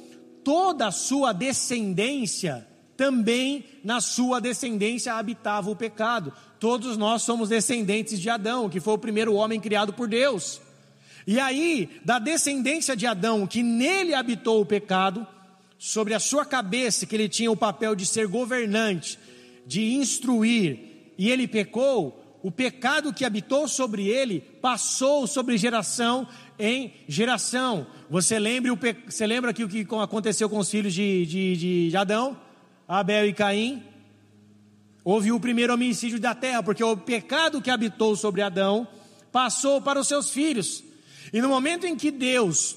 toda 0.41 0.87
a 0.87 0.91
sua 0.91 1.33
descendência, 1.33 2.65
também 2.95 3.65
na 3.83 3.99
sua 3.99 4.39
descendência 4.39 5.13
habitava 5.13 5.69
o 5.69 5.75
pecado. 5.75 6.31
Todos 6.61 6.95
nós 6.95 7.23
somos 7.23 7.49
descendentes 7.49 8.19
de 8.19 8.29
Adão, 8.29 8.69
que 8.69 8.79
foi 8.79 8.93
o 8.93 8.99
primeiro 8.99 9.33
homem 9.33 9.59
criado 9.59 9.93
por 9.93 10.07
Deus. 10.07 10.61
E 11.25 11.39
aí, 11.39 11.89
da 12.05 12.19
descendência 12.19 12.95
de 12.95 13.07
Adão, 13.07 13.47
que 13.47 13.63
nele 13.63 14.13
habitou 14.13 14.61
o 14.61 14.65
pecado, 14.65 15.25
sobre 15.79 16.13
a 16.13 16.19
sua 16.19 16.45
cabeça, 16.45 17.07
que 17.07 17.15
ele 17.15 17.27
tinha 17.27 17.51
o 17.51 17.57
papel 17.57 17.95
de 17.95 18.05
ser 18.05 18.27
governante, 18.27 19.17
de 19.65 19.95
instruir, 19.95 21.13
e 21.17 21.31
ele 21.31 21.47
pecou, 21.47 22.39
o 22.43 22.51
pecado 22.51 23.11
que 23.11 23.25
habitou 23.25 23.67
sobre 23.67 24.07
ele 24.07 24.41
passou 24.61 25.25
sobre 25.25 25.57
geração 25.57 26.27
em 26.59 26.93
geração. 27.07 27.87
Você 28.07 28.37
lembra, 28.37 28.71
o. 28.71 28.77
Você 29.07 29.25
lembra 29.25 29.49
aqui 29.49 29.63
o 29.63 29.67
que 29.67 29.87
aconteceu 29.99 30.47
com 30.47 30.59
os 30.59 30.69
filhos 30.69 30.93
de, 30.93 31.25
de, 31.25 31.89
de 31.89 31.97
Adão, 31.97 32.39
Abel 32.87 33.25
e 33.25 33.33
Caim? 33.33 33.81
Houve 35.03 35.31
o 35.31 35.39
primeiro 35.39 35.73
homicídio 35.73 36.19
da 36.19 36.35
terra, 36.35 36.61
porque 36.61 36.83
o 36.83 36.95
pecado 36.95 37.61
que 37.61 37.71
habitou 37.71 38.15
sobre 38.15 38.41
Adão 38.41 38.87
passou 39.31 39.81
para 39.81 39.99
os 39.99 40.07
seus 40.07 40.29
filhos. 40.29 40.83
E 41.33 41.41
no 41.41 41.49
momento 41.49 41.85
em 41.85 41.95
que 41.95 42.11
Deus 42.11 42.75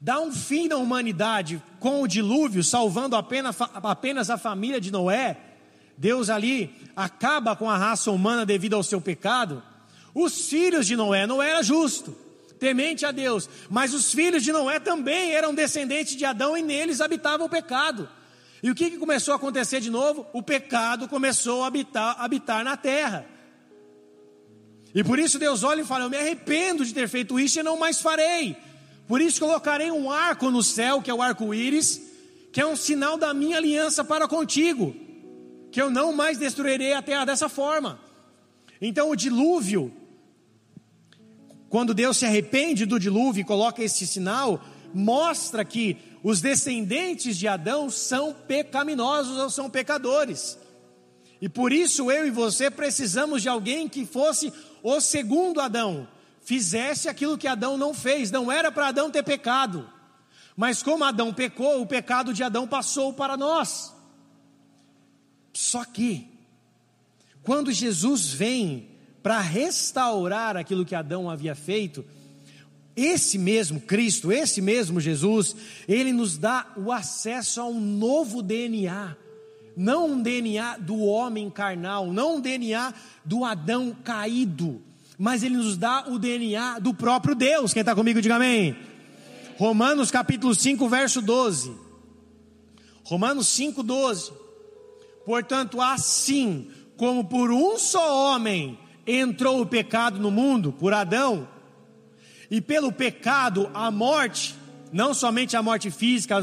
dá 0.00 0.20
um 0.20 0.32
fim 0.32 0.68
na 0.68 0.76
humanidade 0.76 1.62
com 1.80 2.02
o 2.02 2.08
dilúvio, 2.08 2.62
salvando 2.62 3.16
apenas, 3.16 3.56
apenas 3.60 4.28
a 4.28 4.36
família 4.36 4.80
de 4.80 4.90
Noé, 4.90 5.38
Deus 5.96 6.28
ali 6.28 6.74
acaba 6.94 7.56
com 7.56 7.70
a 7.70 7.78
raça 7.78 8.10
humana 8.10 8.44
devido 8.44 8.74
ao 8.74 8.82
seu 8.82 9.00
pecado. 9.00 9.62
Os 10.14 10.48
filhos 10.48 10.86
de 10.86 10.96
Noé, 10.96 11.26
Noé 11.26 11.50
era 11.50 11.62
justo, 11.62 12.16
temente 12.58 13.06
a 13.06 13.10
Deus, 13.10 13.48
mas 13.70 13.94
os 13.94 14.12
filhos 14.12 14.42
de 14.42 14.52
Noé 14.52 14.78
também 14.78 15.32
eram 15.32 15.54
descendentes 15.54 16.16
de 16.16 16.24
Adão 16.24 16.56
e 16.56 16.62
neles 16.62 17.00
habitava 17.00 17.44
o 17.44 17.48
pecado. 17.48 18.08
E 18.66 18.70
o 18.72 18.74
que, 18.74 18.90
que 18.90 18.98
começou 18.98 19.30
a 19.30 19.36
acontecer 19.36 19.80
de 19.80 19.90
novo? 19.90 20.26
O 20.32 20.42
pecado 20.42 21.06
começou 21.06 21.62
a 21.62 21.68
habitar, 21.68 22.20
habitar 22.20 22.64
na 22.64 22.76
terra. 22.76 23.24
E 24.92 25.04
por 25.04 25.20
isso 25.20 25.38
Deus 25.38 25.62
olha 25.62 25.82
e 25.82 25.84
fala: 25.84 26.02
Eu 26.02 26.10
me 26.10 26.16
arrependo 26.16 26.84
de 26.84 26.92
ter 26.92 27.08
feito 27.08 27.38
isso 27.38 27.60
e 27.60 27.62
não 27.62 27.78
mais 27.78 28.00
farei. 28.00 28.56
Por 29.06 29.20
isso 29.20 29.38
colocarei 29.38 29.92
um 29.92 30.10
arco 30.10 30.50
no 30.50 30.64
céu, 30.64 31.00
que 31.00 31.08
é 31.08 31.14
o 31.14 31.22
arco-íris, 31.22 32.02
que 32.52 32.60
é 32.60 32.66
um 32.66 32.74
sinal 32.74 33.16
da 33.16 33.32
minha 33.32 33.56
aliança 33.56 34.02
para 34.02 34.26
contigo 34.26 34.96
que 35.70 35.80
eu 35.80 35.88
não 35.88 36.12
mais 36.12 36.36
destruirei 36.36 36.92
a 36.92 37.00
terra 37.00 37.24
dessa 37.24 37.48
forma. 37.48 38.00
Então 38.82 39.10
o 39.10 39.14
dilúvio, 39.14 39.92
quando 41.68 41.94
Deus 41.94 42.16
se 42.16 42.26
arrepende 42.26 42.84
do 42.84 42.98
dilúvio 42.98 43.42
e 43.42 43.44
coloca 43.44 43.80
esse 43.80 44.08
sinal, 44.08 44.60
mostra 44.96 45.62
que 45.62 45.98
os 46.22 46.40
descendentes 46.40 47.36
de 47.36 47.46
Adão 47.46 47.90
são 47.90 48.32
pecaminosos 48.32 49.36
ou 49.36 49.50
são 49.50 49.68
pecadores. 49.68 50.58
E 51.38 51.50
por 51.50 51.70
isso 51.70 52.10
eu 52.10 52.26
e 52.26 52.30
você 52.30 52.70
precisamos 52.70 53.42
de 53.42 53.48
alguém 53.48 53.90
que 53.90 54.06
fosse 54.06 54.50
o 54.82 54.98
segundo 54.98 55.60
Adão, 55.60 56.08
fizesse 56.40 57.10
aquilo 57.10 57.36
que 57.36 57.46
Adão 57.46 57.76
não 57.76 57.92
fez. 57.92 58.30
Não 58.30 58.50
era 58.50 58.72
para 58.72 58.88
Adão 58.88 59.10
ter 59.10 59.22
pecado, 59.22 59.86
mas 60.56 60.82
como 60.82 61.04
Adão 61.04 61.32
pecou, 61.34 61.82
o 61.82 61.86
pecado 61.86 62.32
de 62.32 62.42
Adão 62.42 62.66
passou 62.66 63.12
para 63.12 63.36
nós. 63.36 63.94
Só 65.52 65.84
que, 65.84 66.26
quando 67.42 67.70
Jesus 67.70 68.30
vem 68.30 68.88
para 69.22 69.40
restaurar 69.40 70.56
aquilo 70.56 70.86
que 70.86 70.94
Adão 70.94 71.28
havia 71.28 71.54
feito, 71.54 72.02
esse 72.96 73.36
mesmo 73.36 73.80
Cristo, 73.80 74.32
esse 74.32 74.62
mesmo 74.62 74.98
Jesus, 74.98 75.54
ele 75.86 76.12
nos 76.12 76.38
dá 76.38 76.72
o 76.76 76.90
acesso 76.90 77.60
a 77.60 77.66
um 77.66 77.78
novo 77.78 78.42
DNA, 78.42 79.14
não 79.76 80.12
um 80.12 80.22
DNA 80.22 80.78
do 80.78 81.00
homem 81.00 81.50
carnal, 81.50 82.10
não 82.10 82.36
um 82.36 82.40
DNA 82.40 82.94
do 83.22 83.44
Adão 83.44 83.94
caído, 84.02 84.80
mas 85.18 85.42
ele 85.42 85.56
nos 85.56 85.76
dá 85.76 86.06
o 86.08 86.18
DNA 86.18 86.78
do 86.78 86.94
próprio 86.94 87.34
Deus. 87.34 87.74
Quem 87.74 87.80
está 87.80 87.94
comigo, 87.94 88.22
diga 88.22 88.36
amém. 88.36 88.74
Romanos 89.58 90.10
capítulo 90.10 90.54
5, 90.54 90.88
verso 90.88 91.20
12. 91.20 91.72
Romanos 93.04 93.46
5, 93.48 93.82
12. 93.82 94.32
Portanto, 95.24 95.80
assim 95.80 96.70
como 96.96 97.24
por 97.24 97.50
um 97.50 97.78
só 97.78 98.32
homem 98.32 98.78
entrou 99.06 99.60
o 99.60 99.66
pecado 99.66 100.18
no 100.18 100.30
mundo, 100.30 100.72
por 100.72 100.92
Adão, 100.92 101.46
e 102.50 102.60
pelo 102.60 102.92
pecado 102.92 103.70
a 103.74 103.90
morte, 103.90 104.54
não 104.92 105.12
somente 105.12 105.56
a 105.56 105.62
morte 105.62 105.90
física, 105.90 106.36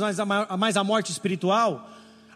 mas 0.57 0.77
a, 0.77 0.83
morte 0.83 1.11
espiritual, 1.11 1.89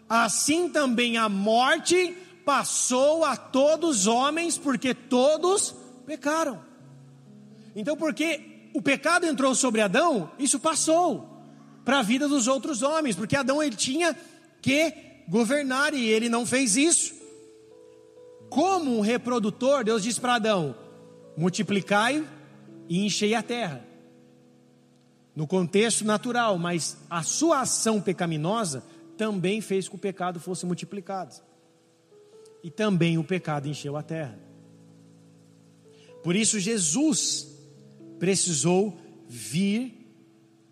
assim 0.08 0.68
também 0.68 1.16
a 1.16 1.28
morte 1.28 2.16
passou 2.44 3.24
a 3.24 3.36
todos 3.36 4.00
os 4.00 4.06
homens, 4.06 4.56
porque 4.56 4.94
todos 4.94 5.74
pecaram. 6.06 6.60
Então, 7.76 7.96
porque 7.96 8.70
o 8.74 8.80
pecado 8.80 9.26
entrou 9.26 9.54
sobre 9.54 9.80
Adão, 9.80 10.30
isso 10.38 10.58
passou 10.58 11.28
para 11.84 11.98
a 11.98 12.02
vida 12.02 12.26
dos 12.26 12.48
outros 12.48 12.82
homens, 12.82 13.16
porque 13.16 13.36
Adão 13.36 13.62
ele 13.62 13.76
tinha 13.76 14.16
que 14.62 14.94
governar 15.28 15.92
e 15.94 16.08
ele 16.08 16.28
não 16.28 16.46
fez 16.46 16.76
isso. 16.76 17.14
Como 18.48 18.98
um 18.98 19.00
reprodutor, 19.00 19.84
Deus 19.84 20.02
diz 20.02 20.18
para 20.18 20.36
Adão: 20.36 20.74
multiplicai 21.36 22.26
e 22.88 23.04
enchei 23.04 23.34
a 23.34 23.42
terra. 23.42 23.84
No 25.36 25.46
contexto 25.46 26.04
natural, 26.04 26.58
mas 26.58 26.96
a 27.08 27.22
sua 27.22 27.60
ação 27.60 28.00
pecaminosa 28.00 28.82
também 29.16 29.60
fez 29.60 29.88
que 29.88 29.94
o 29.94 29.98
pecado 29.98 30.40
fosse 30.40 30.66
multiplicado. 30.66 31.34
E 32.62 32.70
também 32.70 33.18
o 33.18 33.24
pecado 33.24 33.68
encheu 33.68 33.96
a 33.96 34.02
terra. 34.02 34.38
Por 36.24 36.34
isso, 36.34 36.58
Jesus 36.58 37.46
precisou 38.18 38.98
vir 39.28 39.94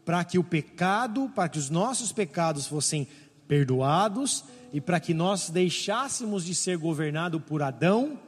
para 0.05 0.25
que 0.25 0.39
o 0.39 0.45
pecado, 0.45 1.31
para 1.35 1.49
que 1.49 1.59
os 1.59 1.71
nossos 1.71 2.13
pecados 2.13 2.67
fossem 2.67 3.07
perdoados 3.47 4.45
e 4.73 4.81
para 4.81 5.01
que 5.01 5.15
nós 5.15 5.51
deixássemos 5.51 6.45
de 6.45 6.55
ser 6.55 6.77
governado 6.77 7.41
por 7.41 7.63
Adão, 7.63 8.19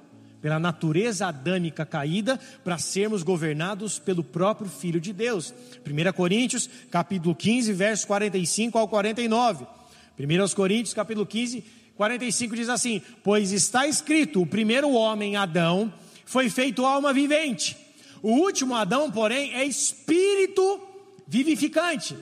pela 0.40 0.58
natureza 0.58 1.26
adâmica 1.26 1.84
caída, 1.84 2.38
para 2.62 2.78
sermos 2.78 3.22
governados 3.22 3.98
pelo 3.98 4.22
próprio 4.22 4.68
Filho 4.68 5.00
de 5.00 5.12
Deus. 5.12 5.52
1 5.86 6.12
Coríntios, 6.12 6.68
capítulo 6.90 7.34
15, 7.34 7.72
versos 7.72 8.04
45 8.04 8.78
ao 8.78 8.88
49. 8.88 9.66
1 10.18 10.54
Coríntios, 10.54 10.94
capítulo 10.94 11.26
15, 11.26 11.64
45 11.96 12.56
diz 12.56 12.68
assim: 12.68 13.02
Pois 13.22 13.52
está 13.52 13.86
escrito: 13.86 14.40
o 14.40 14.46
primeiro 14.46 14.90
homem, 14.92 15.36
Adão, 15.36 15.92
foi 16.24 16.48
feito 16.48 16.86
alma 16.86 17.12
vivente. 17.12 17.76
O 18.22 18.32
último 18.32 18.74
Adão, 18.74 19.10
porém, 19.10 19.54
é 19.54 19.64
espírito 19.64 20.80
vivificante. 21.26 22.16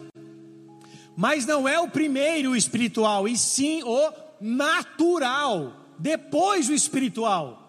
Mas 1.17 1.47
não 1.47 1.67
é 1.67 1.79
o 1.81 1.89
primeiro 1.89 2.55
espiritual, 2.55 3.27
e 3.27 3.37
sim 3.39 3.83
o 3.83 4.13
natural, 4.41 5.73
depois 5.99 6.69
o 6.69 6.75
espiritual. 6.75 7.66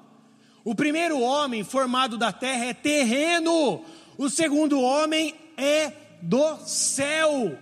O 0.68 0.76
primeiro 0.76 1.22
homem 1.22 1.64
formado 1.64 2.18
da 2.18 2.30
terra 2.30 2.66
é 2.66 2.74
terreno, 2.74 3.86
o 4.18 4.30
segundo 4.30 4.82
homem 4.82 5.34
é 5.56 5.94
do 6.22 6.58
céu. 6.66 7.58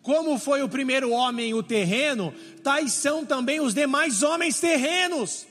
Como 0.00 0.38
foi 0.38 0.62
o 0.62 0.68
primeiro 0.68 1.10
homem 1.10 1.54
o 1.54 1.60
terreno, 1.60 2.32
tais 2.62 2.92
são 2.92 3.26
também 3.26 3.58
os 3.58 3.74
demais 3.74 4.22
homens 4.22 4.60
terrenos. 4.60 5.44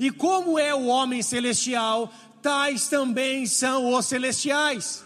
E 0.00 0.10
como 0.10 0.58
é 0.58 0.74
o 0.74 0.86
homem 0.86 1.20
celestial, 1.20 2.10
tais 2.40 2.88
também 2.88 3.44
são 3.44 3.92
os 3.92 4.06
celestiais. 4.06 5.04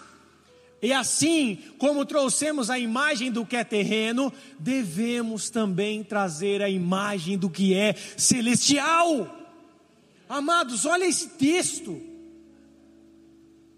E 0.80 0.92
assim 0.92 1.58
como 1.76 2.06
trouxemos 2.06 2.70
a 2.70 2.78
imagem 2.78 3.32
do 3.32 3.44
que 3.44 3.56
é 3.56 3.64
terreno, 3.64 4.32
devemos 4.60 5.50
também 5.50 6.04
trazer 6.04 6.62
a 6.62 6.70
imagem 6.70 7.36
do 7.36 7.50
que 7.50 7.74
é 7.74 7.96
celestial. 8.16 9.40
Amados, 10.28 10.84
olha 10.86 11.04
esse 11.04 11.28
texto. 11.30 12.00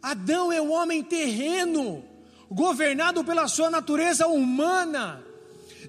Adão 0.01 0.53
é 0.53 0.61
o 0.61 0.71
homem 0.71 1.03
terreno, 1.03 2.05
governado 2.51 3.25
pela 3.25 3.49
sua 3.49 3.71
natureza 3.71 4.27
humana. 4.27 5.25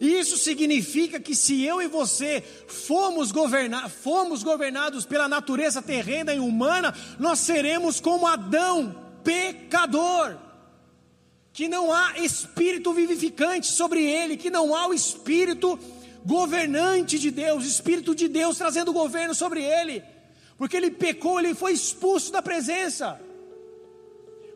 Isso 0.02 0.38
significa 0.38 1.20
que 1.20 1.36
se 1.36 1.64
eu 1.64 1.82
e 1.82 1.88
você 1.88 2.44
fomos, 2.68 3.32
governa 3.32 3.90
fomos 3.90 4.44
governados 4.44 5.06
pela 5.06 5.28
natureza 5.28 5.82
terrena 5.82 6.34
e 6.34 6.40
humana, 6.40 6.94
nós 7.20 7.40
seremos 7.40 8.00
como 8.00 8.28
Adão, 8.28 8.96
pecador, 9.24 10.38
que 11.52 11.68
não 11.68 11.92
há 11.92 12.20
espírito 12.20 12.94
vivificante 12.94 13.68
sobre 13.68 14.04
ele, 14.04 14.38
que 14.38 14.50
não 14.50 14.76
há 14.76 14.88
o 14.88 14.94
espírito 14.94 15.80
governante 16.26 17.18
de 17.18 17.32
Deus, 17.32 17.66
espírito 17.66 18.14
de 18.14 18.28
Deus 18.28 18.58
trazendo 18.58 18.94
governo 18.94 19.34
sobre 19.34 19.64
ele, 19.64 20.04
porque 20.58 20.76
ele 20.76 20.92
pecou, 20.92 21.40
ele 21.40 21.54
foi 21.54 21.74
expulso 21.74 22.32
da 22.32 22.42
presença. 22.42 23.20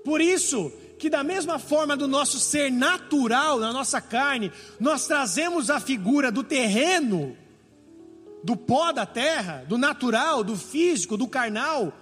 Por 0.04 0.20
isso, 0.20 0.72
que 0.98 1.10
da 1.10 1.24
mesma 1.24 1.60
forma 1.60 1.96
do 1.96 2.08
nosso 2.08 2.40
ser 2.40 2.72
natural, 2.72 3.60
na 3.60 3.72
nossa 3.72 4.02
carne, 4.02 4.52
nós 4.80 5.08
trazemos 5.08 5.70
a 5.70 5.80
figura 5.80 6.32
do 6.32 6.44
terreno, 6.44 7.38
do 8.44 8.56
pó 8.56 8.92
da 8.92 9.06
terra, 9.06 9.64
do 9.68 9.78
natural, 9.78 10.44
do 10.44 10.56
físico, 10.56 11.18
do 11.18 11.28
carnal, 11.28 11.94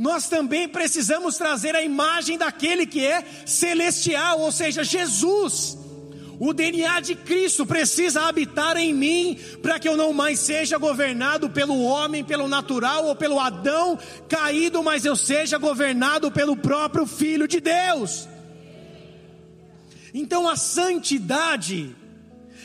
nós 0.00 0.28
também 0.28 0.68
precisamos 0.68 1.36
trazer 1.36 1.76
a 1.76 1.82
imagem 1.82 2.38
daquele 2.38 2.86
que 2.86 3.04
é 3.04 3.22
celestial, 3.44 4.40
ou 4.40 4.50
seja, 4.50 4.82
Jesus. 4.82 5.76
O 6.42 6.54
DNA 6.54 7.00
de 7.00 7.14
Cristo 7.14 7.66
precisa 7.66 8.22
habitar 8.22 8.74
em 8.78 8.94
mim 8.94 9.38
para 9.60 9.78
que 9.78 9.86
eu 9.86 9.94
não 9.94 10.10
mais 10.10 10.40
seja 10.40 10.78
governado 10.78 11.50
pelo 11.50 11.82
homem, 11.82 12.24
pelo 12.24 12.48
natural 12.48 13.04
ou 13.04 13.14
pelo 13.14 13.38
Adão 13.38 13.98
caído, 14.26 14.82
mas 14.82 15.04
eu 15.04 15.14
seja 15.14 15.58
governado 15.58 16.32
pelo 16.32 16.56
próprio 16.56 17.06
Filho 17.06 17.46
de 17.46 17.60
Deus. 17.60 18.26
Então 20.14 20.48
a 20.48 20.56
santidade 20.56 21.94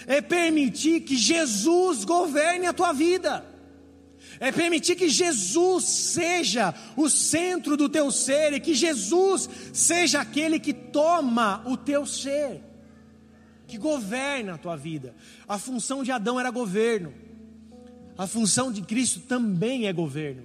é 0.07 0.21
permitir 0.21 1.01
que 1.01 1.17
Jesus 1.17 2.05
governe 2.05 2.67
a 2.67 2.73
tua 2.73 2.93
vida, 2.93 3.45
é 4.39 4.53
permitir 4.53 4.95
que 4.95 5.09
Jesus 5.09 5.83
seja 5.83 6.73
o 6.95 7.09
centro 7.09 7.75
do 7.75 7.89
teu 7.89 8.09
ser 8.09 8.53
e 8.53 8.61
que 8.61 8.73
Jesus 8.73 9.49
seja 9.73 10.21
aquele 10.21 10.61
que 10.61 10.71
toma 10.71 11.61
o 11.65 11.75
teu 11.75 12.05
ser 12.05 12.64
que 13.67 13.77
governa 13.77 14.55
a 14.55 14.57
tua 14.57 14.75
vida. 14.75 15.15
A 15.47 15.57
função 15.57 16.03
de 16.03 16.11
Adão 16.11 16.39
era 16.39 16.49
governo. 16.49 17.13
A 18.17 18.27
função 18.27 18.71
de 18.71 18.81
Cristo 18.81 19.19
também 19.21 19.87
é 19.87 19.93
governo. 19.93 20.43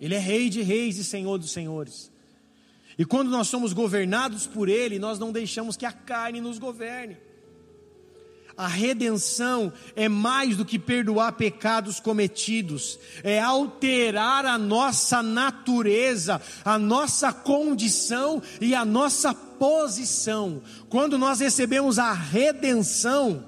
Ele 0.00 0.14
é 0.14 0.18
rei 0.18 0.48
de 0.48 0.62
reis 0.62 0.98
e 0.98 1.04
senhor 1.04 1.38
dos 1.38 1.50
senhores. 1.50 2.10
E 2.98 3.04
quando 3.04 3.30
nós 3.30 3.48
somos 3.48 3.72
governados 3.72 4.46
por 4.46 4.68
ele, 4.68 4.98
nós 4.98 5.18
não 5.18 5.32
deixamos 5.32 5.76
que 5.76 5.84
a 5.84 5.92
carne 5.92 6.40
nos 6.40 6.58
governe. 6.58 7.16
A 8.56 8.66
redenção 8.66 9.70
é 9.94 10.08
mais 10.08 10.56
do 10.56 10.64
que 10.64 10.78
perdoar 10.78 11.32
pecados 11.32 12.00
cometidos, 12.00 12.98
é 13.22 13.38
alterar 13.38 14.46
a 14.46 14.56
nossa 14.56 15.22
natureza, 15.22 16.40
a 16.64 16.78
nossa 16.78 17.34
condição 17.34 18.42
e 18.58 18.74
a 18.74 18.82
nossa 18.82 19.34
posição. 19.34 20.62
Quando 20.88 21.18
nós 21.18 21.40
recebemos 21.40 21.98
a 21.98 22.14
redenção, 22.14 23.44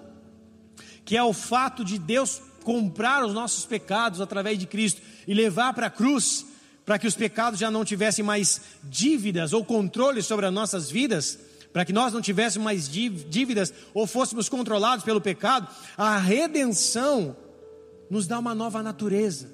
que 1.06 1.16
é 1.16 1.22
o 1.22 1.32
fato 1.32 1.82
de 1.82 1.98
Deus 1.98 2.42
comprar 2.62 3.24
os 3.24 3.32
nossos 3.32 3.64
pecados 3.64 4.20
através 4.20 4.58
de 4.58 4.66
Cristo 4.66 5.00
e 5.26 5.32
levar 5.32 5.72
para 5.72 5.86
a 5.86 5.90
cruz, 5.90 6.44
para 6.84 6.98
que 6.98 7.06
os 7.06 7.14
pecados 7.14 7.58
já 7.58 7.70
não 7.70 7.82
tivessem 7.82 8.22
mais 8.22 8.60
dívidas 8.84 9.54
ou 9.54 9.64
controle 9.64 10.22
sobre 10.22 10.44
as 10.44 10.52
nossas 10.52 10.90
vidas, 10.90 11.38
para 11.72 11.84
que 11.84 11.92
nós 11.92 12.12
não 12.12 12.20
tivéssemos 12.20 12.64
mais 12.64 12.88
dívidas 12.88 13.72
ou 13.92 14.06
fôssemos 14.06 14.48
controlados 14.48 15.04
pelo 15.04 15.20
pecado, 15.20 15.68
a 15.96 16.18
redenção 16.18 17.36
nos 18.10 18.26
dá 18.26 18.38
uma 18.38 18.54
nova 18.54 18.82
natureza. 18.82 19.50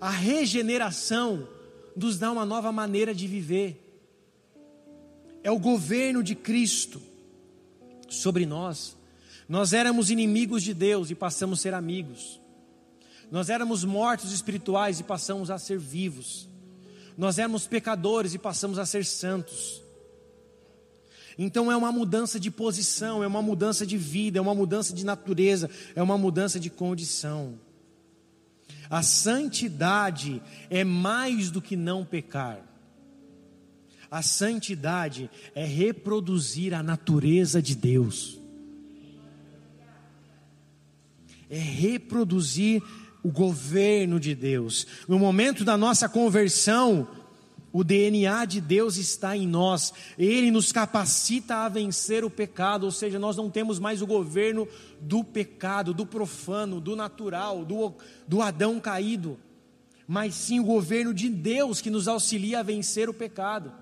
A 0.00 0.10
regeneração 0.10 1.46
nos 1.96 2.18
dá 2.18 2.30
uma 2.30 2.46
nova 2.46 2.72
maneira 2.72 3.14
de 3.14 3.26
viver. 3.26 3.86
É 5.42 5.50
o 5.50 5.58
governo 5.58 6.22
de 6.22 6.34
Cristo 6.34 7.00
sobre 8.08 8.46
nós. 8.46 8.96
Nós 9.48 9.72
éramos 9.72 10.10
inimigos 10.10 10.62
de 10.62 10.72
Deus 10.72 11.10
e 11.10 11.14
passamos 11.14 11.58
a 11.58 11.62
ser 11.62 11.74
amigos. 11.74 12.40
Nós 13.30 13.50
éramos 13.50 13.84
mortos 13.84 14.32
espirituais 14.32 15.00
e 15.00 15.04
passamos 15.04 15.50
a 15.50 15.58
ser 15.58 15.78
vivos. 15.78 16.48
Nós 17.16 17.38
éramos 17.38 17.66
pecadores 17.66 18.34
e 18.34 18.38
passamos 18.38 18.78
a 18.78 18.86
ser 18.86 19.04
santos. 19.04 19.79
Então 21.42 21.72
é 21.72 21.76
uma 21.76 21.90
mudança 21.90 22.38
de 22.38 22.50
posição, 22.50 23.24
é 23.24 23.26
uma 23.26 23.40
mudança 23.40 23.86
de 23.86 23.96
vida, 23.96 24.38
é 24.38 24.42
uma 24.42 24.54
mudança 24.54 24.92
de 24.92 25.06
natureza, 25.06 25.70
é 25.96 26.02
uma 26.02 26.18
mudança 26.18 26.60
de 26.60 26.68
condição. 26.68 27.58
A 28.90 29.02
santidade 29.02 30.42
é 30.68 30.84
mais 30.84 31.50
do 31.50 31.62
que 31.62 31.76
não 31.76 32.04
pecar. 32.04 32.60
A 34.10 34.20
santidade 34.20 35.30
é 35.54 35.64
reproduzir 35.64 36.74
a 36.74 36.82
natureza 36.82 37.62
de 37.62 37.74
Deus. 37.74 38.38
É 41.48 41.58
reproduzir 41.58 42.82
o 43.22 43.30
governo 43.30 44.20
de 44.20 44.34
Deus. 44.34 44.86
No 45.08 45.18
momento 45.18 45.64
da 45.64 45.78
nossa 45.78 46.06
conversão, 46.06 47.08
o 47.72 47.84
DNA 47.84 48.44
de 48.46 48.60
Deus 48.60 48.96
está 48.96 49.36
em 49.36 49.46
nós, 49.46 49.92
ele 50.18 50.50
nos 50.50 50.72
capacita 50.72 51.56
a 51.58 51.68
vencer 51.68 52.24
o 52.24 52.30
pecado, 52.30 52.84
ou 52.84 52.90
seja, 52.90 53.18
nós 53.18 53.36
não 53.36 53.48
temos 53.48 53.78
mais 53.78 54.02
o 54.02 54.06
governo 54.06 54.66
do 55.00 55.22
pecado, 55.22 55.94
do 55.94 56.04
profano, 56.04 56.80
do 56.80 56.96
natural, 56.96 57.64
do, 57.64 57.94
do 58.26 58.42
Adão 58.42 58.80
caído, 58.80 59.38
mas 60.06 60.34
sim 60.34 60.58
o 60.58 60.64
governo 60.64 61.14
de 61.14 61.28
Deus 61.28 61.80
que 61.80 61.90
nos 61.90 62.08
auxilia 62.08 62.58
a 62.58 62.64
vencer 62.64 63.08
o 63.08 63.14
pecado. 63.14 63.72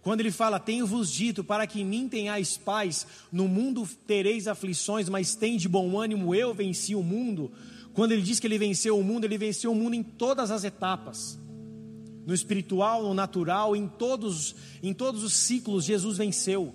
Quando 0.00 0.20
ele 0.20 0.30
fala, 0.30 0.60
tenho-vos 0.60 1.10
dito, 1.10 1.42
para 1.42 1.66
que 1.66 1.80
em 1.80 1.84
mim 1.84 2.08
tenhais 2.08 2.56
paz, 2.56 3.06
no 3.32 3.48
mundo 3.48 3.86
tereis 4.06 4.46
aflições, 4.46 5.08
mas 5.08 5.34
tem 5.34 5.56
de 5.56 5.68
bom 5.68 5.98
ânimo, 5.98 6.34
eu 6.34 6.54
venci 6.54 6.94
o 6.94 7.02
mundo. 7.02 7.52
Quando 7.94 8.12
ele 8.12 8.20
diz 8.20 8.38
que 8.38 8.46
ele 8.46 8.58
venceu 8.58 8.98
o 8.98 9.04
mundo, 9.04 9.24
ele 9.24 9.38
venceu 9.38 9.72
o 9.72 9.74
mundo 9.74 9.94
em 9.94 10.02
todas 10.02 10.50
as 10.50 10.64
etapas 10.64 11.38
no 12.26 12.34
espiritual, 12.34 13.02
no 13.02 13.14
natural, 13.14 13.76
em 13.76 13.86
todos, 13.86 14.54
em 14.82 14.92
todos 14.92 15.22
os 15.22 15.34
ciclos, 15.34 15.84
Jesus 15.84 16.18
venceu. 16.18 16.74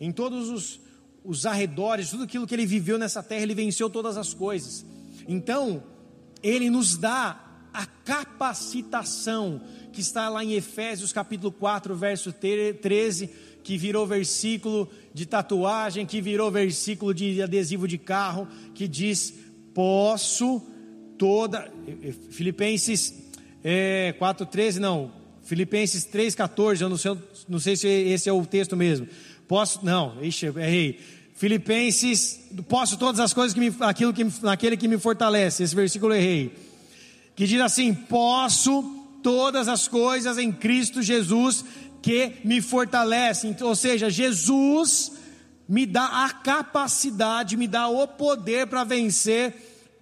Em 0.00 0.12
todos 0.12 0.48
os, 0.48 0.80
os 1.24 1.46
arredores, 1.46 2.10
tudo 2.10 2.24
aquilo 2.24 2.46
que 2.46 2.54
ele 2.54 2.66
viveu 2.66 2.98
nessa 2.98 3.22
terra, 3.22 3.42
ele 3.42 3.54
venceu 3.54 3.90
todas 3.90 4.16
as 4.16 4.32
coisas. 4.32 4.84
Então, 5.26 5.82
ele 6.42 6.70
nos 6.70 6.96
dá 6.96 7.44
a 7.72 7.86
capacitação, 7.86 9.60
que 9.92 10.00
está 10.00 10.28
lá 10.28 10.44
em 10.44 10.52
Efésios 10.52 11.12
capítulo 11.12 11.52
4, 11.52 11.94
verso 11.96 12.32
13, 12.32 13.28
que 13.62 13.76
virou 13.76 14.06
versículo 14.06 14.88
de 15.12 15.26
tatuagem, 15.26 16.06
que 16.06 16.20
virou 16.20 16.50
versículo 16.50 17.12
de 17.12 17.42
adesivo 17.42 17.86
de 17.86 17.98
carro, 17.98 18.48
que 18.74 18.86
diz: 18.86 19.34
Posso 19.74 20.62
toda. 21.18 21.70
Filipenses 22.30 23.27
é, 23.62 24.14
4,13, 24.20 24.78
não. 24.78 25.10
Filipenses 25.42 26.06
3,14, 26.06 26.82
eu 26.82 26.88
não 26.88 26.96
sei, 26.96 27.16
não 27.48 27.58
sei 27.58 27.76
se 27.76 27.88
esse 27.88 28.28
é 28.28 28.32
o 28.32 28.44
texto 28.44 28.76
mesmo. 28.76 29.08
Posso, 29.46 29.84
não, 29.84 30.22
ixi, 30.22 30.46
errei. 30.46 31.00
Filipenses, 31.34 32.40
posso 32.68 32.98
todas 32.98 33.20
as 33.20 33.32
coisas 33.32 33.54
que 33.54 33.60
me, 33.60 33.74
aquilo 33.80 34.12
que, 34.12 34.26
naquele 34.42 34.76
que 34.76 34.88
me 34.88 34.98
fortalece. 34.98 35.62
Esse 35.62 35.74
versículo 35.74 36.12
errei. 36.12 36.52
que 37.34 37.46
diz 37.46 37.60
assim: 37.60 37.94
Posso 37.94 38.82
todas 39.22 39.68
as 39.68 39.88
coisas 39.88 40.36
em 40.36 40.52
Cristo 40.52 41.00
Jesus 41.00 41.64
que 42.02 42.34
me 42.44 42.60
fortalece. 42.60 43.54
Ou 43.62 43.74
seja, 43.74 44.10
Jesus 44.10 45.12
me 45.68 45.86
dá 45.86 46.24
a 46.24 46.30
capacidade, 46.30 47.56
me 47.56 47.68
dá 47.68 47.88
o 47.88 48.06
poder 48.06 48.66
para 48.66 48.84
vencer 48.84 49.54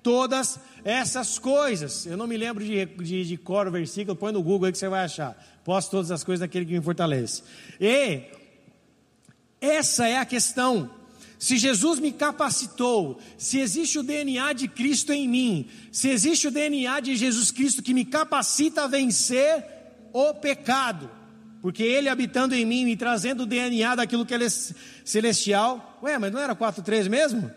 todas 0.02 0.58
essas 0.86 1.36
coisas. 1.36 2.06
Eu 2.06 2.16
não 2.16 2.28
me 2.28 2.36
lembro 2.36 2.64
de, 2.64 2.86
de, 2.86 3.24
de 3.24 3.36
cor 3.36 3.66
o 3.66 3.72
versículo, 3.72 4.14
põe 4.14 4.30
no 4.30 4.40
Google 4.40 4.66
aí 4.66 4.72
que 4.72 4.78
você 4.78 4.88
vai 4.88 5.04
achar. 5.04 5.36
Posso 5.64 5.90
todas 5.90 6.12
as 6.12 6.22
coisas 6.22 6.40
daquele 6.40 6.64
que 6.64 6.72
me 6.74 6.80
fortalece. 6.80 7.42
E 7.80 8.22
essa 9.60 10.06
é 10.06 10.18
a 10.18 10.24
questão. 10.24 10.88
Se 11.40 11.58
Jesus 11.58 11.98
me 11.98 12.12
capacitou, 12.12 13.20
se 13.36 13.58
existe 13.58 13.98
o 13.98 14.02
DNA 14.04 14.52
de 14.52 14.68
Cristo 14.68 15.12
em 15.12 15.28
mim, 15.28 15.68
se 15.90 16.08
existe 16.08 16.46
o 16.46 16.52
DNA 16.52 17.00
de 17.00 17.16
Jesus 17.16 17.50
Cristo 17.50 17.82
que 17.82 17.92
me 17.92 18.04
capacita 18.04 18.84
a 18.84 18.86
vencer 18.86 19.64
o 20.12 20.32
pecado, 20.34 21.10
porque 21.60 21.82
Ele 21.82 22.08
habitando 22.08 22.54
em 22.54 22.64
mim, 22.64 22.84
me 22.84 22.96
trazendo 22.96 23.42
o 23.42 23.46
DNA 23.46 23.96
daquilo 23.96 24.24
que 24.24 24.34
é 24.34 24.38
celestial. 25.04 25.98
Ué, 26.00 26.16
mas 26.16 26.32
não 26.32 26.38
era 26.38 26.54
4,3 26.54 27.08
mesmo? 27.08 27.50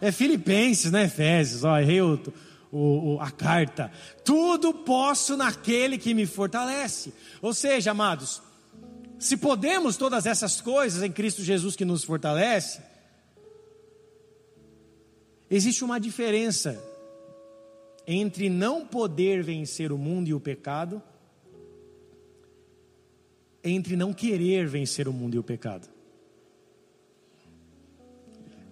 É 0.00 0.10
Filipenses, 0.10 0.90
né? 0.90 1.04
Efésios, 1.04 1.64
ó, 1.64 1.78
errei 1.78 2.00
o, 2.00 2.18
o, 2.72 3.18
a 3.20 3.30
carta. 3.30 3.90
Tudo 4.24 4.72
posso 4.72 5.36
naquele 5.36 5.98
que 5.98 6.14
me 6.14 6.26
fortalece. 6.26 7.12
Ou 7.42 7.52
seja, 7.52 7.90
amados, 7.90 8.40
se 9.18 9.36
podemos 9.36 9.96
todas 9.96 10.24
essas 10.24 10.60
coisas 10.60 11.02
em 11.02 11.12
Cristo 11.12 11.42
Jesus 11.42 11.76
que 11.76 11.84
nos 11.84 12.02
fortalece, 12.04 12.80
existe 15.50 15.84
uma 15.84 16.00
diferença 16.00 16.82
entre 18.06 18.48
não 18.48 18.86
poder 18.86 19.42
vencer 19.42 19.92
o 19.92 19.98
mundo 19.98 20.28
e 20.28 20.34
o 20.34 20.40
pecado, 20.40 21.02
entre 23.62 23.94
não 23.94 24.12
querer 24.14 24.66
vencer 24.66 25.06
o 25.06 25.12
mundo 25.12 25.34
e 25.34 25.38
o 25.38 25.42
pecado. 25.42 25.86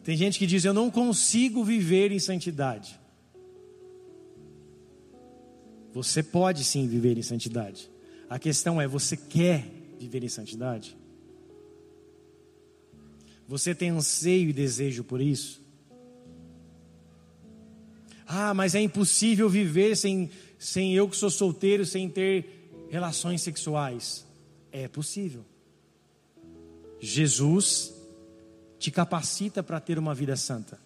Tem 0.09 0.17
gente 0.17 0.39
que 0.39 0.47
diz: 0.47 0.65
Eu 0.65 0.73
não 0.73 0.91
consigo 0.91 1.63
viver 1.63 2.11
em 2.13 2.19
santidade. 2.19 2.99
Você 5.93 6.23
pode 6.23 6.65
sim 6.65 6.89
viver 6.89 7.19
em 7.19 7.23
santidade. 7.23 7.91
A 8.27 8.39
questão 8.39 8.81
é: 8.81 8.89
você 8.89 9.19
quer 9.19 9.71
viver 9.99 10.25
em 10.25 10.29
santidade? 10.31 10.97
Você 13.47 13.75
tem 13.75 13.91
anseio 13.91 14.49
e 14.49 14.53
desejo 14.55 15.05
por 15.05 15.21
isso? 15.21 15.61
Ah, 18.27 18.55
mas 18.55 18.75
é 18.75 18.81
impossível 18.81 19.47
viver 19.47 19.95
sem, 19.95 20.31
sem 20.59 20.95
eu 20.95 21.07
que 21.07 21.19
sou 21.19 21.29
solteiro, 21.29 21.85
sem 21.85 22.09
ter 22.09 22.71
relações 22.89 23.43
sexuais. 23.43 24.27
É 24.73 24.89
possível. 24.89 25.45
Jesus 26.99 27.98
te 28.79 28.91
capacita 28.91 29.63
para 29.63 29.81
ter 29.81 29.99
uma 29.99 30.15
vida 30.15 30.37
santa. 30.37 30.79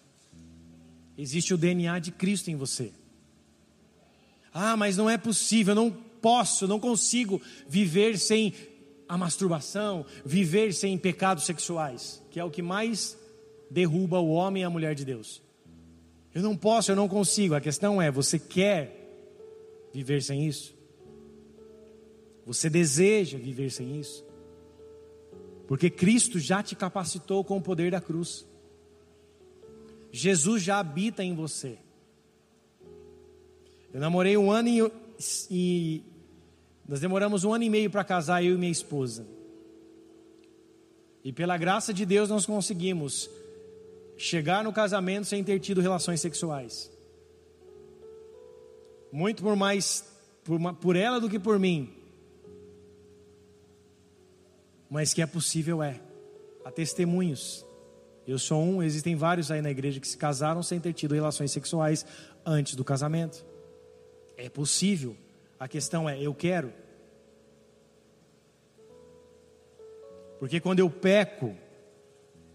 Existe 1.17 1.53
o 1.53 1.57
DNA 1.57 1.99
de 1.99 2.11
Cristo 2.11 2.49
em 2.49 2.55
você. 2.55 2.91
Ah, 4.53 4.75
mas 4.75 4.97
não 4.97 5.09
é 5.09 5.17
possível, 5.17 5.75
não 5.75 5.91
posso, 5.91 6.67
não 6.67 6.79
consigo 6.79 7.41
viver 7.67 8.17
sem 8.17 8.53
a 9.07 9.17
masturbação, 9.17 10.05
viver 10.25 10.73
sem 10.73 10.97
pecados 10.97 11.45
sexuais, 11.45 12.21
que 12.31 12.39
é 12.39 12.43
o 12.43 12.51
que 12.51 12.61
mais 12.61 13.17
derruba 13.69 14.19
o 14.19 14.29
homem 14.29 14.63
e 14.63 14.65
a 14.65 14.69
mulher 14.69 14.95
de 14.95 15.05
Deus. 15.05 15.41
Eu 16.33 16.41
não 16.41 16.57
posso, 16.57 16.91
eu 16.91 16.95
não 16.95 17.07
consigo. 17.07 17.53
A 17.53 17.61
questão 17.61 18.01
é: 18.01 18.09
você 18.09 18.39
quer 18.39 19.89
viver 19.93 20.21
sem 20.23 20.47
isso? 20.47 20.73
Você 22.45 22.69
deseja 22.69 23.37
viver 23.37 23.69
sem 23.69 23.99
isso? 23.99 24.25
Porque 25.73 25.89
Cristo 25.89 26.37
já 26.37 26.61
te 26.61 26.75
capacitou 26.75 27.43
com 27.43 27.57
o 27.57 27.61
poder 27.61 27.89
da 27.89 27.99
cruz. 27.99 28.45
Jesus 30.11 30.61
já 30.61 30.77
habita 30.77 31.23
em 31.23 31.33
você. 31.33 31.79
Eu 33.91 33.99
namorei 33.99 34.37
um 34.37 34.51
ano 34.51 34.69
e, 34.69 34.91
e 35.49 36.03
nós 36.87 36.99
demoramos 36.99 37.43
um 37.43 37.51
ano 37.51 37.63
e 37.63 37.71
meio 37.71 37.89
para 37.89 38.03
casar, 38.03 38.43
eu 38.43 38.53
e 38.53 38.57
minha 38.59 38.71
esposa. 38.71 39.25
E 41.23 41.33
pela 41.33 41.57
graça 41.57 41.91
de 41.91 42.05
Deus 42.05 42.29
nós 42.29 42.45
conseguimos 42.45 43.27
chegar 44.15 44.63
no 44.63 44.71
casamento 44.71 45.25
sem 45.25 45.43
ter 45.43 45.59
tido 45.59 45.81
relações 45.81 46.21
sexuais. 46.21 46.91
Muito 49.11 49.41
por 49.41 49.55
mais 49.55 50.05
por, 50.43 50.59
por 50.75 50.95
ela 50.95 51.19
do 51.19 51.27
que 51.27 51.39
por 51.39 51.57
mim. 51.57 52.02
Mas 54.93 55.11
que 55.11 55.23
é 55.23 55.25
possível 55.25 55.81
é. 55.81 55.99
Há 56.63 56.69
testemunhos. 56.69 57.65
Eu 58.27 58.37
sou 58.37 58.61
um, 58.61 58.83
existem 58.83 59.15
vários 59.15 59.49
aí 59.49 59.59
na 59.59 59.71
igreja 59.71 59.99
que 59.99 60.07
se 60.07 60.15
casaram 60.15 60.61
sem 60.61 60.79
ter 60.79 60.93
tido 60.93 61.15
relações 61.15 61.51
sexuais 61.51 62.05
antes 62.45 62.75
do 62.75 62.83
casamento. 62.83 63.43
É 64.37 64.47
possível. 64.49 65.17
A 65.59 65.67
questão 65.67 66.07
é: 66.07 66.21
eu 66.21 66.31
quero. 66.35 66.71
Porque 70.37 70.59
quando 70.59 70.77
eu 70.77 70.91
peco, 70.91 71.57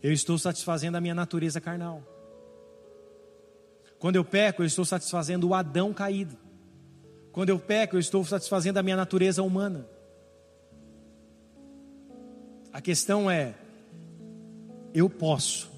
eu 0.01 0.12
estou 0.12 0.39
satisfazendo 0.39 0.95
a 0.95 1.01
minha 1.01 1.16
natureza 1.16 1.61
carnal. 1.61 2.05
Quando 3.99 4.14
eu 4.14 4.24
peco, 4.24 4.62
eu 4.62 4.66
estou 4.66 4.84
satisfazendo 4.84 5.49
o 5.49 5.55
Adão 5.55 5.93
caído. 5.93 6.39
Quando 7.32 7.49
eu 7.49 7.59
peco, 7.59 7.97
eu 7.97 8.01
estou 8.01 8.24
satisfazendo 8.24 8.78
a 8.78 8.82
minha 8.84 8.97
natureza 8.97 9.43
humana. 9.43 9.97
A 12.72 12.80
questão 12.80 13.30
é: 13.30 13.54
eu 14.94 15.08
posso, 15.08 15.70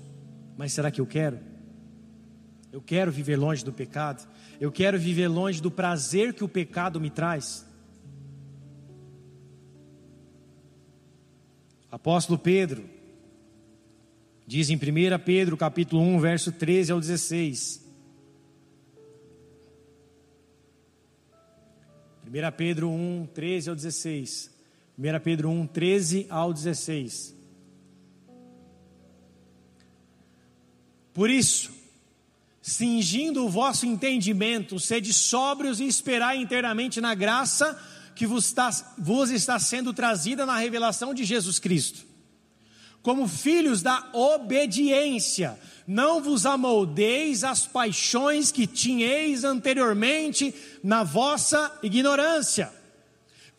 mas 0.57 0.73
será 0.73 0.91
que 0.91 1.01
eu 1.01 1.07
quero? 1.07 1.39
Eu 2.73 2.81
quero 2.81 3.11
viver 3.11 3.37
longe 3.37 3.65
do 3.65 3.73
pecado. 3.73 4.29
Eu 4.61 4.71
quero 4.71 4.99
viver 4.99 5.29
longe 5.29 5.61
do 5.61 5.71
prazer 5.71 6.35
que 6.35 6.45
o 6.45 6.49
pecado 6.49 7.01
me 7.01 7.11
traz. 7.11 7.67
Apóstolo 11.91 12.39
Pedro 12.39 12.85
diz 14.47 14.71
em 14.71 14.77
1 14.77 14.79
Pedro, 15.25 15.57
capítulo 15.57 16.03
1, 16.03 16.21
verso 16.21 16.53
13 16.53 16.93
ao 16.93 17.01
16. 17.01 17.89
1 22.27 22.31
Pedro 22.57 22.91
1, 22.91 23.27
13 23.35 23.71
ao 23.71 23.75
16. 23.75 24.60
1 25.01 25.21
Pedro 25.25 25.49
1, 25.49 25.67
13 25.69 26.27
ao 26.29 26.53
16. 26.53 27.35
Por 31.15 31.31
isso, 31.31 31.71
cingindo 32.61 33.47
o 33.47 33.49
vosso 33.49 33.87
entendimento, 33.87 34.79
sede 34.79 35.15
sóbrios 35.15 35.81
e 35.81 35.87
esperai 35.87 36.37
inteiramente 36.37 37.01
na 37.01 37.15
graça 37.15 37.81
que 38.15 38.27
vos 38.27 38.45
está, 38.45 38.69
vos 38.99 39.31
está 39.31 39.59
sendo 39.59 39.95
trazida 39.95 40.45
na 40.45 40.59
revelação 40.59 41.15
de 41.15 41.25
Jesus 41.25 41.59
Cristo. 41.59 42.05
Como 43.01 43.27
filhos 43.27 43.81
da 43.81 44.07
obediência, 44.13 45.59
não 45.87 46.23
vos 46.23 46.45
amoldeis 46.45 47.43
as 47.43 47.67
paixões 47.67 48.53
que 48.53 48.67
tinhais 48.67 49.45
anteriormente 49.45 50.55
na 50.85 51.03
vossa 51.03 51.75
ignorância. 51.83 52.80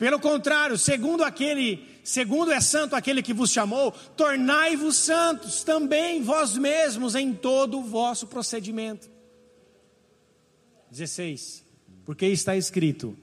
Pelo 0.02 0.18
contrário, 0.18 0.76
segundo 0.76 1.22
aquele, 1.22 1.86
segundo 2.02 2.50
é 2.50 2.60
santo 2.60 2.96
aquele 2.96 3.22
que 3.22 3.32
vos 3.32 3.52
chamou, 3.52 3.92
tornai-vos 4.16 4.96
santos 4.96 5.62
também 5.62 6.20
vós 6.20 6.56
mesmos 6.58 7.14
em 7.14 7.32
todo 7.32 7.78
o 7.78 7.84
vosso 7.84 8.26
procedimento. 8.26 9.08
16. 10.90 11.64
Porque 12.04 12.26
está 12.26 12.56
escrito: 12.56 13.16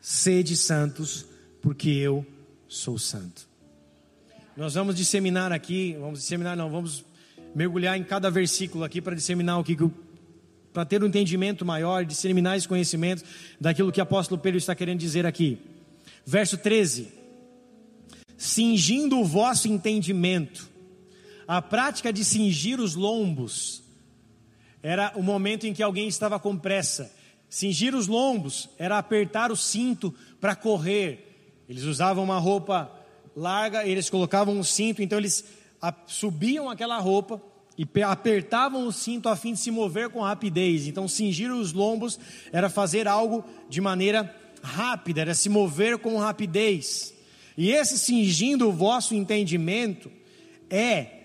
sede 0.00 0.56
santos, 0.56 1.24
porque 1.62 1.90
eu 1.90 2.26
sou 2.66 2.98
santo. 2.98 3.48
Nós 4.56 4.74
vamos 4.74 4.96
disseminar 4.96 5.52
aqui, 5.52 5.96
vamos 6.00 6.18
disseminar 6.18 6.56
não, 6.56 6.68
vamos 6.68 7.04
mergulhar 7.54 7.96
em 7.96 8.02
cada 8.02 8.28
versículo 8.28 8.82
aqui 8.82 9.00
para 9.00 9.14
disseminar 9.14 9.60
o 9.60 9.62
que 9.62 9.76
para 10.72 10.84
ter 10.84 11.00
um 11.00 11.06
entendimento 11.06 11.64
maior, 11.64 12.04
disseminar 12.04 12.56
esse 12.56 12.66
conhecimento 12.66 13.22
daquilo 13.60 13.92
que 13.92 14.00
o 14.00 14.02
apóstolo 14.02 14.40
Pedro 14.40 14.58
está 14.58 14.74
querendo 14.74 14.98
dizer 14.98 15.26
aqui. 15.26 15.73
Verso 16.26 16.56
13: 16.58 17.08
Cingindo 18.36 19.18
o 19.18 19.24
vosso 19.24 19.68
entendimento, 19.68 20.68
a 21.46 21.60
prática 21.60 22.12
de 22.12 22.24
cingir 22.24 22.80
os 22.80 22.94
lombos 22.94 23.82
era 24.82 25.12
o 25.16 25.22
momento 25.22 25.66
em 25.66 25.72
que 25.72 25.82
alguém 25.82 26.08
estava 26.08 26.38
com 26.38 26.56
pressa 26.56 27.10
Cingir 27.54 27.94
os 27.94 28.08
lombos 28.08 28.68
era 28.76 28.98
apertar 28.98 29.52
o 29.52 29.56
cinto 29.56 30.12
para 30.40 30.56
correr. 30.56 31.62
Eles 31.68 31.84
usavam 31.84 32.24
uma 32.24 32.36
roupa 32.36 32.90
larga, 33.36 33.86
eles 33.86 34.10
colocavam 34.10 34.58
um 34.58 34.64
cinto, 34.64 35.00
então 35.00 35.18
eles 35.18 35.44
subiam 36.08 36.68
aquela 36.68 36.98
roupa 36.98 37.40
e 37.78 37.86
apertavam 38.02 38.88
o 38.88 38.92
cinto 38.92 39.28
a 39.28 39.36
fim 39.36 39.52
de 39.52 39.60
se 39.60 39.70
mover 39.70 40.08
com 40.08 40.20
rapidez. 40.20 40.88
Então, 40.88 41.06
cingir 41.06 41.52
os 41.52 41.72
lombos 41.72 42.18
era 42.52 42.68
fazer 42.68 43.06
algo 43.06 43.44
de 43.68 43.80
maneira 43.80 44.34
rápida, 44.64 45.20
era 45.20 45.34
se 45.34 45.48
mover 45.48 45.98
com 45.98 46.18
rapidez. 46.18 47.12
E 47.56 47.70
esse 47.70 47.98
cingindo 47.98 48.68
o 48.68 48.72
vosso 48.72 49.14
entendimento 49.14 50.10
é 50.70 51.20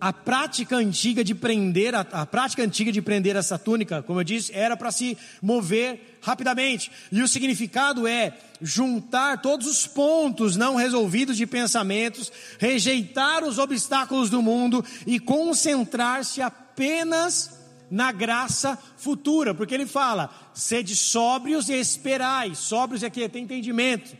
a 0.00 0.12
prática 0.12 0.76
antiga 0.76 1.24
de 1.24 1.34
prender, 1.34 1.94
a, 1.94 2.00
a, 2.00 2.26
prática 2.26 2.62
antiga 2.62 2.92
de 2.92 3.00
prender 3.00 3.36
essa 3.36 3.58
túnica, 3.58 4.02
como 4.02 4.20
eu 4.20 4.24
disse, 4.24 4.52
era 4.54 4.76
para 4.76 4.92
se 4.92 5.16
mover 5.40 6.18
rapidamente. 6.20 6.90
E 7.10 7.22
o 7.22 7.28
significado 7.28 8.06
é 8.06 8.36
juntar 8.60 9.40
todos 9.40 9.66
os 9.66 9.86
pontos 9.86 10.56
não 10.56 10.76
resolvidos 10.76 11.36
de 11.36 11.46
pensamentos, 11.46 12.30
rejeitar 12.58 13.44
os 13.44 13.58
obstáculos 13.58 14.28
do 14.28 14.42
mundo 14.42 14.84
e 15.06 15.18
concentrar-se 15.18 16.42
apenas 16.42 17.63
na 17.90 18.12
graça 18.12 18.76
futura, 18.96 19.54
porque 19.54 19.74
ele 19.74 19.86
fala: 19.86 20.30
sede 20.54 20.94
sóbrios 20.96 21.68
e 21.68 21.74
esperai. 21.74 22.54
Sóbrios 22.54 23.02
é 23.02 23.10
que 23.10 23.28
tem 23.28 23.44
entendimento 23.44 24.16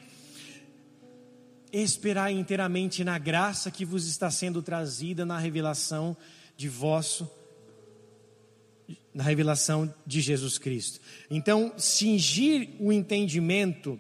esperar 1.73 2.31
inteiramente 2.31 3.03
na 3.03 3.19
graça 3.19 3.71
que 3.71 3.85
vos 3.85 4.07
está 4.07 4.31
sendo 4.31 4.63
trazida 4.63 5.27
na 5.27 5.39
revelação 5.39 6.17
de 6.57 6.69
vosso 6.69 7.29
na 9.15 9.23
revelação 9.23 9.93
de 10.05 10.21
Jesus 10.21 10.59
Cristo. 10.59 11.01
Então, 11.31 11.73
cingir 11.79 12.71
o 12.81 12.93
entendimento 12.93 13.99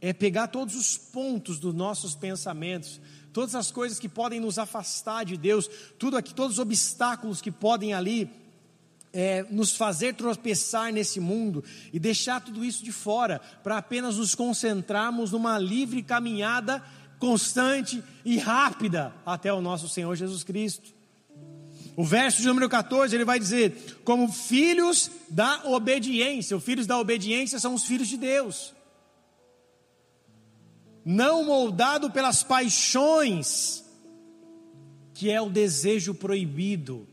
é 0.00 0.12
pegar 0.12 0.48
todos 0.48 0.76
os 0.76 0.98
pontos 0.98 1.58
dos 1.58 1.74
nossos 1.74 2.14
pensamentos, 2.14 3.00
todas 3.32 3.54
as 3.54 3.70
coisas 3.70 3.98
que 3.98 4.08
podem 4.08 4.38
nos 4.38 4.58
afastar 4.58 5.24
de 5.24 5.36
Deus, 5.36 5.68
tudo 5.98 6.16
aqui, 6.16 6.34
todos 6.34 6.54
os 6.54 6.58
obstáculos 6.58 7.40
que 7.40 7.50
podem 7.50 7.94
ali 7.94 8.30
é, 9.12 9.44
nos 9.50 9.76
fazer 9.76 10.14
tropeçar 10.14 10.92
nesse 10.92 11.20
mundo 11.20 11.62
e 11.92 11.98
deixar 11.98 12.40
tudo 12.40 12.64
isso 12.64 12.82
de 12.82 12.92
fora, 12.92 13.40
para 13.62 13.78
apenas 13.78 14.16
nos 14.16 14.34
concentrarmos 14.34 15.32
numa 15.32 15.58
livre 15.58 16.02
caminhada 16.02 16.82
constante 17.18 18.02
e 18.24 18.36
rápida 18.36 19.14
até 19.24 19.52
o 19.52 19.60
nosso 19.60 19.88
Senhor 19.88 20.16
Jesus 20.16 20.42
Cristo. 20.42 20.92
O 21.94 22.04
verso 22.04 22.40
de 22.40 22.48
número 22.48 22.68
14, 22.68 23.14
ele 23.14 23.24
vai 23.24 23.38
dizer: 23.38 24.00
como 24.04 24.32
filhos 24.32 25.10
da 25.28 25.62
obediência. 25.66 26.56
Os 26.56 26.64
filhos 26.64 26.86
da 26.86 26.98
obediência 26.98 27.60
são 27.60 27.74
os 27.74 27.84
filhos 27.84 28.08
de 28.08 28.16
Deus. 28.16 28.74
Não 31.04 31.44
moldado 31.44 32.10
pelas 32.10 32.42
paixões, 32.42 33.84
que 35.14 35.30
é 35.30 35.40
o 35.40 35.50
desejo 35.50 36.14
proibido. 36.14 37.06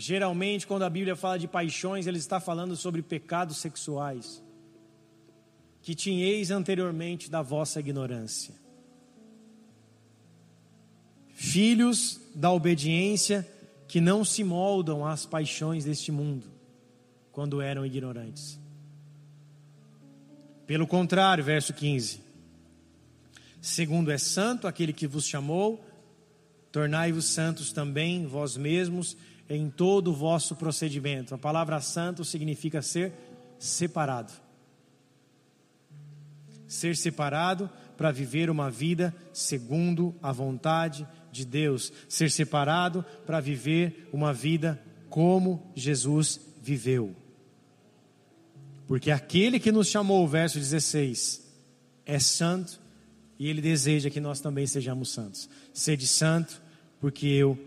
Geralmente, 0.00 0.66
quando 0.66 0.84
a 0.84 0.90
Bíblia 0.90 1.16
fala 1.16 1.38
de 1.38 1.48
paixões, 1.48 2.06
ele 2.06 2.18
está 2.18 2.38
falando 2.38 2.76
sobre 2.76 3.02
pecados 3.02 3.58
sexuais, 3.58 4.42
que 5.82 5.94
tinhais 5.94 6.50
anteriormente 6.50 7.28
da 7.28 7.42
vossa 7.42 7.80
ignorância 7.80 8.54
filhos 11.38 12.20
da 12.34 12.50
obediência 12.50 13.48
que 13.86 14.00
não 14.00 14.24
se 14.24 14.42
moldam 14.42 15.06
às 15.06 15.24
paixões 15.24 15.84
deste 15.84 16.10
mundo, 16.10 16.50
quando 17.30 17.62
eram 17.62 17.86
ignorantes. 17.86 18.58
Pelo 20.66 20.84
contrário, 20.84 21.44
verso 21.44 21.72
15: 21.72 22.20
Segundo 23.62 24.10
é 24.10 24.18
santo 24.18 24.66
aquele 24.66 24.92
que 24.92 25.06
vos 25.06 25.26
chamou, 25.26 25.82
tornai-vos 26.72 27.26
santos 27.26 27.72
também 27.72 28.26
vós 28.26 28.56
mesmos 28.56 29.16
em 29.48 29.70
todo 29.70 30.10
o 30.10 30.14
vosso 30.14 30.54
procedimento. 30.54 31.34
A 31.34 31.38
palavra 31.38 31.80
santo 31.80 32.24
significa 32.24 32.82
ser 32.82 33.12
separado. 33.58 34.32
Ser 36.66 36.96
separado 36.96 37.70
para 37.96 38.12
viver 38.12 38.50
uma 38.50 38.70
vida 38.70 39.14
segundo 39.32 40.14
a 40.22 40.30
vontade 40.30 41.06
de 41.32 41.44
Deus, 41.44 41.92
ser 42.08 42.30
separado 42.30 43.04
para 43.26 43.40
viver 43.40 44.08
uma 44.12 44.32
vida 44.32 44.80
como 45.08 45.70
Jesus 45.74 46.40
viveu. 46.62 47.14
Porque 48.86 49.10
aquele 49.10 49.60
que 49.60 49.72
nos 49.72 49.88
chamou, 49.88 50.26
verso 50.26 50.58
16, 50.58 51.46
é 52.06 52.18
santo 52.18 52.80
e 53.38 53.48
ele 53.48 53.60
deseja 53.60 54.10
que 54.10 54.20
nós 54.20 54.40
também 54.40 54.66
sejamos 54.66 55.10
santos. 55.10 55.48
Sede 55.72 56.06
santo, 56.06 56.60
porque 57.00 57.26
eu 57.26 57.58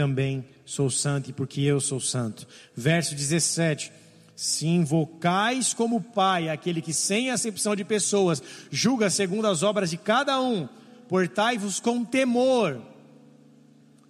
também 0.00 0.46
sou 0.64 0.88
santo 0.88 1.28
e 1.28 1.32
porque 1.32 1.60
eu 1.60 1.78
sou 1.78 2.00
santo. 2.00 2.48
Verso 2.74 3.14
17: 3.14 3.92
Se 4.34 4.66
invocais 4.66 5.74
como 5.74 6.00
Pai 6.00 6.48
aquele 6.48 6.80
que, 6.80 6.94
sem 6.94 7.30
acepção 7.30 7.76
de 7.76 7.84
pessoas, 7.84 8.42
julga 8.70 9.10
segundo 9.10 9.46
as 9.46 9.62
obras 9.62 9.90
de 9.90 9.98
cada 9.98 10.40
um, 10.40 10.66
portai-vos 11.06 11.80
com 11.80 12.02
temor 12.02 12.80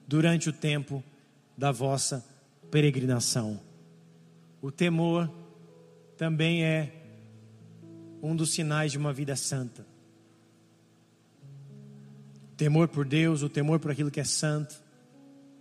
durante 0.07 0.49
o 0.49 0.53
tempo 0.53 1.03
da 1.59 1.73
vossa 1.73 2.25
peregrinação. 2.71 3.61
O 4.63 4.71
temor 4.71 5.29
também 6.17 6.63
é 6.63 6.93
um 8.23 8.37
dos 8.37 8.53
sinais 8.53 8.93
de 8.93 8.99
uma 8.99 9.13
vida 9.13 9.35
santa. 9.35 9.85
Temor 12.57 12.87
por 12.87 13.05
Deus, 13.05 13.43
o 13.43 13.49
temor 13.49 13.81
por 13.81 13.91
aquilo 13.91 14.11
que 14.11 14.21
é 14.21 14.25
santo, 14.25 14.80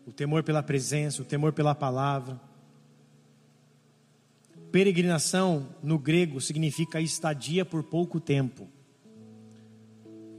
o 0.09 0.11
temor 0.11 0.41
pela 0.41 0.63
presença, 0.63 1.21
o 1.21 1.25
temor 1.25 1.53
pela 1.53 1.75
palavra. 1.75 2.41
Peregrinação 4.71 5.69
no 5.83 5.99
grego 5.99 6.41
significa 6.41 6.99
estadia 6.99 7.63
por 7.63 7.83
pouco 7.83 8.19
tempo. 8.19 8.67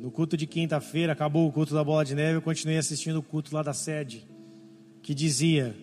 No 0.00 0.10
culto 0.10 0.36
de 0.36 0.44
quinta-feira, 0.44 1.12
acabou 1.12 1.46
o 1.46 1.52
culto 1.52 1.72
da 1.72 1.84
Bola 1.84 2.04
de 2.04 2.16
Neve, 2.16 2.38
eu 2.38 2.42
continuei 2.42 2.78
assistindo 2.78 3.20
o 3.20 3.22
culto 3.22 3.54
lá 3.54 3.62
da 3.62 3.72
sede, 3.72 4.26
que 5.02 5.14
dizia, 5.14 5.76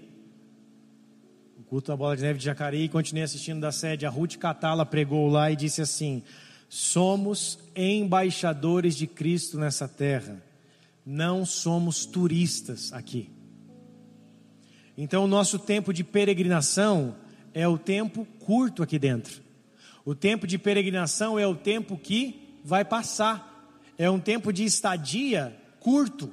o 1.58 1.64
culto 1.64 1.88
da 1.88 1.96
Bola 1.96 2.18
de 2.18 2.24
Neve 2.24 2.40
de 2.40 2.46
Jacareí, 2.46 2.84
e 2.84 2.90
continuei 2.90 3.24
assistindo 3.24 3.62
da 3.62 3.72
sede, 3.72 4.06
a 4.06 4.10
Ruth 4.10 4.36
Catala 4.36 4.86
pregou 4.86 5.30
lá 5.30 5.50
e 5.50 5.56
disse 5.56 5.82
assim, 5.82 6.24
somos 6.68 7.58
embaixadores 7.74 8.98
de 8.98 9.08
Cristo 9.08 9.58
nessa 9.58 9.88
terra, 9.88 10.44
não 11.06 11.46
somos 11.46 12.06
turistas 12.06 12.92
aqui. 12.92 13.37
Então 14.98 15.24
o 15.24 15.28
nosso 15.28 15.60
tempo 15.60 15.94
de 15.94 16.04
peregrinação 16.04 17.16
é 17.54 17.68
o 17.68 17.78
tempo 17.78 18.26
curto 18.40 18.82
aqui 18.82 18.98
dentro. 18.98 19.42
O 20.04 20.16
tempo 20.16 20.48
de 20.48 20.58
peregrinação 20.58 21.38
é 21.38 21.46
o 21.46 21.56
tempo 21.56 21.98
que 21.98 22.60
vai 22.64 22.84
passar 22.84 23.58
é 23.98 24.10
um 24.10 24.20
tempo 24.20 24.54
de 24.54 24.64
estadia 24.64 25.58
curto. 25.80 26.32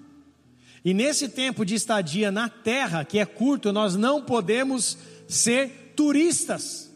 E 0.84 0.92
nesse 0.92 1.28
tempo 1.28 1.64
de 1.64 1.74
estadia 1.74 2.30
na 2.30 2.48
terra, 2.48 3.04
que 3.04 3.18
é 3.18 3.24
curto, 3.24 3.72
nós 3.72 3.96
não 3.96 4.20
podemos 4.20 4.98
ser 5.26 5.94
turistas. 5.96 6.92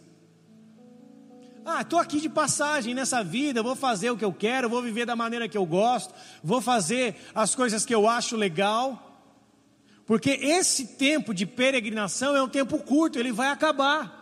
Ah, 1.65 1.81
estou 1.81 1.99
aqui 1.99 2.21
de 2.21 2.29
passagem 2.29 2.95
nessa 2.95 3.23
vida, 3.25 3.63
vou 3.63 3.75
fazer 3.75 4.11
o 4.11 4.17
que 4.17 4.25
eu 4.25 4.33
quero, 4.33 4.69
vou 4.69 4.83
viver 4.83 5.07
da 5.07 5.17
maneira 5.17 5.49
que 5.49 5.57
eu 5.57 5.65
gosto, 5.65 6.15
vou 6.43 6.61
fazer 6.61 7.17
as 7.35 7.55
coisas 7.55 7.85
que 7.87 7.95
eu 7.95 8.07
acho 8.07 8.37
legal. 8.37 9.08
Porque 10.09 10.31
esse 10.31 10.87
tempo 10.87 11.35
de 11.35 11.45
peregrinação 11.45 12.35
é 12.35 12.43
um 12.43 12.49
tempo 12.49 12.79
curto, 12.79 13.19
ele 13.19 13.31
vai 13.31 13.49
acabar. 13.49 14.17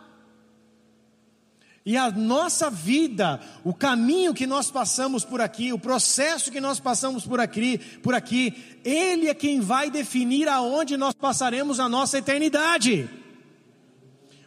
E 1.85 1.95
a 1.95 2.11
nossa 2.11 2.69
vida, 2.69 3.39
o 3.63 3.73
caminho 3.73 4.33
que 4.33 4.45
nós 4.45 4.69
passamos 4.69 5.23
por 5.23 5.39
aqui, 5.39 5.71
o 5.71 5.79
processo 5.79 6.51
que 6.51 6.59
nós 6.59 6.77
passamos 6.77 7.25
por 7.25 7.39
aqui, 7.39 7.77
por 8.03 8.13
aqui, 8.13 8.53
ele 8.83 9.29
é 9.29 9.33
quem 9.33 9.61
vai 9.61 9.89
definir 9.89 10.49
aonde 10.49 10.97
nós 10.97 11.13
passaremos 11.13 11.79
a 11.79 11.87
nossa 11.87 12.17
eternidade. 12.17 13.09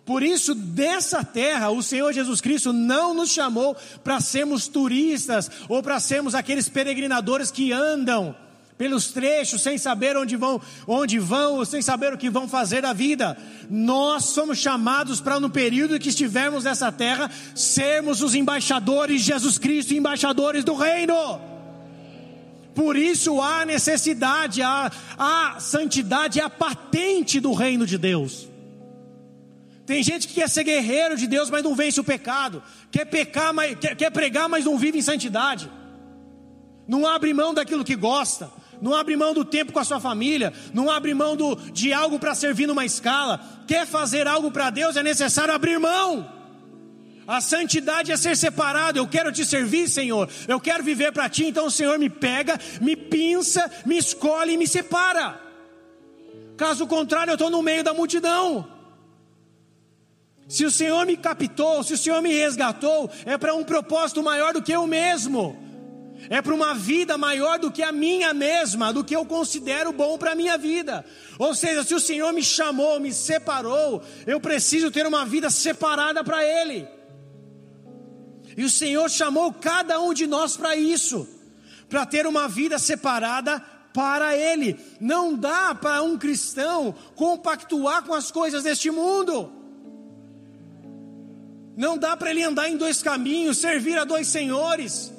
Por 0.04 0.22
isso, 0.22 0.54
dessa 0.54 1.24
terra, 1.24 1.70
o 1.70 1.82
Senhor 1.82 2.12
Jesus 2.12 2.42
Cristo 2.42 2.70
não 2.70 3.14
nos 3.14 3.30
chamou 3.30 3.74
para 4.04 4.20
sermos 4.20 4.68
turistas 4.68 5.50
ou 5.70 5.82
para 5.82 5.98
sermos 6.00 6.34
aqueles 6.34 6.68
peregrinadores 6.68 7.50
que 7.50 7.72
andam 7.72 8.36
pelos 8.80 9.08
trechos, 9.08 9.60
sem 9.60 9.76
saber 9.76 10.16
onde 10.16 10.36
vão, 10.36 10.58
onde 10.86 11.18
vão, 11.18 11.62
sem 11.66 11.82
saber 11.82 12.14
o 12.14 12.16
que 12.16 12.30
vão 12.30 12.48
fazer 12.48 12.80
da 12.80 12.94
vida. 12.94 13.36
Nós 13.68 14.24
somos 14.24 14.56
chamados 14.56 15.20
para 15.20 15.38
no 15.38 15.50
período 15.50 15.98
que 15.98 16.08
estivermos 16.08 16.64
nessa 16.64 16.90
terra, 16.90 17.30
sermos 17.54 18.22
os 18.22 18.34
embaixadores 18.34 19.20
de 19.20 19.26
Jesus 19.26 19.58
Cristo, 19.58 19.92
embaixadores 19.92 20.64
do 20.64 20.72
reino. 20.72 21.14
Por 22.74 22.96
isso 22.96 23.42
há 23.42 23.66
necessidade, 23.66 24.62
há, 24.62 24.90
há 25.18 25.60
santidade, 25.60 26.40
há 26.40 26.48
patente 26.48 27.38
do 27.38 27.52
reino 27.52 27.84
de 27.86 27.98
Deus. 27.98 28.48
Tem 29.84 30.02
gente 30.02 30.26
que 30.26 30.32
quer 30.32 30.48
ser 30.48 30.64
guerreiro 30.64 31.18
de 31.18 31.26
Deus, 31.26 31.50
mas 31.50 31.62
não 31.62 31.74
vence 31.74 32.00
o 32.00 32.04
pecado. 32.04 32.62
Quer 32.90 33.04
pecar, 33.04 33.52
mas 33.52 33.78
quer, 33.78 33.94
quer 33.94 34.10
pregar, 34.10 34.48
mas 34.48 34.64
não 34.64 34.78
vive 34.78 34.96
em 34.96 35.02
santidade. 35.02 35.70
Não 36.88 37.06
abre 37.06 37.34
mão 37.34 37.52
daquilo 37.52 37.84
que 37.84 37.94
gosta 37.94 38.58
Não 38.80 38.94
abre 38.94 39.16
mão 39.16 39.34
do 39.34 39.44
tempo 39.44 39.72
com 39.72 39.78
a 39.78 39.84
sua 39.84 40.00
família, 40.00 40.52
não 40.72 40.90
abre 40.90 41.12
mão 41.12 41.36
do, 41.36 41.54
de 41.72 41.92
algo 41.92 42.18
para 42.18 42.34
servir 42.34 42.66
numa 42.66 42.84
escala. 42.84 43.40
Quer 43.66 43.86
fazer 43.86 44.26
algo 44.26 44.50
para 44.50 44.70
Deus, 44.70 44.96
é 44.96 45.02
necessário 45.02 45.52
abrir 45.52 45.78
mão. 45.78 46.40
A 47.26 47.40
santidade 47.40 48.10
é 48.10 48.16
ser 48.16 48.36
separado. 48.36 48.98
Eu 48.98 49.06
quero 49.06 49.30
te 49.30 49.44
servir, 49.44 49.88
Senhor. 49.88 50.28
Eu 50.48 50.58
quero 50.58 50.82
viver 50.82 51.12
para 51.12 51.28
ti. 51.28 51.44
Então 51.46 51.66
o 51.66 51.70
Senhor 51.70 51.96
me 51.96 52.10
pega, 52.10 52.58
me 52.80 52.96
pinça, 52.96 53.70
me 53.86 53.96
escolhe 53.96 54.54
e 54.54 54.56
me 54.56 54.66
separa. 54.66 55.40
Caso 56.56 56.88
contrário, 56.88 57.30
eu 57.30 57.34
estou 57.34 57.48
no 57.48 57.62
meio 57.62 57.84
da 57.84 57.94
multidão. 57.94 58.66
Se 60.48 60.64
o 60.64 60.70
Senhor 60.72 61.06
me 61.06 61.16
captou, 61.16 61.84
se 61.84 61.94
o 61.94 61.96
Senhor 61.96 62.20
me 62.20 62.32
resgatou, 62.32 63.08
é 63.24 63.38
para 63.38 63.54
um 63.54 63.62
propósito 63.62 64.20
maior 64.20 64.52
do 64.52 64.60
que 64.60 64.72
eu 64.72 64.84
mesmo. 64.84 65.56
É 66.28 66.42
para 66.42 66.54
uma 66.54 66.74
vida 66.74 67.16
maior 67.16 67.58
do 67.58 67.70
que 67.70 67.82
a 67.82 67.90
minha 67.90 68.34
mesma, 68.34 68.92
do 68.92 69.02
que 69.02 69.16
eu 69.16 69.24
considero 69.24 69.92
bom 69.92 70.18
para 70.18 70.32
a 70.32 70.34
minha 70.34 70.58
vida. 70.58 71.04
Ou 71.38 71.54
seja, 71.54 71.82
se 71.82 71.94
o 71.94 72.00
Senhor 72.00 72.32
me 72.32 72.42
chamou, 72.42 73.00
me 73.00 73.12
separou, 73.12 74.02
eu 74.26 74.40
preciso 74.40 74.90
ter 74.90 75.06
uma 75.06 75.24
vida 75.24 75.50
separada 75.50 76.22
para 76.22 76.44
Ele. 76.44 76.86
E 78.56 78.64
o 78.64 78.70
Senhor 78.70 79.08
chamou 79.08 79.52
cada 79.52 80.00
um 80.00 80.12
de 80.12 80.26
nós 80.26 80.56
para 80.56 80.76
isso, 80.76 81.26
para 81.88 82.04
ter 82.04 82.26
uma 82.26 82.48
vida 82.48 82.78
separada 82.78 83.60
para 83.92 84.36
Ele. 84.36 84.78
Não 85.00 85.34
dá 85.34 85.74
para 85.74 86.02
um 86.02 86.18
cristão 86.18 86.94
compactuar 87.14 88.04
com 88.04 88.14
as 88.14 88.30
coisas 88.30 88.64
deste 88.64 88.90
mundo. 88.90 89.60
Não 91.76 91.96
dá 91.96 92.14
para 92.14 92.30
ele 92.30 92.42
andar 92.42 92.68
em 92.68 92.76
dois 92.76 93.02
caminhos, 93.02 93.56
servir 93.56 93.98
a 93.98 94.04
dois 94.04 94.26
senhores. 94.28 95.10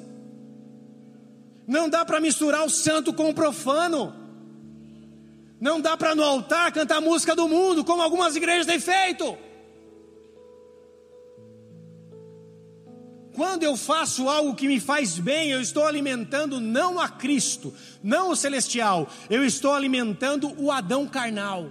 Não 1.72 1.88
dá 1.88 2.04
para 2.04 2.20
misturar 2.20 2.66
o 2.66 2.68
santo 2.68 3.14
com 3.14 3.30
o 3.30 3.34
profano. 3.34 4.14
Não 5.58 5.80
dá 5.80 5.96
para 5.96 6.14
no 6.14 6.22
altar 6.22 6.70
cantar 6.70 7.00
música 7.00 7.34
do 7.34 7.48
mundo, 7.48 7.82
como 7.82 8.02
algumas 8.02 8.36
igrejas 8.36 8.66
têm 8.66 8.78
feito. 8.78 9.38
Quando 13.34 13.62
eu 13.62 13.74
faço 13.74 14.28
algo 14.28 14.54
que 14.54 14.68
me 14.68 14.78
faz 14.78 15.18
bem, 15.18 15.50
eu 15.50 15.62
estou 15.62 15.86
alimentando 15.86 16.60
não 16.60 17.00
a 17.00 17.08
Cristo, 17.08 17.72
não 18.02 18.32
o 18.32 18.36
celestial, 18.36 19.08
eu 19.30 19.42
estou 19.42 19.72
alimentando 19.72 20.52
o 20.62 20.70
Adão 20.70 21.08
carnal. 21.08 21.70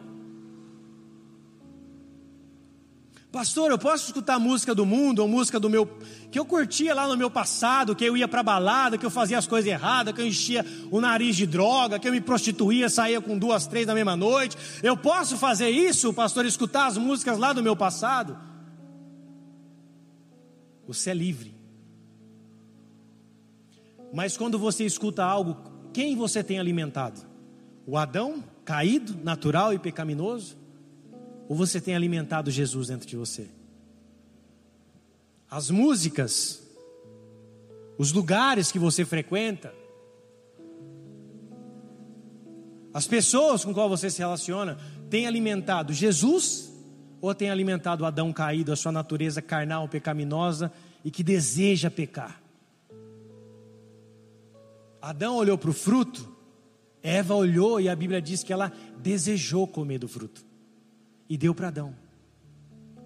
Pastor, 3.32 3.72
eu 3.72 3.80
posso 3.80 4.08
escutar 4.08 4.38
música 4.38 4.76
do 4.76 4.86
mundo 4.86 5.20
ou 5.20 5.28
música 5.28 5.58
do 5.58 5.70
meu 5.70 5.86
que 6.30 6.38
eu 6.38 6.46
curtia 6.46 6.94
lá 6.94 7.08
no 7.08 7.16
meu 7.16 7.32
passado, 7.32 7.96
que 7.96 8.04
eu 8.04 8.18
ia 8.18 8.28
para 8.28 8.44
balada, 8.44 8.98
que 8.98 9.06
eu 9.06 9.10
fazia 9.10 9.38
as 9.38 9.48
coisas 9.48 9.72
erradas, 9.72 10.14
que 10.14 10.20
eu 10.20 10.28
enchia 10.28 10.66
o 10.92 11.00
nariz 11.00 11.38
de 11.38 11.48
droga, 11.48 11.98
que 11.98 12.08
eu 12.08 12.12
me 12.12 12.20
prostituía, 12.20 12.90
saía 12.90 13.22
com 13.22 13.38
duas, 13.38 13.66
três 13.66 13.88
na 13.88 13.94
mesma 13.94 14.18
noite. 14.18 14.58
Eu 14.84 14.98
posso 14.98 15.38
fazer 15.38 15.70
isso, 15.70 16.14
pastor, 16.14 16.46
escutar 16.46 16.88
as 16.88 16.98
músicas 16.98 17.38
lá 17.38 17.54
do 17.54 17.64
meu 17.64 17.76
passado? 17.76 18.38
Você 20.86 21.12
é 21.12 21.14
livre. 21.14 21.56
Mas 24.14 24.36
quando 24.36 24.60
você 24.60 24.86
escuta 24.86 25.24
algo, 25.24 25.58
quem 25.94 26.18
você 26.18 26.44
tem 26.44 26.60
alimentado? 26.60 27.22
O 27.88 27.98
Adão 27.98 28.44
caído, 28.66 29.18
natural 29.24 29.74
e 29.74 29.80
pecaminoso? 29.80 30.61
Ou 31.52 31.58
você 31.58 31.82
tem 31.82 31.94
alimentado 31.94 32.50
Jesus 32.50 32.88
dentro 32.88 33.06
de 33.06 33.18
você? 33.18 33.46
As 35.50 35.70
músicas, 35.70 36.66
os 37.98 38.14
lugares 38.14 38.72
que 38.72 38.80
você 38.80 39.04
frequenta, 39.04 39.76
as 42.94 43.06
pessoas 43.06 43.66
com 43.66 43.74
qual 43.74 43.90
você 43.90 44.10
se 44.10 44.20
relaciona, 44.20 44.78
têm 45.10 45.28
alimentado 45.28 45.92
Jesus 45.92 46.72
ou 47.20 47.36
tem 47.36 47.52
alimentado 47.52 48.06
Adão 48.06 48.32
caído, 48.32 48.72
a 48.72 48.78
sua 48.78 48.94
natureza 48.94 49.42
carnal, 49.42 49.90
pecaminosa 49.90 50.72
e 51.04 51.12
que 51.12 51.22
deseja 51.22 51.92
pecar? 51.92 52.42
Adão 55.02 55.36
olhou 55.36 55.58
para 55.58 55.70
o 55.70 55.74
fruto, 55.74 56.34
Eva 57.04 57.36
olhou 57.36 57.82
e 57.82 57.90
a 57.90 57.96
Bíblia 57.96 58.22
diz 58.22 58.42
que 58.42 58.54
ela 58.54 58.72
desejou 59.02 59.68
comer 59.68 60.00
do 60.00 60.08
fruto 60.08 60.50
e 61.32 61.38
deu 61.38 61.56
para 61.56 61.70
Adão. 61.70 61.96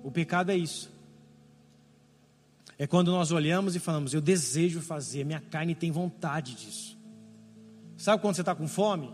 O 0.04 0.10
pecado 0.10 0.52
é 0.52 0.58
isso. 0.58 0.92
É 2.76 2.88
quando 2.88 3.12
nós 3.12 3.32
olhamos 3.32 3.76
e 3.76 3.80
falamos, 3.80 4.16
eu 4.16 4.20
desejo 4.20 4.82
fazer, 4.82 5.24
minha 5.24 5.40
carne 5.40 5.76
tem 5.76 5.92
vontade 5.92 6.56
disso. 6.56 6.98
Sabe 7.96 8.20
quando 8.20 8.34
você 8.34 8.42
está 8.42 8.56
com 8.56 8.68
fome? 8.68 9.14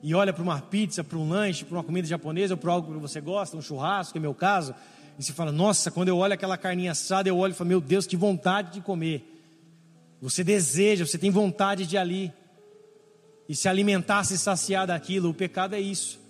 E 0.00 0.14
olha 0.14 0.32
para 0.32 0.44
uma 0.44 0.60
pizza, 0.60 1.02
para 1.02 1.18
um 1.18 1.28
lanche, 1.28 1.64
para 1.64 1.76
uma 1.76 1.82
comida 1.82 2.06
japonesa 2.06 2.54
ou 2.54 2.58
para 2.58 2.70
algo 2.70 2.94
que 2.94 3.00
você 3.00 3.20
gosta, 3.20 3.56
um 3.56 3.60
churrasco, 3.60 4.12
que 4.12 4.18
é 4.18 4.20
meu 4.20 4.32
caso, 4.32 4.76
e 5.18 5.22
você 5.24 5.32
fala, 5.32 5.50
nossa, 5.50 5.90
quando 5.90 6.06
eu 6.06 6.16
olho 6.16 6.34
aquela 6.34 6.56
carninha 6.56 6.92
assada, 6.92 7.28
eu 7.28 7.36
olho 7.36 7.50
e 7.50 7.56
falo, 7.56 7.66
meu 7.66 7.80
Deus, 7.80 8.06
que 8.06 8.16
vontade 8.16 8.74
de 8.74 8.80
comer. 8.80 9.28
Você 10.22 10.44
deseja, 10.44 11.04
você 11.04 11.18
tem 11.18 11.32
vontade 11.32 11.84
de 11.84 11.96
ir 11.96 11.98
ali. 11.98 12.32
E 13.48 13.56
se 13.56 13.68
alimentar, 13.68 14.22
se 14.22 14.38
saciar 14.38 14.86
daquilo, 14.86 15.30
o 15.30 15.34
pecado 15.34 15.74
é 15.74 15.80
isso. 15.80 16.22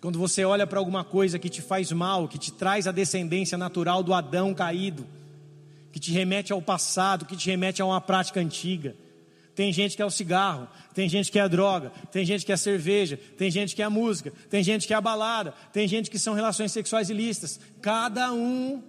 Quando 0.00 0.18
você 0.18 0.44
olha 0.44 0.66
para 0.66 0.78
alguma 0.78 1.04
coisa 1.04 1.38
que 1.38 1.48
te 1.48 1.60
faz 1.60 1.92
mal, 1.92 2.26
que 2.26 2.38
te 2.38 2.52
traz 2.52 2.86
a 2.86 2.92
descendência 2.92 3.58
natural 3.58 4.02
do 4.02 4.14
Adão 4.14 4.54
caído, 4.54 5.06
que 5.92 6.00
te 6.00 6.10
remete 6.10 6.52
ao 6.52 6.62
passado, 6.62 7.26
que 7.26 7.36
te 7.36 7.50
remete 7.50 7.82
a 7.82 7.86
uma 7.86 8.00
prática 8.00 8.40
antiga. 8.40 8.96
Tem 9.54 9.72
gente 9.72 9.96
que 9.96 10.02
é 10.02 10.06
o 10.06 10.10
cigarro, 10.10 10.66
tem 10.94 11.08
gente 11.08 11.30
que 11.30 11.38
é 11.38 11.42
a 11.42 11.48
droga, 11.48 11.92
tem 12.10 12.24
gente 12.24 12.46
que 12.46 12.52
é 12.52 12.54
a 12.54 12.58
cerveja, 12.58 13.18
tem 13.36 13.50
gente 13.50 13.76
que 13.76 13.82
é 13.82 13.84
a 13.84 13.90
música, 13.90 14.32
tem 14.48 14.62
gente 14.62 14.86
que 14.86 14.94
é 14.94 14.96
a 14.96 15.00
balada, 15.00 15.52
tem 15.72 15.86
gente 15.86 16.10
que 16.10 16.18
são 16.18 16.32
relações 16.32 16.72
sexuais 16.72 17.10
ilícitas. 17.10 17.60
Cada 17.82 18.32
um 18.32 18.82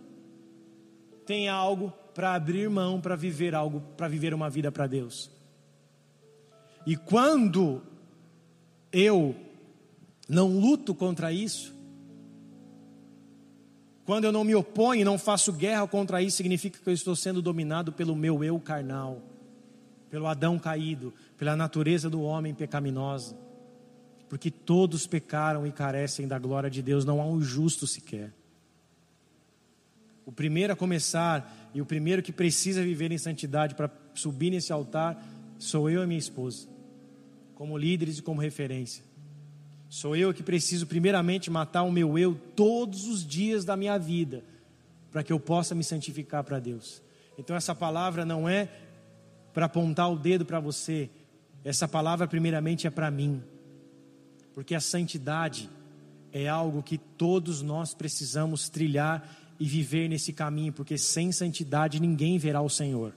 tem 1.26 1.50
algo 1.50 1.92
para 2.14 2.36
abrir 2.36 2.70
mão 2.70 3.02
para 3.02 3.16
viver 3.16 3.56
algo, 3.56 3.82
para 3.98 4.08
viver 4.08 4.34
uma 4.34 4.50
vida 4.50 4.72
para 4.72 4.88
Deus. 4.88 5.30
E 6.86 6.96
quando 6.96 7.82
eu 8.92 9.36
não 10.32 10.48
luto 10.48 10.96
contra 10.96 11.34
isso, 11.34 11.76
quando 14.06 14.24
eu 14.24 14.32
não 14.32 14.46
me 14.46 14.56
oponho 14.56 15.02
e 15.02 15.06
não 15.06 15.18
faço 15.20 15.52
guerra 15.52 15.86
contra 15.86 16.22
isso, 16.22 16.38
significa 16.38 16.80
que 16.80 16.90
eu 16.90 16.94
estou 16.94 17.16
sendo 17.18 17.42
dominado 17.42 17.92
pelo 17.92 18.16
meu 18.16 18.42
eu 18.42 18.58
carnal, 18.58 19.22
pelo 20.10 20.28
Adão 20.28 20.58
caído, 20.58 21.14
pela 21.38 21.56
natureza 21.56 22.10
do 22.10 22.22
homem 22.22 22.54
pecaminosa. 22.54 23.38
Porque 24.30 24.50
todos 24.50 25.06
pecaram 25.06 25.68
e 25.68 25.72
carecem 25.72 26.28
da 26.28 26.40
glória 26.40 26.70
de 26.70 26.82
Deus, 26.82 27.04
não 27.04 27.22
há 27.22 27.26
um 27.26 27.42
justo 27.42 27.86
sequer. 27.86 28.34
O 30.26 30.32
primeiro 30.32 30.72
a 30.72 30.78
começar 30.78 31.70
e 31.74 31.82
o 31.82 31.86
primeiro 31.86 32.24
que 32.24 32.32
precisa 32.32 32.82
viver 32.82 33.12
em 33.12 33.18
santidade 33.18 33.76
para 33.76 33.92
subir 34.14 34.50
nesse 34.50 34.72
altar 34.72 35.22
sou 35.60 35.90
eu 35.90 36.02
e 36.02 36.08
minha 36.08 36.20
esposa, 36.20 36.70
como 37.54 37.78
líderes 37.78 38.20
e 38.20 38.22
como 38.22 38.40
referência. 38.40 39.11
Sou 39.92 40.16
eu 40.16 40.34
que 40.34 40.42
preciso, 40.42 40.88
primeiramente, 40.88 41.52
matar 41.52 41.84
o 41.84 41.92
meu 41.92 42.18
eu 42.18 42.34
todos 42.56 43.08
os 43.08 43.28
dias 43.28 43.66
da 43.66 43.76
minha 43.76 43.98
vida, 43.98 44.42
para 45.12 45.22
que 45.22 45.34
eu 45.34 45.38
possa 45.38 45.76
me 45.76 45.84
santificar 45.84 46.46
para 46.46 46.60
Deus. 46.60 47.02
Então, 47.38 47.58
essa 47.58 47.76
palavra 47.76 48.24
não 48.24 48.48
é 48.48 48.70
para 49.54 49.66
apontar 49.66 50.10
o 50.10 50.18
dedo 50.18 50.46
para 50.46 50.62
você, 50.62 51.10
essa 51.62 51.90
palavra, 51.90 52.26
primeiramente, 52.26 52.88
é 52.88 52.90
para 52.90 53.12
mim, 53.12 53.44
porque 54.54 54.74
a 54.74 54.80
santidade 54.80 55.70
é 56.32 56.48
algo 56.48 56.82
que 56.82 56.98
todos 56.98 57.62
nós 57.62 57.94
precisamos 57.94 58.70
trilhar 58.70 59.30
e 59.60 59.66
viver 59.66 60.08
nesse 60.08 60.32
caminho, 60.32 60.72
porque 60.72 60.98
sem 60.98 61.34
santidade 61.34 62.00
ninguém 62.00 62.38
verá 62.38 62.62
o 62.62 62.70
Senhor. 62.70 63.14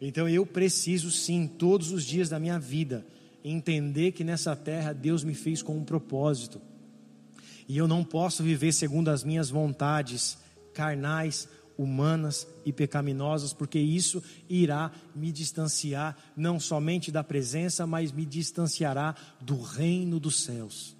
Então 0.00 0.26
eu 0.26 0.46
preciso 0.46 1.10
sim, 1.10 1.46
todos 1.46 1.92
os 1.92 2.06
dias 2.06 2.30
da 2.30 2.38
minha 2.38 2.58
vida, 2.58 3.04
entender 3.44 4.12
que 4.12 4.24
nessa 4.24 4.54
terra 4.56 4.92
Deus 4.92 5.24
me 5.24 5.34
fez 5.34 5.62
com 5.62 5.76
um 5.76 5.84
propósito. 5.84 6.60
E 7.68 7.76
eu 7.76 7.86
não 7.86 8.02
posso 8.02 8.42
viver 8.42 8.72
segundo 8.72 9.08
as 9.08 9.22
minhas 9.22 9.50
vontades 9.50 10.38
carnais, 10.72 11.48
humanas 11.76 12.46
e 12.64 12.72
pecaminosas, 12.72 13.52
porque 13.52 13.78
isso 13.78 14.22
irá 14.48 14.90
me 15.14 15.30
distanciar 15.30 16.16
não 16.36 16.58
somente 16.58 17.12
da 17.12 17.22
presença, 17.22 17.86
mas 17.86 18.10
me 18.10 18.24
distanciará 18.24 19.14
do 19.40 19.60
reino 19.60 20.18
dos 20.18 20.42
céus. 20.42 20.96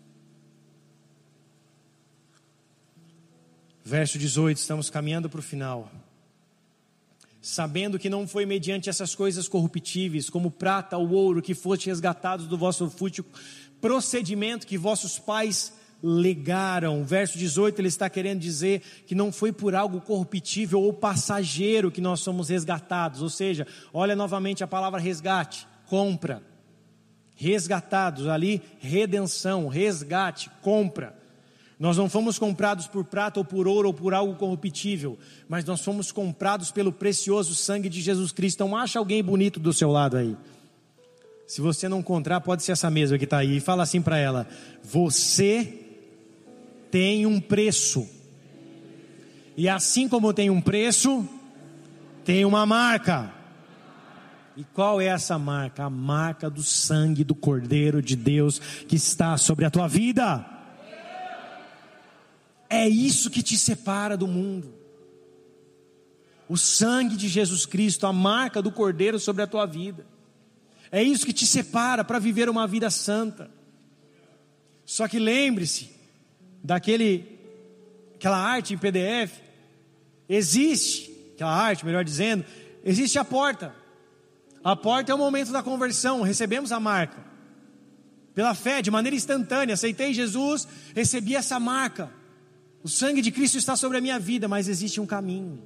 Verso 3.85 4.19
18, 4.19 4.59
estamos 4.59 4.91
caminhando 4.91 5.31
para 5.31 5.41
o 5.41 5.43
final 5.43 5.91
sabendo 7.41 7.99
que 7.99 8.11
não 8.11 8.27
foi 8.27 8.45
mediante 8.45 8.91
essas 8.91 9.15
coisas 9.15 9.49
corruptíveis, 9.49 10.29
como 10.29 10.51
prata 10.51 10.97
ou 10.97 11.11
ouro, 11.11 11.43
que 11.43 11.55
foste 11.55 11.87
resgatados 11.87 12.47
do 12.47 12.59
vosso 12.59 12.89
fútil 12.91 13.25
procedimento 13.81 14.67
que 14.67 14.79
vossos 14.79 15.19
pais 15.19 15.73
legaram. 16.03 17.05
Verso 17.05 17.39
18, 17.39 17.81
ele 17.81 17.89
está 17.89 18.09
querendo 18.09 18.41
dizer 18.41 18.83
que 19.07 19.15
não 19.15 19.33
foi 19.33 19.53
por 19.53 19.75
algo 19.75 20.01
corruptível 20.01 20.83
ou 20.83 20.93
passageiro 20.93 21.91
que 21.91 22.01
nós 22.01 22.21
somos 22.21 22.49
resgatados. 22.49 23.23
Ou 23.23 23.31
seja, 23.31 23.67
olha 23.93 24.15
novamente 24.15 24.63
a 24.63 24.67
palavra 24.67 25.01
resgate, 25.01 25.67
compra. 25.87 26.43
Resgatados, 27.35 28.27
ali, 28.27 28.61
redenção, 28.81 29.69
resgate, 29.69 30.51
compra. 30.61 31.17
Nós 31.79 31.97
não 31.97 32.09
fomos 32.09 32.39
comprados 32.39 32.89
por 32.89 33.05
prata 33.05 33.39
ou 33.39 33.45
por 33.45 33.69
ouro 33.69 33.89
ou 33.89 33.95
por 33.95 34.13
algo 34.13 34.35
corruptível, 34.35 35.17
mas 35.49 35.65
nós 35.65 35.81
fomos 35.81 36.11
comprados 36.11 36.73
pelo 36.73 36.91
precioso 36.91 37.55
sangue 37.55 37.89
de 37.89 38.01
Jesus 38.01 38.33
Cristo. 38.33 38.65
Então, 38.65 38.77
acha 38.77 38.99
alguém 38.99 39.23
bonito 39.23 39.61
do 39.61 39.73
seu 39.73 39.91
lado 39.91 40.17
aí. 40.17 40.37
Se 41.47 41.61
você 41.61 41.89
não 41.89 42.01
encontrar, 42.01 42.41
pode 42.41 42.65
ser 42.65 42.73
essa 42.73 42.91
mesma 42.91 43.17
que 43.17 43.25
está 43.25 43.39
aí. 43.39 43.57
E 43.57 43.61
fala 43.61 43.85
assim 43.85 44.03
para 44.03 44.19
ela: 44.19 44.47
Você 44.83 45.73
tem 46.91 47.25
um 47.27 47.41
preço. 47.41 48.07
E 49.57 49.69
assim 49.69 50.09
como 50.09 50.35
tem 50.35 50.51
um 50.51 50.61
preço, 50.61 51.27
tem 52.25 52.45
uma 52.45 52.67
marca. 52.67 53.33
E 54.57 54.65
qual 54.65 55.01
é 55.01 55.07
essa 55.07 55.39
marca? 55.39 55.85
A 55.85 55.91
marca 55.91 56.51
do 56.51 56.63
sangue 56.63 57.23
do 57.23 57.35
Cordeiro 57.35 58.03
de 58.03 58.17
Deus 58.17 58.59
que 58.59 58.97
está 58.97 59.37
sobre 59.37 59.65
a 59.65 59.71
tua 59.71 59.87
vida. 59.87 60.58
É 62.69 62.89
isso 62.89 63.31
que 63.31 63.43
te 63.43 63.57
separa 63.57 64.17
do 64.17 64.27
mundo. 64.27 64.75
O 66.49 66.57
sangue 66.57 67.17
de 67.17 67.29
Jesus 67.29 67.67
Cristo, 67.67 68.07
a 68.07 68.13
marca 68.13 68.63
do 68.63 68.71
Cordeiro 68.71 69.19
sobre 69.19 69.43
a 69.43 69.47
tua 69.47 69.67
vida. 69.67 70.07
É 70.91 71.03
isso 71.03 71.27
que 71.27 71.33
te 71.33 71.47
separa 71.47 72.03
para 72.03 72.19
viver 72.19 72.49
uma 72.49 72.67
vida 72.67 72.91
santa. 72.91 73.51
Só 74.85 75.07
que 75.07 75.19
lembre-se 75.19 75.91
daquele 76.63 77.39
aquela 78.15 78.39
arte 78.39 78.75
em 78.75 78.79
PDF. 78.79 79.41
Existe 80.29 81.11
aquela 81.35 81.55
arte, 81.55 81.85
melhor 81.85 82.05
dizendo, 82.05 82.45
existe 82.85 83.19
a 83.19 83.25
porta. 83.25 83.75
A 84.65 84.75
porta 84.75 85.13
é 85.13 85.15
o 85.15 85.19
momento 85.19 85.53
da 85.53 85.63
conversão, 85.63 86.23
recebemos 86.23 86.73
a 86.73 86.81
marca. 86.81 87.25
Pela 88.35 88.55
fé, 88.55 88.83
de 88.83 88.91
maneira 88.91 89.17
instantânea, 89.17 89.75
aceitei 89.75 90.13
Jesus, 90.13 90.67
recebi 90.95 91.37
essa 91.37 91.61
marca. 91.61 92.11
O 92.83 92.89
sangue 92.89 93.21
de 93.21 93.31
Cristo 93.31 93.59
está 93.59 93.77
sobre 93.77 93.99
a 93.99 94.01
minha 94.01 94.19
vida, 94.19 94.47
mas 94.47 94.69
existe 94.69 95.01
um 95.01 95.07
caminho. 95.07 95.59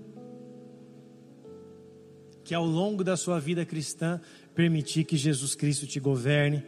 Que 2.44 2.54
ao 2.54 2.64
longo 2.64 3.04
da 3.04 3.16
sua 3.16 3.38
vida 3.38 3.64
cristã, 3.64 4.20
permitir 4.54 5.04
que 5.04 5.16
Jesus 5.16 5.54
Cristo 5.54 5.86
te 5.86 6.00
governe 6.00 6.64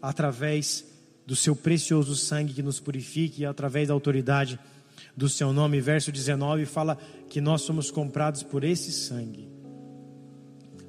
através 0.00 0.86
do 1.26 1.36
seu 1.36 1.54
precioso 1.54 2.16
sangue 2.16 2.54
que 2.54 2.62
nos 2.62 2.80
purifique 2.80 3.42
e 3.42 3.46
através 3.46 3.88
da 3.88 3.94
autoridade 3.94 4.58
do 5.16 5.28
seu 5.28 5.52
nome. 5.52 5.80
Verso 5.80 6.10
19 6.10 6.64
fala 6.64 6.96
que 7.28 7.40
nós 7.40 7.62
somos 7.62 7.90
comprados 7.90 8.42
por 8.42 8.64
esse 8.64 8.90
sangue. 8.92 9.48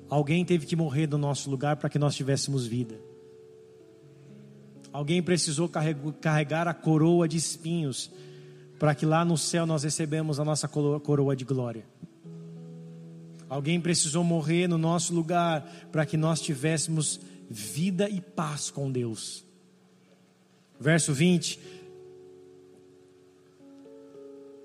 Alguém 0.09 0.43
teve 0.45 0.65
que 0.65 0.75
morrer 0.75 1.07
no 1.07 1.17
nosso 1.17 1.49
lugar 1.49 1.75
para 1.75 1.89
que 1.89 1.99
nós 1.99 2.15
tivéssemos 2.15 2.65
vida. 2.65 2.99
Alguém 4.91 5.21
precisou 5.21 5.69
carregar 5.69 6.67
a 6.67 6.73
coroa 6.73 7.27
de 7.27 7.37
espinhos 7.37 8.09
para 8.79 8.95
que 8.95 9.05
lá 9.05 9.25
no 9.25 9.37
céu 9.37 9.65
nós 9.65 9.83
recebemos 9.83 10.39
a 10.39 10.45
nossa 10.45 10.67
coroa 10.67 11.35
de 11.35 11.43
glória. 11.43 11.85
Alguém 13.49 13.81
precisou 13.81 14.23
morrer 14.23 14.67
no 14.67 14.77
nosso 14.77 15.13
lugar 15.13 15.69
para 15.91 16.05
que 16.05 16.15
nós 16.15 16.39
tivéssemos 16.39 17.19
vida 17.49 18.09
e 18.09 18.21
paz 18.21 18.71
com 18.71 18.89
Deus. 18.89 19.43
Verso 20.79 21.13
20. 21.13 21.59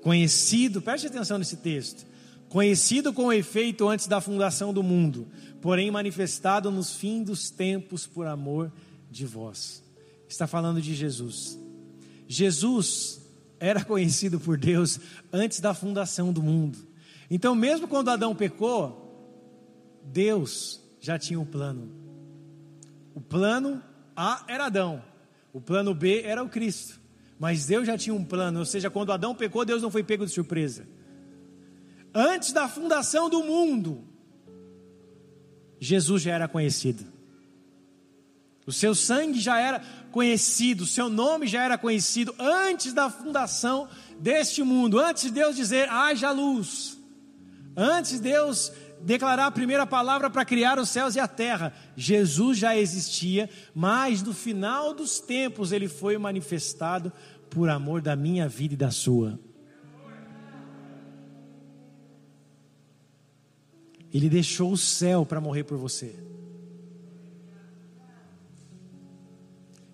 Conhecido, 0.00 0.80
preste 0.80 1.08
atenção 1.08 1.38
nesse 1.38 1.56
texto. 1.56 2.06
Conhecido 2.50 3.12
com 3.12 3.32
efeito 3.32 3.88
antes 3.88 4.06
da 4.06 4.20
fundação 4.20 4.72
do 4.72 4.82
mundo, 4.82 5.26
porém 5.60 5.90
manifestado 5.90 6.70
nos 6.70 6.94
fins 6.94 7.24
dos 7.24 7.50
tempos 7.50 8.06
por 8.06 8.26
amor 8.26 8.70
de 9.10 9.26
vós. 9.26 9.82
Está 10.28 10.46
falando 10.46 10.80
de 10.80 10.94
Jesus. 10.94 11.58
Jesus 12.28 13.23
era 13.64 13.84
conhecido 13.84 14.38
por 14.38 14.58
Deus 14.58 15.00
antes 15.32 15.60
da 15.60 15.72
fundação 15.72 16.32
do 16.32 16.42
mundo. 16.42 16.78
Então, 17.30 17.54
mesmo 17.54 17.88
quando 17.88 18.10
Adão 18.10 18.34
pecou, 18.34 19.00
Deus 20.04 20.82
já 21.00 21.18
tinha 21.18 21.40
um 21.40 21.44
plano. 21.44 21.90
O 23.14 23.20
plano 23.20 23.82
A 24.14 24.44
era 24.48 24.66
Adão, 24.66 25.02
o 25.52 25.60
plano 25.60 25.94
B 25.94 26.22
era 26.22 26.42
o 26.42 26.48
Cristo. 26.48 27.00
Mas 27.38 27.66
Deus 27.66 27.86
já 27.86 27.96
tinha 27.98 28.14
um 28.14 28.24
plano, 28.24 28.60
ou 28.60 28.64
seja, 28.64 28.90
quando 28.90 29.12
Adão 29.12 29.34
pecou, 29.34 29.64
Deus 29.64 29.82
não 29.82 29.90
foi 29.90 30.04
pego 30.04 30.24
de 30.24 30.32
surpresa. 30.32 30.86
Antes 32.14 32.52
da 32.52 32.68
fundação 32.68 33.28
do 33.28 33.42
mundo, 33.42 34.04
Jesus 35.80 36.22
já 36.22 36.32
era 36.32 36.46
conhecido. 36.46 37.04
O 38.66 38.72
seu 38.72 38.94
sangue 38.94 39.40
já 39.40 39.58
era 39.58 39.82
conhecido, 40.14 40.86
seu 40.86 41.08
nome 41.08 41.48
já 41.48 41.64
era 41.64 41.76
conhecido 41.76 42.32
antes 42.38 42.92
da 42.92 43.10
fundação 43.10 43.88
deste 44.20 44.62
mundo, 44.62 45.00
antes 45.00 45.24
de 45.24 45.32
Deus 45.32 45.56
dizer 45.56 45.88
haja 45.88 46.30
luz. 46.30 46.96
Antes 47.76 48.20
Deus 48.20 48.70
declarar 49.02 49.46
a 49.46 49.50
primeira 49.50 49.84
palavra 49.84 50.30
para 50.30 50.44
criar 50.44 50.78
os 50.78 50.88
céus 50.88 51.16
e 51.16 51.20
a 51.20 51.26
terra, 51.26 51.74
Jesus 51.96 52.58
já 52.58 52.76
existia, 52.76 53.50
mas 53.74 54.22
no 54.22 54.32
final 54.32 54.94
dos 54.94 55.18
tempos 55.18 55.72
ele 55.72 55.88
foi 55.88 56.16
manifestado 56.16 57.12
por 57.50 57.68
amor 57.68 58.00
da 58.00 58.14
minha 58.14 58.48
vida 58.48 58.74
e 58.74 58.76
da 58.76 58.92
sua. 58.92 59.36
Ele 64.12 64.28
deixou 64.28 64.70
o 64.70 64.78
céu 64.78 65.26
para 65.26 65.40
morrer 65.40 65.64
por 65.64 65.76
você. 65.76 66.14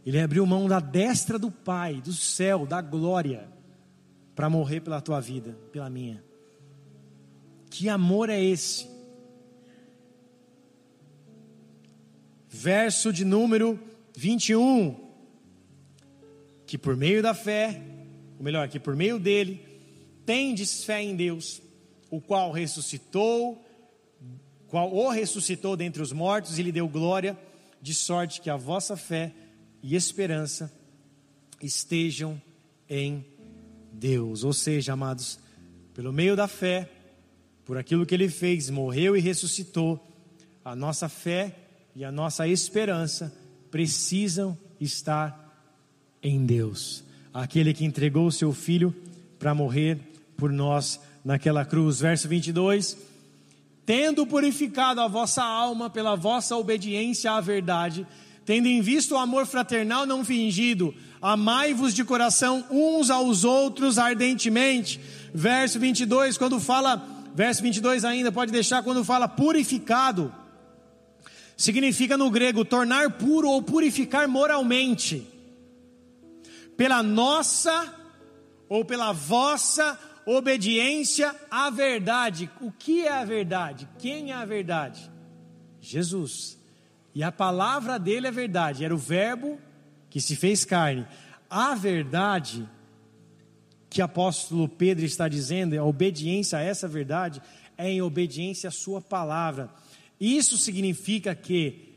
Ele 0.04 0.18
abriu 0.18 0.46
mão 0.46 0.66
da 0.66 0.80
destra 0.80 1.38
do 1.38 1.50
Pai, 1.50 2.00
do 2.00 2.12
céu, 2.12 2.66
da 2.66 2.80
glória, 2.80 3.48
para 4.34 4.48
morrer 4.48 4.80
pela 4.80 5.00
tua 5.00 5.20
vida, 5.20 5.56
pela 5.72 5.90
minha. 5.90 6.22
Que 7.68 7.88
amor 7.88 8.30
é 8.30 8.42
esse? 8.42 8.88
Verso 12.48 13.12
de 13.12 13.24
número 13.24 13.78
21. 14.16 15.08
Que 16.66 16.78
por 16.78 16.96
meio 16.96 17.22
da 17.22 17.34
fé, 17.34 17.82
ou 18.38 18.44
melhor, 18.44 18.68
que 18.68 18.80
por 18.80 18.96
meio 18.96 19.18
dele, 19.18 19.64
tendes 20.24 20.84
fé 20.84 21.02
em 21.02 21.14
Deus, 21.14 21.60
o 22.10 22.20
qual 22.20 22.50
ressuscitou, 22.50 23.62
qual 24.68 24.92
o 24.94 25.10
ressuscitou 25.10 25.76
dentre 25.76 26.00
os 26.02 26.12
mortos 26.12 26.58
e 26.58 26.62
lhe 26.62 26.72
deu 26.72 26.88
glória, 26.88 27.38
de 27.82 27.94
sorte 27.94 28.40
que 28.40 28.48
a 28.48 28.56
vossa 28.56 28.96
fé 28.96 29.32
e 29.82 29.94
esperança 29.94 30.72
estejam 31.62 32.40
em 32.88 33.24
Deus. 33.92 34.44
Ou 34.44 34.52
seja, 34.52 34.92
amados, 34.92 35.38
pelo 35.94 36.12
meio 36.12 36.36
da 36.36 36.48
fé, 36.48 36.88
por 37.64 37.76
aquilo 37.76 38.06
que 38.06 38.14
ele 38.14 38.28
fez, 38.28 38.70
morreu 38.70 39.16
e 39.16 39.20
ressuscitou, 39.20 40.06
a 40.64 40.74
nossa 40.74 41.08
fé 41.08 41.56
e 41.94 42.04
a 42.04 42.12
nossa 42.12 42.46
esperança 42.46 43.34
precisam 43.70 44.56
estar 44.80 45.48
em 46.22 46.44
Deus, 46.44 47.02
aquele 47.32 47.72
que 47.72 47.84
entregou 47.84 48.26
o 48.26 48.32
seu 48.32 48.52
filho 48.52 48.94
para 49.38 49.54
morrer 49.54 49.98
por 50.36 50.52
nós 50.52 51.00
naquela 51.24 51.64
cruz. 51.64 52.00
Verso 52.00 52.28
22: 52.28 52.96
Tendo 53.86 54.26
purificado 54.26 55.00
a 55.00 55.08
vossa 55.08 55.42
alma 55.42 55.88
pela 55.88 56.14
vossa 56.14 56.56
obediência 56.56 57.32
à 57.32 57.40
verdade, 57.40 58.06
tendo 58.44 58.66
em 58.66 58.80
vista 58.80 59.14
o 59.14 59.18
amor 59.18 59.46
fraternal 59.46 60.06
não 60.06 60.24
fingido, 60.24 60.94
amai-vos 61.20 61.94
de 61.94 62.04
coração 62.04 62.64
uns 62.70 63.10
aos 63.10 63.44
outros 63.44 63.98
ardentemente. 63.98 65.00
Verso 65.32 65.78
22, 65.78 66.36
quando 66.36 66.58
fala 66.58 67.20
Verso 67.34 67.62
22 67.62 68.04
ainda, 68.04 68.32
pode 68.32 68.52
deixar 68.52 68.82
quando 68.82 69.04
fala 69.04 69.28
purificado. 69.28 70.34
Significa 71.56 72.16
no 72.16 72.30
grego 72.30 72.64
tornar 72.64 73.12
puro 73.12 73.48
ou 73.48 73.62
purificar 73.62 74.28
moralmente. 74.28 75.26
Pela 76.76 77.02
nossa 77.02 77.94
ou 78.68 78.84
pela 78.84 79.12
vossa 79.12 79.98
obediência 80.26 81.34
à 81.50 81.70
verdade. 81.70 82.50
O 82.60 82.72
que 82.72 83.06
é 83.06 83.12
a 83.12 83.24
verdade? 83.24 83.88
Quem 83.98 84.32
é 84.32 84.34
a 84.34 84.44
verdade? 84.44 85.10
Jesus. 85.80 86.59
E 87.14 87.22
a 87.22 87.32
palavra 87.32 87.98
dele 87.98 88.26
é 88.28 88.30
verdade, 88.30 88.84
era 88.84 88.94
o 88.94 88.98
Verbo 88.98 89.58
que 90.08 90.20
se 90.20 90.36
fez 90.36 90.64
carne. 90.64 91.06
A 91.48 91.74
verdade 91.74 92.68
que 93.88 94.00
o 94.00 94.04
apóstolo 94.04 94.68
Pedro 94.68 95.04
está 95.04 95.28
dizendo, 95.28 95.76
a 95.78 95.84
obediência 95.84 96.58
a 96.58 96.62
essa 96.62 96.86
verdade, 96.86 97.42
é 97.76 97.90
em 97.90 98.00
obediência 98.00 98.68
à 98.68 98.70
sua 98.70 99.00
palavra. 99.00 99.68
Isso 100.20 100.56
significa 100.56 101.34
que 101.34 101.88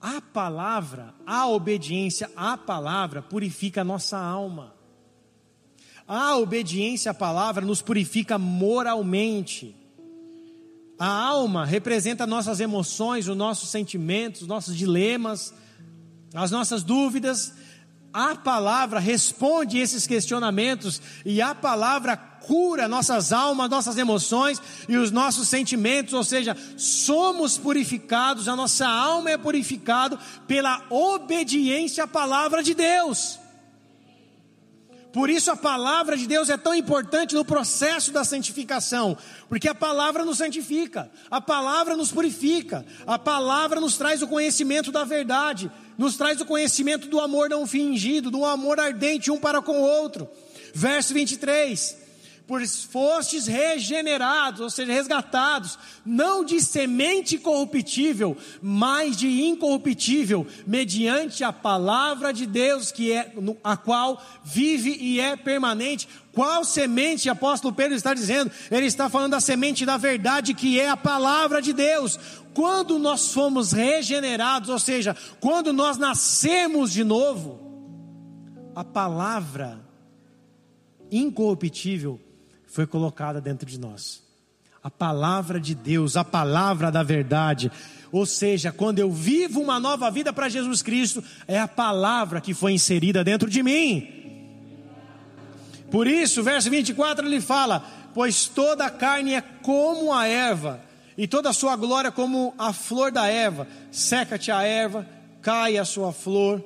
A 0.00 0.20
palavra, 0.20 1.12
a 1.26 1.48
obediência 1.48 2.30
à 2.36 2.56
palavra 2.56 3.20
purifica 3.20 3.80
a 3.80 3.84
nossa 3.84 4.16
alma. 4.16 4.74
A 6.06 6.36
obediência 6.36 7.10
à 7.10 7.14
palavra 7.14 7.64
nos 7.64 7.82
purifica 7.82 8.38
moralmente. 8.38 9.74
A 10.98 11.06
alma 11.06 11.64
representa 11.64 12.26
nossas 12.26 12.58
emoções, 12.58 13.28
os 13.28 13.36
nossos 13.36 13.68
sentimentos, 13.68 14.42
os 14.42 14.48
nossos 14.48 14.76
dilemas, 14.76 15.54
as 16.34 16.50
nossas 16.50 16.82
dúvidas. 16.82 17.52
A 18.12 18.34
palavra 18.34 18.98
responde 18.98 19.78
esses 19.78 20.06
questionamentos 20.06 21.00
e 21.24 21.40
a 21.40 21.54
palavra 21.54 22.16
cura 22.16 22.88
nossas 22.88 23.32
almas, 23.32 23.68
nossas 23.68 23.96
emoções 23.96 24.60
e 24.88 24.96
os 24.96 25.10
nossos 25.10 25.48
sentimentos, 25.48 26.14
ou 26.14 26.24
seja, 26.24 26.56
somos 26.76 27.58
purificados, 27.58 28.48
a 28.48 28.56
nossa 28.56 28.88
alma 28.88 29.30
é 29.30 29.36
purificada 29.36 30.18
pela 30.46 30.82
obediência 30.88 32.04
à 32.04 32.06
palavra 32.08 32.62
de 32.62 32.74
Deus. 32.74 33.38
Por 35.12 35.30
isso 35.30 35.50
a 35.50 35.56
palavra 35.56 36.16
de 36.16 36.26
Deus 36.26 36.50
é 36.50 36.56
tão 36.56 36.74
importante 36.74 37.34
no 37.34 37.44
processo 37.44 38.12
da 38.12 38.24
santificação, 38.24 39.16
porque 39.48 39.68
a 39.68 39.74
palavra 39.74 40.24
nos 40.24 40.38
santifica, 40.38 41.10
a 41.30 41.40
palavra 41.40 41.96
nos 41.96 42.12
purifica, 42.12 42.84
a 43.06 43.18
palavra 43.18 43.80
nos 43.80 43.96
traz 43.96 44.20
o 44.22 44.28
conhecimento 44.28 44.92
da 44.92 45.04
verdade, 45.04 45.70
nos 45.96 46.16
traz 46.16 46.40
o 46.40 46.46
conhecimento 46.46 47.08
do 47.08 47.20
amor 47.20 47.48
não 47.48 47.66
fingido, 47.66 48.30
do 48.30 48.44
amor 48.44 48.78
ardente 48.78 49.30
um 49.30 49.38
para 49.38 49.62
com 49.62 49.80
o 49.80 49.82
outro. 49.82 50.28
Verso 50.74 51.14
23 51.14 52.07
pois 52.48 52.82
fostes 52.82 53.46
regenerados, 53.46 54.62
ou 54.62 54.70
seja, 54.70 54.90
resgatados, 54.90 55.78
não 56.04 56.42
de 56.42 56.62
semente 56.62 57.36
corruptível, 57.36 58.34
mas 58.62 59.18
de 59.18 59.42
incorruptível, 59.42 60.46
mediante 60.66 61.44
a 61.44 61.52
palavra 61.52 62.32
de 62.32 62.46
Deus, 62.46 62.90
que 62.90 63.12
é 63.12 63.34
a 63.62 63.76
qual 63.76 64.24
vive 64.42 64.96
e 64.98 65.20
é 65.20 65.36
permanente. 65.36 66.08
Qual 66.32 66.64
semente, 66.64 67.28
apóstolo 67.28 67.74
Pedro 67.74 67.94
está 67.94 68.14
dizendo? 68.14 68.50
Ele 68.70 68.86
está 68.86 69.10
falando 69.10 69.32
da 69.32 69.40
semente 69.40 69.84
da 69.84 69.98
verdade, 69.98 70.54
que 70.54 70.80
é 70.80 70.88
a 70.88 70.96
palavra 70.96 71.60
de 71.60 71.74
Deus. 71.74 72.18
Quando 72.54 72.98
nós 72.98 73.34
fomos 73.34 73.72
regenerados, 73.72 74.70
ou 74.70 74.78
seja, 74.78 75.14
quando 75.38 75.70
nós 75.70 75.98
nascemos 75.98 76.92
de 76.92 77.04
novo, 77.04 77.60
a 78.74 78.82
palavra 78.82 79.86
incorruptível 81.10 82.18
foi 82.78 82.86
colocada 82.86 83.40
dentro 83.40 83.66
de 83.66 83.76
nós. 83.76 84.22
A 84.80 84.88
palavra 84.88 85.58
de 85.58 85.74
Deus, 85.74 86.16
a 86.16 86.22
palavra 86.22 86.92
da 86.92 87.02
verdade. 87.02 87.72
Ou 88.12 88.24
seja, 88.24 88.70
quando 88.70 89.00
eu 89.00 89.10
vivo 89.10 89.60
uma 89.60 89.80
nova 89.80 90.08
vida 90.12 90.32
para 90.32 90.48
Jesus 90.48 90.80
Cristo, 90.80 91.20
é 91.48 91.58
a 91.58 91.66
palavra 91.66 92.40
que 92.40 92.54
foi 92.54 92.74
inserida 92.74 93.24
dentro 93.24 93.50
de 93.50 93.64
mim. 93.64 94.06
Por 95.90 96.06
isso, 96.06 96.40
verso 96.40 96.70
24 96.70 97.26
ele 97.26 97.40
fala: 97.40 97.84
Pois 98.14 98.46
toda 98.46 98.86
a 98.86 98.90
carne 98.90 99.34
é 99.34 99.40
como 99.40 100.14
a 100.14 100.28
erva, 100.28 100.80
e 101.16 101.26
toda 101.26 101.50
a 101.50 101.52
sua 101.52 101.74
glória 101.74 102.12
como 102.12 102.54
a 102.56 102.72
flor 102.72 103.10
da 103.10 103.26
erva. 103.26 103.66
Seca-te 103.90 104.52
a 104.52 104.62
erva, 104.62 105.04
cai 105.42 105.78
a 105.78 105.84
sua 105.84 106.12
flor, 106.12 106.64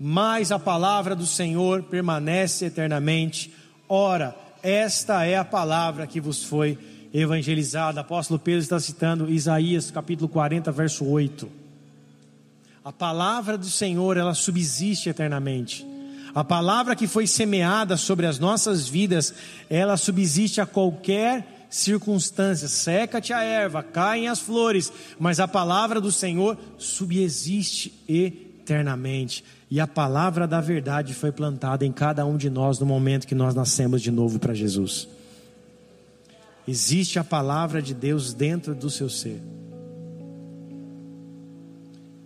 mas 0.00 0.50
a 0.50 0.58
palavra 0.58 1.14
do 1.14 1.24
Senhor 1.24 1.84
permanece 1.84 2.64
eternamente. 2.64 3.54
Ora, 3.88 4.42
esta 4.64 5.26
é 5.26 5.36
a 5.36 5.44
palavra 5.44 6.06
que 6.06 6.18
vos 6.18 6.42
foi 6.42 6.78
evangelizada. 7.12 8.00
Apóstolo 8.00 8.40
Pedro 8.40 8.62
está 8.62 8.80
citando 8.80 9.30
Isaías 9.30 9.90
capítulo 9.90 10.26
40, 10.26 10.72
verso 10.72 11.04
8. 11.04 11.46
A 12.82 12.90
palavra 12.90 13.58
do 13.58 13.66
Senhor, 13.66 14.16
ela 14.16 14.32
subsiste 14.32 15.10
eternamente. 15.10 15.86
A 16.34 16.42
palavra 16.42 16.96
que 16.96 17.06
foi 17.06 17.26
semeada 17.26 17.98
sobre 17.98 18.26
as 18.26 18.38
nossas 18.38 18.88
vidas, 18.88 19.34
ela 19.68 19.98
subsiste 19.98 20.62
a 20.62 20.66
qualquer 20.66 21.66
circunstância. 21.68 22.66
Seca-te 22.66 23.34
a 23.34 23.42
erva, 23.42 23.82
caem 23.82 24.28
as 24.28 24.40
flores, 24.40 24.90
mas 25.18 25.40
a 25.40 25.46
palavra 25.46 26.00
do 26.00 26.10
Senhor 26.10 26.56
subsiste 26.78 27.92
eternamente. 28.08 29.44
E 29.74 29.80
a 29.80 29.88
palavra 29.88 30.46
da 30.46 30.60
verdade 30.60 31.12
foi 31.12 31.32
plantada 31.32 31.84
em 31.84 31.90
cada 31.90 32.24
um 32.24 32.36
de 32.36 32.48
nós 32.48 32.78
no 32.78 32.86
momento 32.86 33.26
que 33.26 33.34
nós 33.34 33.56
nascemos 33.56 34.00
de 34.00 34.08
novo 34.08 34.38
para 34.38 34.54
Jesus. 34.54 35.08
Existe 36.64 37.18
a 37.18 37.24
palavra 37.24 37.82
de 37.82 37.92
Deus 37.92 38.32
dentro 38.32 38.72
do 38.72 38.88
seu 38.88 39.10
ser. 39.10 39.42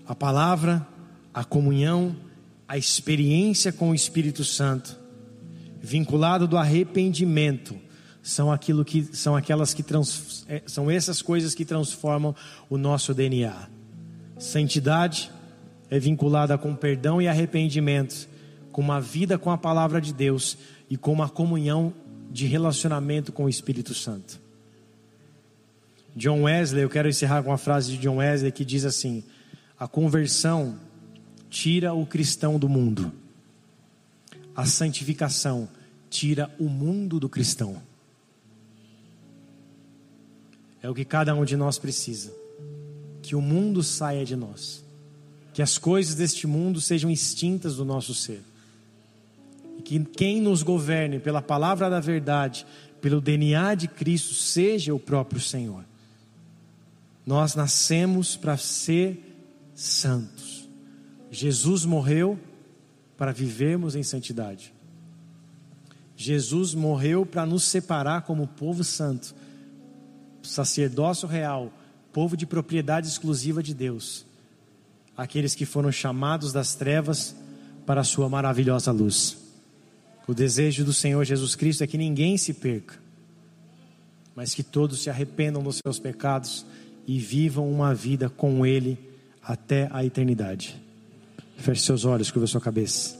A 0.07 0.14
palavra, 0.14 0.86
a 1.32 1.42
comunhão, 1.42 2.14
a 2.68 2.76
experiência 2.76 3.72
com 3.72 3.92
o 3.92 3.94
Espírito 3.94 4.44
Santo, 4.44 4.94
vinculado 5.80 6.46
do 6.46 6.59
arrependimento, 6.59 7.74
são 8.22 8.53
aquilo 8.53 8.84
que 8.84 9.05
são 9.16 9.34
aquelas 9.34 9.72
que 9.72 9.82
trans, 9.82 10.44
é, 10.51 10.62
são 10.66 10.90
essas 10.90 11.22
coisas 11.22 11.55
que 11.55 11.64
transformam 11.64 12.34
o 12.68 12.76
nosso 12.76 13.14
DNA. 13.14 13.70
Santidade, 14.38 15.30
é 15.91 15.99
vinculada 15.99 16.57
com 16.59 16.74
perdão 16.74 17.20
e 17.20 17.28
arrependimento, 17.28 18.28
com 18.70 18.82
uma 18.82 19.01
vida 19.01 19.39
com 19.39 19.51
a 19.51 19.59
palavra 19.59 20.01
de 20.01 20.12
Deus 20.12 20.59
e 20.89 20.97
com 20.97 21.12
uma 21.12 21.28
comunhão 21.28 21.93
de 22.30 22.47
relacionamento 22.47 23.32
com 23.32 23.45
o 23.45 23.49
Espírito 23.49 23.95
Santo. 23.95 24.41
John 26.14 26.43
Wesley, 26.43 26.82
eu 26.82 26.91
quero 26.91 27.09
encerrar 27.09 27.43
com 27.43 27.51
uma 27.51 27.59
frase 27.59 27.93
de 27.93 27.99
John 27.99 28.16
Wesley 28.16 28.53
que 28.53 28.64
diz 28.64 28.84
assim: 28.84 29.24
A 29.78 29.89
conversão 29.89 30.78
tira 31.49 31.95
o 31.95 32.05
cristão 32.05 32.59
do 32.59 32.68
mundo, 32.68 33.12
a 34.55 34.66
santificação 34.66 35.68
tira 36.11 36.55
o 36.59 36.68
mundo 36.68 37.18
do 37.18 37.28
cristão. 37.28 37.80
É 40.82 40.89
o 40.89 40.95
que 40.95 41.05
cada 41.05 41.34
um 41.34 41.45
de 41.45 41.57
nós 41.57 41.78
precisa, 41.78 42.32
que 43.22 43.34
o 43.34 43.41
mundo 43.41 43.82
saia 43.82 44.24
de 44.24 44.36
nós 44.36 44.84
que 45.59 45.62
as 45.62 45.76
coisas 45.76 46.14
deste 46.14 46.46
mundo 46.46 46.80
sejam 46.80 47.11
extintas 47.11 47.74
do 47.74 47.84
nosso 47.84 48.14
ser. 48.14 48.44
E 49.76 49.82
que 49.82 49.98
quem 50.04 50.40
nos 50.40 50.62
governe 50.62 51.18
pela 51.18 51.42
palavra 51.42 51.90
da 51.90 51.98
verdade, 51.98 52.64
pelo 53.00 53.20
DNA 53.20 53.74
de 53.74 53.88
Cristo, 53.88 54.34
seja 54.34 54.94
o 54.94 55.00
próprio 55.00 55.40
Senhor. 55.40 55.84
Nós 57.26 57.56
nascemos 57.56 58.36
para 58.36 58.56
ser 58.56 59.20
santos. 59.74 60.68
Jesus 61.28 61.84
morreu 61.84 62.38
para 63.16 63.32
vivermos 63.32 63.96
em 63.96 64.04
santidade. 64.04 64.72
Jesus 66.16 66.72
morreu 66.72 67.26
para 67.26 67.44
nos 67.44 67.64
separar 67.64 68.22
como 68.22 68.46
povo 68.46 68.84
santo, 68.84 69.34
sacerdócio 70.40 71.26
real, 71.26 71.72
povo 72.12 72.36
de 72.36 72.46
propriedade 72.46 73.09
exclusiva 73.09 73.61
de 73.61 73.74
Deus 73.74 74.28
aqueles 75.19 75.57
que 75.57 75.66
foram 75.66 75.91
chamados 75.91 76.53
das 76.53 76.77
trevas 76.77 77.35
para 77.85 78.03
a 78.03 78.05
sua 78.05 78.29
maravilhosa 78.29 78.93
luz. 78.93 79.37
O 80.29 80.33
desejo 80.33 80.85
do 80.85 80.93
Senhor 80.93 81.25
Jesus 81.25 81.57
Cristo 81.57 81.83
é 81.83 81.87
que 81.89 81.99
ninguém 81.99 82.39
se 82.39 82.55
perca, 82.55 82.95
mas 84.37 84.55
que 84.55 84.62
todos 84.62 85.03
se 85.03 85.11
arrependam 85.11 85.61
dos 85.61 85.81
seus 85.83 85.99
pecados 85.99 86.64
e 87.05 87.19
vivam 87.19 87.69
uma 87.69 87.93
vida 87.93 88.31
com 88.31 88.64
Ele 88.64 88.97
até 89.43 89.89
a 89.91 90.05
eternidade. 90.05 90.77
Feche 91.57 91.83
seus 91.83 92.05
olhos, 92.05 92.31
curva 92.31 92.47
sua 92.47 92.61
cabeça. 92.61 93.19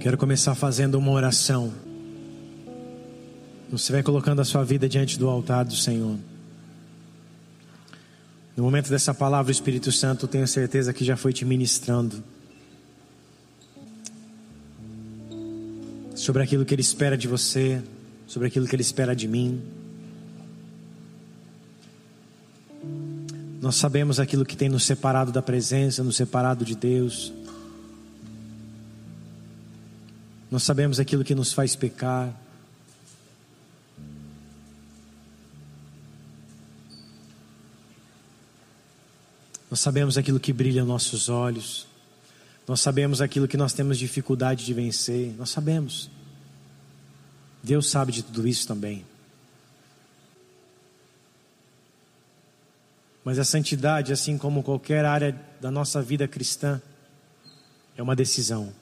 Quero 0.00 0.18
começar 0.18 0.54
fazendo 0.56 0.98
uma 0.98 1.12
oração. 1.12 1.72
Você 3.70 3.92
vai 3.92 4.02
colocando 4.02 4.40
a 4.40 4.44
sua 4.44 4.64
vida 4.64 4.88
diante 4.88 5.18
do 5.18 5.28
altar 5.28 5.64
do 5.64 5.76
Senhor. 5.76 6.16
No 8.56 8.62
momento 8.62 8.88
dessa 8.88 9.12
palavra, 9.12 9.50
o 9.50 9.52
Espírito 9.52 9.92
Santo, 9.92 10.26
tenho 10.26 10.48
certeza 10.48 10.90
que 10.90 11.04
já 11.04 11.14
foi 11.14 11.30
te 11.30 11.44
ministrando. 11.44 12.24
Sobre 16.14 16.42
aquilo 16.42 16.64
que 16.64 16.74
Ele 16.74 16.80
espera 16.80 17.18
de 17.18 17.28
você, 17.28 17.82
sobre 18.26 18.48
aquilo 18.48 18.66
que 18.66 18.74
Ele 18.74 18.82
espera 18.82 19.14
de 19.14 19.28
mim. 19.28 19.62
Nós 23.60 23.76
sabemos 23.76 24.18
aquilo 24.18 24.44
que 24.44 24.56
tem 24.56 24.70
nos 24.70 24.84
separado 24.84 25.30
da 25.30 25.42
presença, 25.42 26.02
nos 26.02 26.16
separado 26.16 26.64
de 26.64 26.74
Deus. 26.74 27.34
Nós 30.50 30.62
sabemos 30.62 30.98
aquilo 30.98 31.24
que 31.24 31.34
nos 31.34 31.52
faz 31.52 31.76
pecar. 31.76 32.45
Nós 39.70 39.80
sabemos 39.80 40.16
aquilo 40.16 40.38
que 40.38 40.52
brilha 40.52 40.80
em 40.80 40.84
nossos 40.84 41.28
olhos. 41.28 41.86
Nós 42.66 42.80
sabemos 42.80 43.20
aquilo 43.20 43.48
que 43.48 43.56
nós 43.56 43.72
temos 43.72 43.98
dificuldade 43.98 44.64
de 44.64 44.72
vencer. 44.72 45.34
Nós 45.36 45.50
sabemos. 45.50 46.10
Deus 47.62 47.88
sabe 47.88 48.12
de 48.12 48.22
tudo 48.22 48.46
isso 48.46 48.66
também. 48.66 49.04
Mas 53.24 53.40
a 53.40 53.44
santidade, 53.44 54.12
assim 54.12 54.38
como 54.38 54.62
qualquer 54.62 55.04
área 55.04 55.36
da 55.60 55.68
nossa 55.68 56.00
vida 56.00 56.28
cristã 56.28 56.80
é 57.96 58.02
uma 58.02 58.14
decisão. 58.14 58.72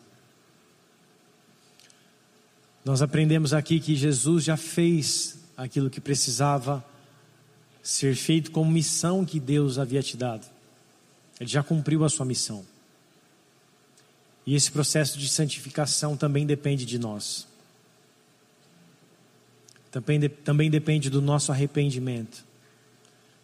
Nós 2.84 3.00
aprendemos 3.00 3.54
aqui 3.54 3.80
que 3.80 3.96
Jesus 3.96 4.44
já 4.44 4.58
fez 4.58 5.38
aquilo 5.56 5.88
que 5.88 6.00
precisava 6.00 6.84
ser 7.82 8.14
feito 8.14 8.50
como 8.50 8.70
missão 8.70 9.24
que 9.24 9.40
Deus 9.40 9.78
havia 9.78 10.02
te 10.02 10.14
dado. 10.14 10.53
Ele 11.40 11.48
já 11.48 11.62
cumpriu 11.62 12.04
a 12.04 12.08
sua 12.08 12.24
missão. 12.24 12.64
E 14.46 14.54
esse 14.54 14.70
processo 14.70 15.18
de 15.18 15.28
santificação 15.28 16.16
também 16.16 16.46
depende 16.46 16.84
de 16.84 16.98
nós. 16.98 17.46
Também, 19.90 20.18
de, 20.18 20.28
também 20.28 20.70
depende 20.70 21.08
do 21.08 21.22
nosso 21.22 21.50
arrependimento. 21.50 22.44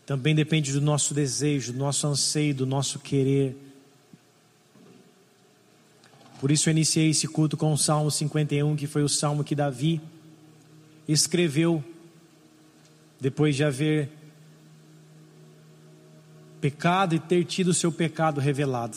Também 0.05 0.35
depende 0.35 0.73
do 0.73 0.81
nosso 0.81 1.15
desejo, 1.15 1.73
do 1.73 1.79
nosso 1.79 2.07
anseio, 2.07 2.55
do 2.55 2.67
nosso 2.67 2.99
querer. 2.99 3.57
Por 6.41 6.51
isso 6.51 6.69
eu 6.69 6.73
iniciei 6.73 7.11
esse 7.11 7.29
culto 7.29 7.57
com 7.57 7.73
o 7.73 7.79
Salmo 7.79 8.11
51, 8.11 8.75
que 8.77 8.87
foi 8.87 9.03
o 9.03 9.09
salmo 9.09 9.45
que 9.45 9.55
Davi 9.55 10.01
escreveu 11.07 11.85
depois 13.21 13.55
de 13.55 13.63
haver 13.63 14.11
pecado 16.61 17.15
e 17.15 17.19
ter 17.19 17.45
tido 17.45 17.69
o 17.69 17.75
seu 17.75 17.91
pecado 17.91 18.41
revelado. 18.41 18.97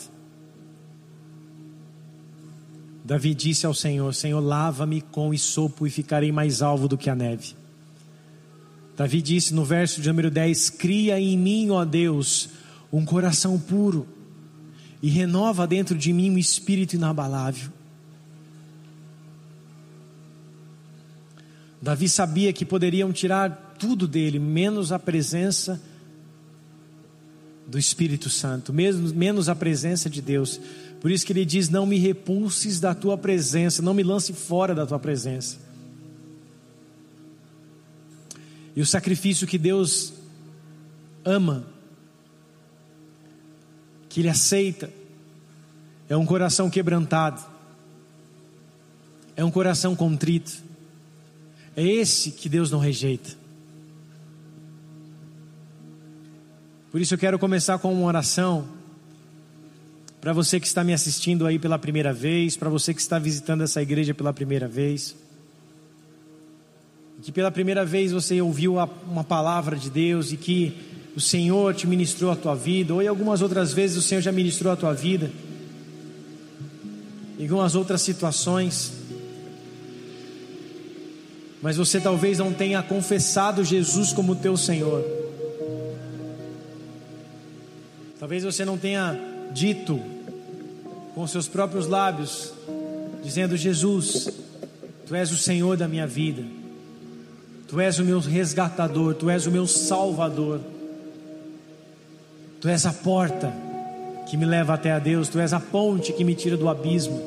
Davi 3.04 3.34
disse 3.34 3.66
ao 3.66 3.74
Senhor: 3.74 4.14
Senhor, 4.14 4.40
lava-me 4.40 5.00
com 5.00 5.36
sopo 5.36 5.86
e 5.86 5.90
ficarei 5.90 6.32
mais 6.32 6.62
alvo 6.62 6.88
do 6.88 6.96
que 6.96 7.10
a 7.10 7.14
neve. 7.14 7.54
Davi 8.96 9.20
disse 9.20 9.52
no 9.52 9.64
verso 9.64 10.00
de 10.00 10.08
número 10.08 10.30
10: 10.30 10.70
Cria 10.70 11.20
em 11.20 11.36
mim, 11.36 11.70
ó 11.70 11.84
Deus, 11.84 12.48
um 12.92 13.04
coração 13.04 13.58
puro 13.58 14.06
e 15.02 15.08
renova 15.08 15.66
dentro 15.66 15.98
de 15.98 16.12
mim 16.12 16.30
um 16.30 16.38
espírito 16.38 16.96
inabalável. 16.96 17.70
Davi 21.82 22.08
sabia 22.08 22.50
que 22.54 22.64
poderiam 22.64 23.12
tirar 23.12 23.74
tudo 23.78 24.08
dele, 24.08 24.38
menos 24.38 24.90
a 24.90 24.98
presença 24.98 25.78
do 27.74 27.78
Espírito 27.78 28.30
Santo, 28.30 28.72
menos, 28.72 29.10
menos 29.10 29.48
a 29.48 29.54
presença 29.54 30.08
de 30.08 30.22
Deus. 30.22 30.60
Por 31.00 31.10
isso 31.10 31.26
que 31.26 31.32
ele 31.32 31.44
diz: 31.44 31.68
Não 31.68 31.84
me 31.84 31.98
repulses 31.98 32.78
da 32.78 32.94
tua 32.94 33.18
presença, 33.18 33.82
não 33.82 33.92
me 33.92 34.04
lance 34.04 34.32
fora 34.32 34.76
da 34.76 34.86
tua 34.86 35.00
presença. 35.00 35.56
E 38.76 38.80
o 38.80 38.86
sacrifício 38.86 39.44
que 39.44 39.58
Deus 39.58 40.12
ama 41.24 41.66
que 44.08 44.20
Ele 44.20 44.28
aceita 44.28 44.88
é 46.08 46.16
um 46.16 46.24
coração 46.24 46.70
quebrantado, 46.70 47.42
é 49.34 49.44
um 49.44 49.50
coração 49.50 49.96
contrito. 49.96 50.62
É 51.74 51.82
esse 51.82 52.30
que 52.30 52.48
Deus 52.48 52.70
não 52.70 52.78
rejeita. 52.78 53.43
Por 56.94 57.00
isso 57.00 57.14
eu 57.14 57.18
quero 57.18 57.40
começar 57.40 57.76
com 57.78 57.92
uma 57.92 58.06
oração 58.06 58.68
para 60.20 60.32
você 60.32 60.60
que 60.60 60.66
está 60.68 60.84
me 60.84 60.94
assistindo 60.94 61.44
aí 61.44 61.58
pela 61.58 61.76
primeira 61.76 62.12
vez, 62.12 62.56
para 62.56 62.70
você 62.70 62.94
que 62.94 63.00
está 63.00 63.18
visitando 63.18 63.64
essa 63.64 63.82
igreja 63.82 64.14
pela 64.14 64.32
primeira 64.32 64.68
vez, 64.68 65.16
que 67.20 67.32
pela 67.32 67.50
primeira 67.50 67.84
vez 67.84 68.12
você 68.12 68.40
ouviu 68.40 68.76
uma 69.10 69.24
palavra 69.24 69.74
de 69.76 69.90
Deus 69.90 70.30
e 70.30 70.36
que 70.36 70.72
o 71.16 71.20
Senhor 71.20 71.74
te 71.74 71.84
ministrou 71.84 72.30
a 72.30 72.36
tua 72.36 72.54
vida, 72.54 72.94
ou 72.94 73.02
em 73.02 73.08
algumas 73.08 73.42
outras 73.42 73.72
vezes 73.72 73.96
o 73.96 74.02
Senhor 74.02 74.20
já 74.20 74.30
ministrou 74.30 74.72
a 74.72 74.76
tua 74.76 74.94
vida, 74.94 75.32
em 77.40 77.42
algumas 77.42 77.74
outras 77.74 78.02
situações, 78.02 78.92
mas 81.60 81.76
você 81.76 82.00
talvez 82.00 82.38
não 82.38 82.52
tenha 82.52 82.80
confessado 82.84 83.64
Jesus 83.64 84.12
como 84.12 84.36
teu 84.36 84.56
Senhor, 84.56 85.13
talvez 88.24 88.42
você 88.42 88.64
não 88.64 88.78
tenha 88.78 89.20
dito 89.52 90.00
com 91.14 91.26
seus 91.26 91.46
próprios 91.46 91.86
lábios, 91.86 92.54
dizendo: 93.22 93.54
Jesus, 93.54 94.30
tu 95.06 95.14
és 95.14 95.30
o 95.30 95.36
Senhor 95.36 95.76
da 95.76 95.86
minha 95.86 96.06
vida. 96.06 96.42
Tu 97.68 97.78
és 97.78 97.98
o 97.98 98.02
meu 98.02 98.20
resgatador, 98.20 99.14
tu 99.14 99.28
és 99.28 99.44
o 99.46 99.50
meu 99.50 99.66
salvador. 99.66 100.62
Tu 102.62 102.68
és 102.70 102.86
a 102.86 102.94
porta 102.94 103.52
que 104.26 104.38
me 104.38 104.46
leva 104.46 104.72
até 104.72 104.92
a 104.92 104.98
Deus, 104.98 105.28
Tu 105.28 105.38
és 105.38 105.52
a 105.52 105.60
ponte 105.60 106.14
que 106.14 106.24
me 106.24 106.34
tira 106.34 106.56
do 106.56 106.66
abismo. 106.66 107.20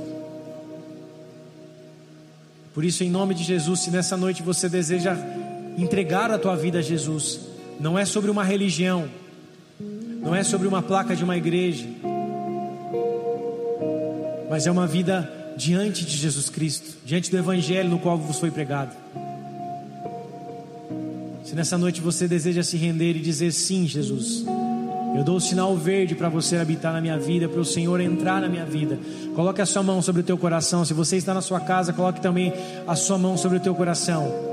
Por 2.73 2.83
isso, 2.83 3.03
em 3.03 3.09
nome 3.11 3.35
de 3.35 3.43
Jesus, 3.43 3.81
se 3.81 3.91
nessa 3.91 4.17
noite 4.17 4.41
você 4.41 4.67
deseja 4.67 5.15
entregar 5.77 6.31
a 6.31 6.39
tua 6.39 6.55
vida 6.55 6.79
a 6.79 6.81
Jesus, 6.81 7.41
não 7.79 7.99
é 7.99 8.03
sobre 8.03 8.31
uma 8.31 8.43
religião, 8.43 9.07
não 10.27 10.35
é 10.35 10.43
sobre 10.43 10.67
uma 10.67 10.81
placa 10.81 11.15
de 11.15 11.23
uma 11.23 11.37
igreja, 11.37 11.87
mas 14.49 14.67
é 14.67 14.71
uma 14.71 14.85
vida 14.85 15.31
diante 15.55 16.03
de 16.03 16.17
Jesus 16.17 16.49
Cristo, 16.49 16.97
diante 17.05 17.31
do 17.31 17.37
Evangelho 17.37 17.89
no 17.89 17.97
qual 17.97 18.17
vos 18.17 18.37
foi 18.37 18.51
pregado. 18.51 18.91
Se 21.45 21.55
nessa 21.55 21.77
noite 21.77 22.01
você 22.01 22.27
deseja 22.27 22.61
se 22.61 22.75
render 22.75 23.11
e 23.11 23.21
dizer 23.21 23.53
sim, 23.53 23.87
Jesus, 23.87 24.43
eu 25.15 25.23
dou 25.23 25.37
o 25.37 25.41
sinal 25.41 25.73
verde 25.77 26.13
para 26.13 26.27
você 26.27 26.57
habitar 26.57 26.91
na 26.91 26.99
minha 26.99 27.17
vida, 27.17 27.47
para 27.47 27.61
o 27.61 27.65
Senhor 27.65 28.01
entrar 28.01 28.41
na 28.41 28.49
minha 28.49 28.65
vida. 28.65 28.99
Coloque 29.33 29.61
a 29.61 29.65
sua 29.65 29.81
mão 29.81 30.01
sobre 30.01 30.19
o 30.19 30.25
teu 30.25 30.37
coração. 30.37 30.83
Se 30.83 30.93
você 30.93 31.15
está 31.15 31.33
na 31.33 31.41
sua 31.41 31.61
casa, 31.61 31.93
coloque 31.93 32.19
também 32.19 32.51
a 32.85 32.97
sua 32.97 33.17
mão 33.17 33.37
sobre 33.37 33.59
o 33.59 33.61
teu 33.61 33.73
coração. 33.73 34.46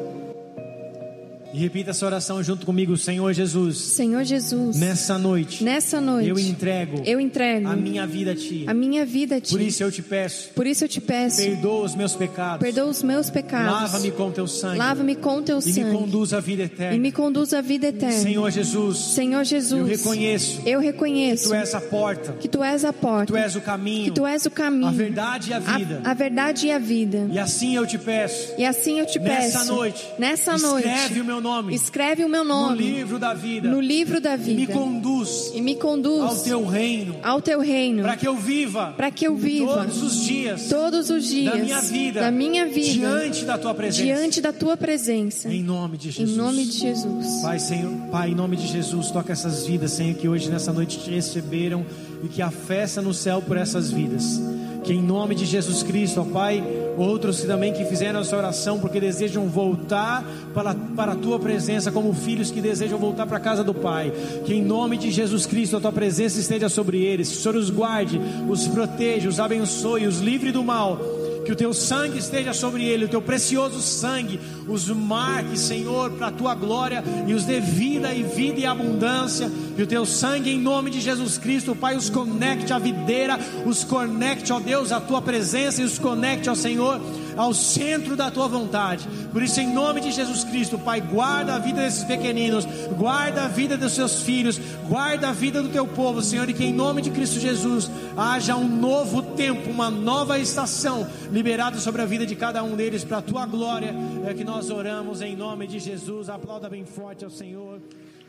E 1.55 1.59
repita 1.59 1.93
essa 1.93 2.05
oração 2.05 2.43
junto 2.43 2.67
comigo, 2.67 2.97
Senhor 2.97 3.33
Jesus. 3.33 3.79
Senhor 3.79 4.25
Jesus. 4.25 4.77
Nessa 4.77 5.17
noite. 5.17 5.63
Nessa 5.63 6.01
noite. 6.01 6.29
Eu 6.29 6.37
entrego. 6.37 7.01
Eu 7.05 7.21
entrego. 7.21 7.69
A 7.69 7.77
minha 7.77 8.05
vida 8.09 8.33
a 8.33 8.35
ti. 8.35 8.65
A 8.67 8.75
minha 8.75 9.07
vida 9.07 9.37
a 9.37 9.41
ti. 9.41 9.53
Por 9.53 9.61
isso 9.61 9.85
eu 9.85 9.93
te 9.93 10.03
peço. 10.03 10.49
Por 10.53 10.67
isso 10.67 10.83
eu 10.83 10.89
te 10.89 11.01
peço. 11.01 11.37
Perdoa 11.37 11.85
os 11.85 11.95
meus 11.95 12.17
pecados. 12.17 12.59
Perdoa 12.59 12.87
os 12.87 13.05
meus 13.05 13.31
pecados. 13.31 13.73
Lava-me 13.73 14.11
com 14.11 14.33
teu 14.33 14.49
sangue. 14.49 14.79
Lava-me 14.79 15.15
com 15.15 15.43
teu 15.43 15.61
sangue. 15.61 15.79
E 15.79 15.85
me 15.85 15.93
conduz 15.93 16.33
à 16.33 16.41
vida 16.41 16.63
eterna. 16.65 16.97
E 16.97 16.99
me 16.99 17.13
conduz 17.13 17.55
à 17.55 17.61
vida 17.61 17.87
eterna. 17.87 18.19
Senhor 18.19 18.51
Jesus. 18.51 18.99
Senhor 18.99 19.45
Jesus. 19.45 19.81
Eu 19.81 19.87
reconheço. 19.87 20.61
Eu 20.67 20.81
reconheço. 20.81 21.45
Que 21.45 21.49
tu 21.51 21.55
és 21.55 21.75
a 21.77 21.81
porta. 21.81 22.33
Que 22.33 22.49
tu 22.49 22.65
és 22.65 22.85
a 22.85 22.93
porta. 22.93 23.27
Que 23.27 23.33
tu 23.33 23.37
és 23.37 23.55
o 23.55 23.61
caminho. 23.61 24.05
Que 24.07 24.11
tu 24.11 24.27
és 24.27 24.45
o 24.45 24.51
caminho. 24.51 24.89
A 24.89 24.91
verdade 24.91 25.51
e 25.51 25.55
a 25.55 25.61
vida. 25.61 26.01
A, 26.03 26.11
a 26.11 26.15
verdade 26.15 26.67
e 26.67 26.73
a 26.73 26.81
vida. 26.81 27.29
E 27.31 27.39
assim 27.39 27.77
eu 27.77 27.87
te 27.87 27.97
peço. 27.97 28.55
E 28.59 28.65
assim 28.65 28.99
eu 28.99 29.07
te 29.07 29.21
nessa 29.21 29.61
peço. 29.61 29.73
Noite, 29.73 30.05
nessa 30.19 30.55
escreve 30.57 30.67
noite. 30.67 30.89
Escreve 30.89 31.21
o 31.21 31.25
meu 31.25 31.44
nome. 31.45 31.75
Escreve 31.75 32.25
o 32.25 32.29
meu 32.29 32.43
nome 32.43 32.75
no 32.75 32.81
livro 32.81 33.19
da 33.19 33.35
vida. 33.35 33.69
No 33.69 33.81
livro 33.81 34.21
da 34.21 34.35
vida. 34.35 34.63
E 34.63 34.67
me 34.67 34.73
conduz. 34.73 35.53
E 35.55 35.61
me 35.61 35.75
conduz 35.77 36.23
ao 36.23 36.37
teu 36.37 36.67
reino. 36.67 37.17
Ao 37.23 37.41
teu 37.43 37.61
reino. 37.61 38.03
Para 38.03 38.17
que 38.17 38.27
eu 38.27 38.37
viva. 38.37 38.95
Para 38.97 39.11
que 39.11 39.27
eu 39.27 39.37
viva 39.37 39.85
todos 39.85 40.03
os 40.03 40.25
dias. 40.25 40.69
Todos 40.69 41.11
os 41.11 41.25
dias 41.27 41.53
da 41.53 41.63
minha 41.63 41.81
vida. 41.83 42.21
Da 42.21 42.31
minha 42.31 42.67
vida. 42.67 42.93
Diante 42.93 43.45
da 43.45 43.59
tua 43.59 43.75
presença. 43.75 44.03
Diante 44.03 44.41
da 44.41 44.53
tua 44.53 44.77
presença. 44.77 45.53
Em 45.53 45.63
nome 45.63 45.99
de 45.99 46.11
Jesus. 46.11 46.35
Em 46.35 46.41
nome 46.41 46.65
de 46.65 46.79
Jesus. 46.79 47.43
Pai, 47.43 47.59
Senhor, 47.59 47.93
Pai, 48.11 48.31
em 48.31 48.35
nome 48.35 48.57
de 48.57 48.67
Jesus, 48.67 49.11
toca 49.11 49.33
essas 49.33 49.67
vidas, 49.67 49.93
Senhor, 49.93 50.15
que 50.15 50.27
hoje 50.27 50.49
nessa 50.49 50.73
noite 50.73 50.99
te 50.99 51.11
receberam 51.11 51.85
e 52.23 52.29
que 52.29 52.41
a 52.41 52.51
festa 52.51 53.03
no 53.03 53.13
céu 53.13 53.43
por 53.43 53.57
essas 53.57 53.91
vidas. 53.91 54.41
Que 54.83 54.93
em 54.93 55.03
nome 55.03 55.35
de 55.35 55.45
Jesus 55.45 55.83
Cristo, 55.83 56.21
ó 56.21 56.25
Pai, 56.25 56.63
outros 56.97 57.43
também 57.43 57.73
que 57.73 57.85
fizeram 57.85 58.21
essa 58.21 58.37
oração 58.37 58.79
porque 58.79 59.01
desejam 59.01 59.47
voltar 59.49 60.25
para, 60.53 60.75
para 60.75 61.13
a 61.13 61.17
tua 61.17 61.39
presença, 61.39 61.91
como 61.91 62.13
filhos 62.13 62.51
que 62.51 62.61
desejam 62.61 62.99
voltar 62.99 63.27
para 63.27 63.39
a 63.39 63.41
casa 63.41 63.65
do 63.65 63.75
Pai. 63.75 64.13
Que 64.45 64.55
em 64.55 64.63
nome 64.63 64.97
de 64.97 65.11
Jesus 65.11 65.47
Cristo 65.47 65.77
a 65.77 65.81
tua 65.81 65.93
presença 65.93 66.39
esteja 66.39 66.69
sobre 66.69 67.03
eles, 67.03 67.29
que 67.31 67.39
o 67.39 67.41
Senhor 67.41 67.57
os 67.57 67.71
guarde, 67.71 68.21
os 68.49 68.67
proteja, 68.69 69.29
os 69.29 69.41
abençoe, 69.41 70.07
os 70.07 70.21
livre 70.21 70.53
do 70.53 70.63
mal 70.63 71.24
que 71.45 71.53
o 71.53 71.57
teu 71.57 71.75
sangue 71.75 72.19
esteja 72.19 72.53
sobre 72.53 72.85
ele, 72.85 73.05
o 73.05 73.09
teu 73.09 73.21
precioso 73.21 73.81
sangue, 73.81 74.41
os 74.67 74.89
marque, 74.89 75.59
Senhor, 75.59 76.11
para 76.13 76.29
a 76.29 76.33
tua 76.33 76.55
glória 76.55 77.05
e 77.27 77.35
os 77.35 77.45
dê 77.45 77.61
vida 77.61 78.13
e 78.15 78.23
vida 78.23 78.61
e 78.61 78.67
abundância, 78.67 79.51
e 79.77 79.83
o 79.83 79.87
teu 79.87 80.07
sangue 80.07 80.51
em 80.51 80.61
nome 80.61 80.91
de 80.91 81.01
Jesus 81.01 81.37
Cristo, 81.37 81.75
Pai, 81.75 81.97
os 81.97 82.09
conecte 82.09 82.73
à 82.73 82.79
videira, 82.79 83.39
os 83.67 83.85
conecte, 83.85 84.53
ó 84.53 84.59
Deus, 84.59 84.93
à 84.93 85.01
tua 85.01 85.21
presença 85.21 85.83
e 85.83 85.85
os 85.85 85.99
conecte, 85.99 86.49
ó 86.49 86.55
Senhor, 86.55 87.01
ao 87.37 87.53
centro 87.53 88.17
da 88.17 88.31
tua 88.31 88.49
vontade. 88.49 89.09
Por 89.33 89.43
isso, 89.43 89.61
em 89.61 89.73
nome 89.73 90.01
de 90.01 90.13
Jesus 90.13 90.45
Cristo, 90.45 90.79
Pai, 90.79 91.01
guarda 91.01 91.55
a 91.55 91.59
vida 91.59 91.81
desses 91.83 92.05
pequeninos, 92.05 92.65
guarda 92.97 93.45
a 93.45 93.49
vida 93.49 93.77
dos 93.77 93.93
seus 93.93 94.23
filhos, 94.23 94.59
guarda 94.89 95.29
a 95.29 95.33
vida 95.33 95.63
do 95.63 95.69
teu 95.69 95.87
povo, 95.87 96.23
Senhor, 96.23 96.49
e 96.49 96.55
que 96.55 96.65
em 96.65 96.73
nome 96.73 97.03
de 97.03 97.11
Cristo 97.11 97.41
Jesus 97.41 97.91
haja 98.17 98.57
um 98.57 98.69
novo 98.69 99.23
tempo, 99.23 99.71
uma 99.71 99.91
nova 99.91 100.39
estação 100.39 101.07
liberada 101.31 101.79
sobre 101.79 102.03
a 102.03 102.07
vida 102.07 102.27
de 102.27 102.37
cada 102.37 102.63
um 102.63 102.77
deles 102.77 103.05
para 103.05 103.19
a 103.19 103.23
tua 103.23 103.47
glória. 103.47 103.95
É 104.27 104.35
que 104.35 104.45
nós 104.45 104.71
oramos 104.71 105.21
em 105.23 105.37
nome 105.37 105.67
de 105.67 105.79
Jesus. 105.79 106.29
Aplauda 106.29 106.69
bem 106.69 106.85
forte 106.85 107.25
ao 107.25 107.31
Senhor. 107.31 107.81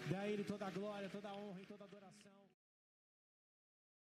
Dá 0.10 0.20
a 0.20 0.28
Ele 0.28 0.43
toda 0.43 0.66
a 0.66 0.70
glória, 0.70 1.10
toda 1.12 1.28
a 1.30 1.32
honra 1.32 1.55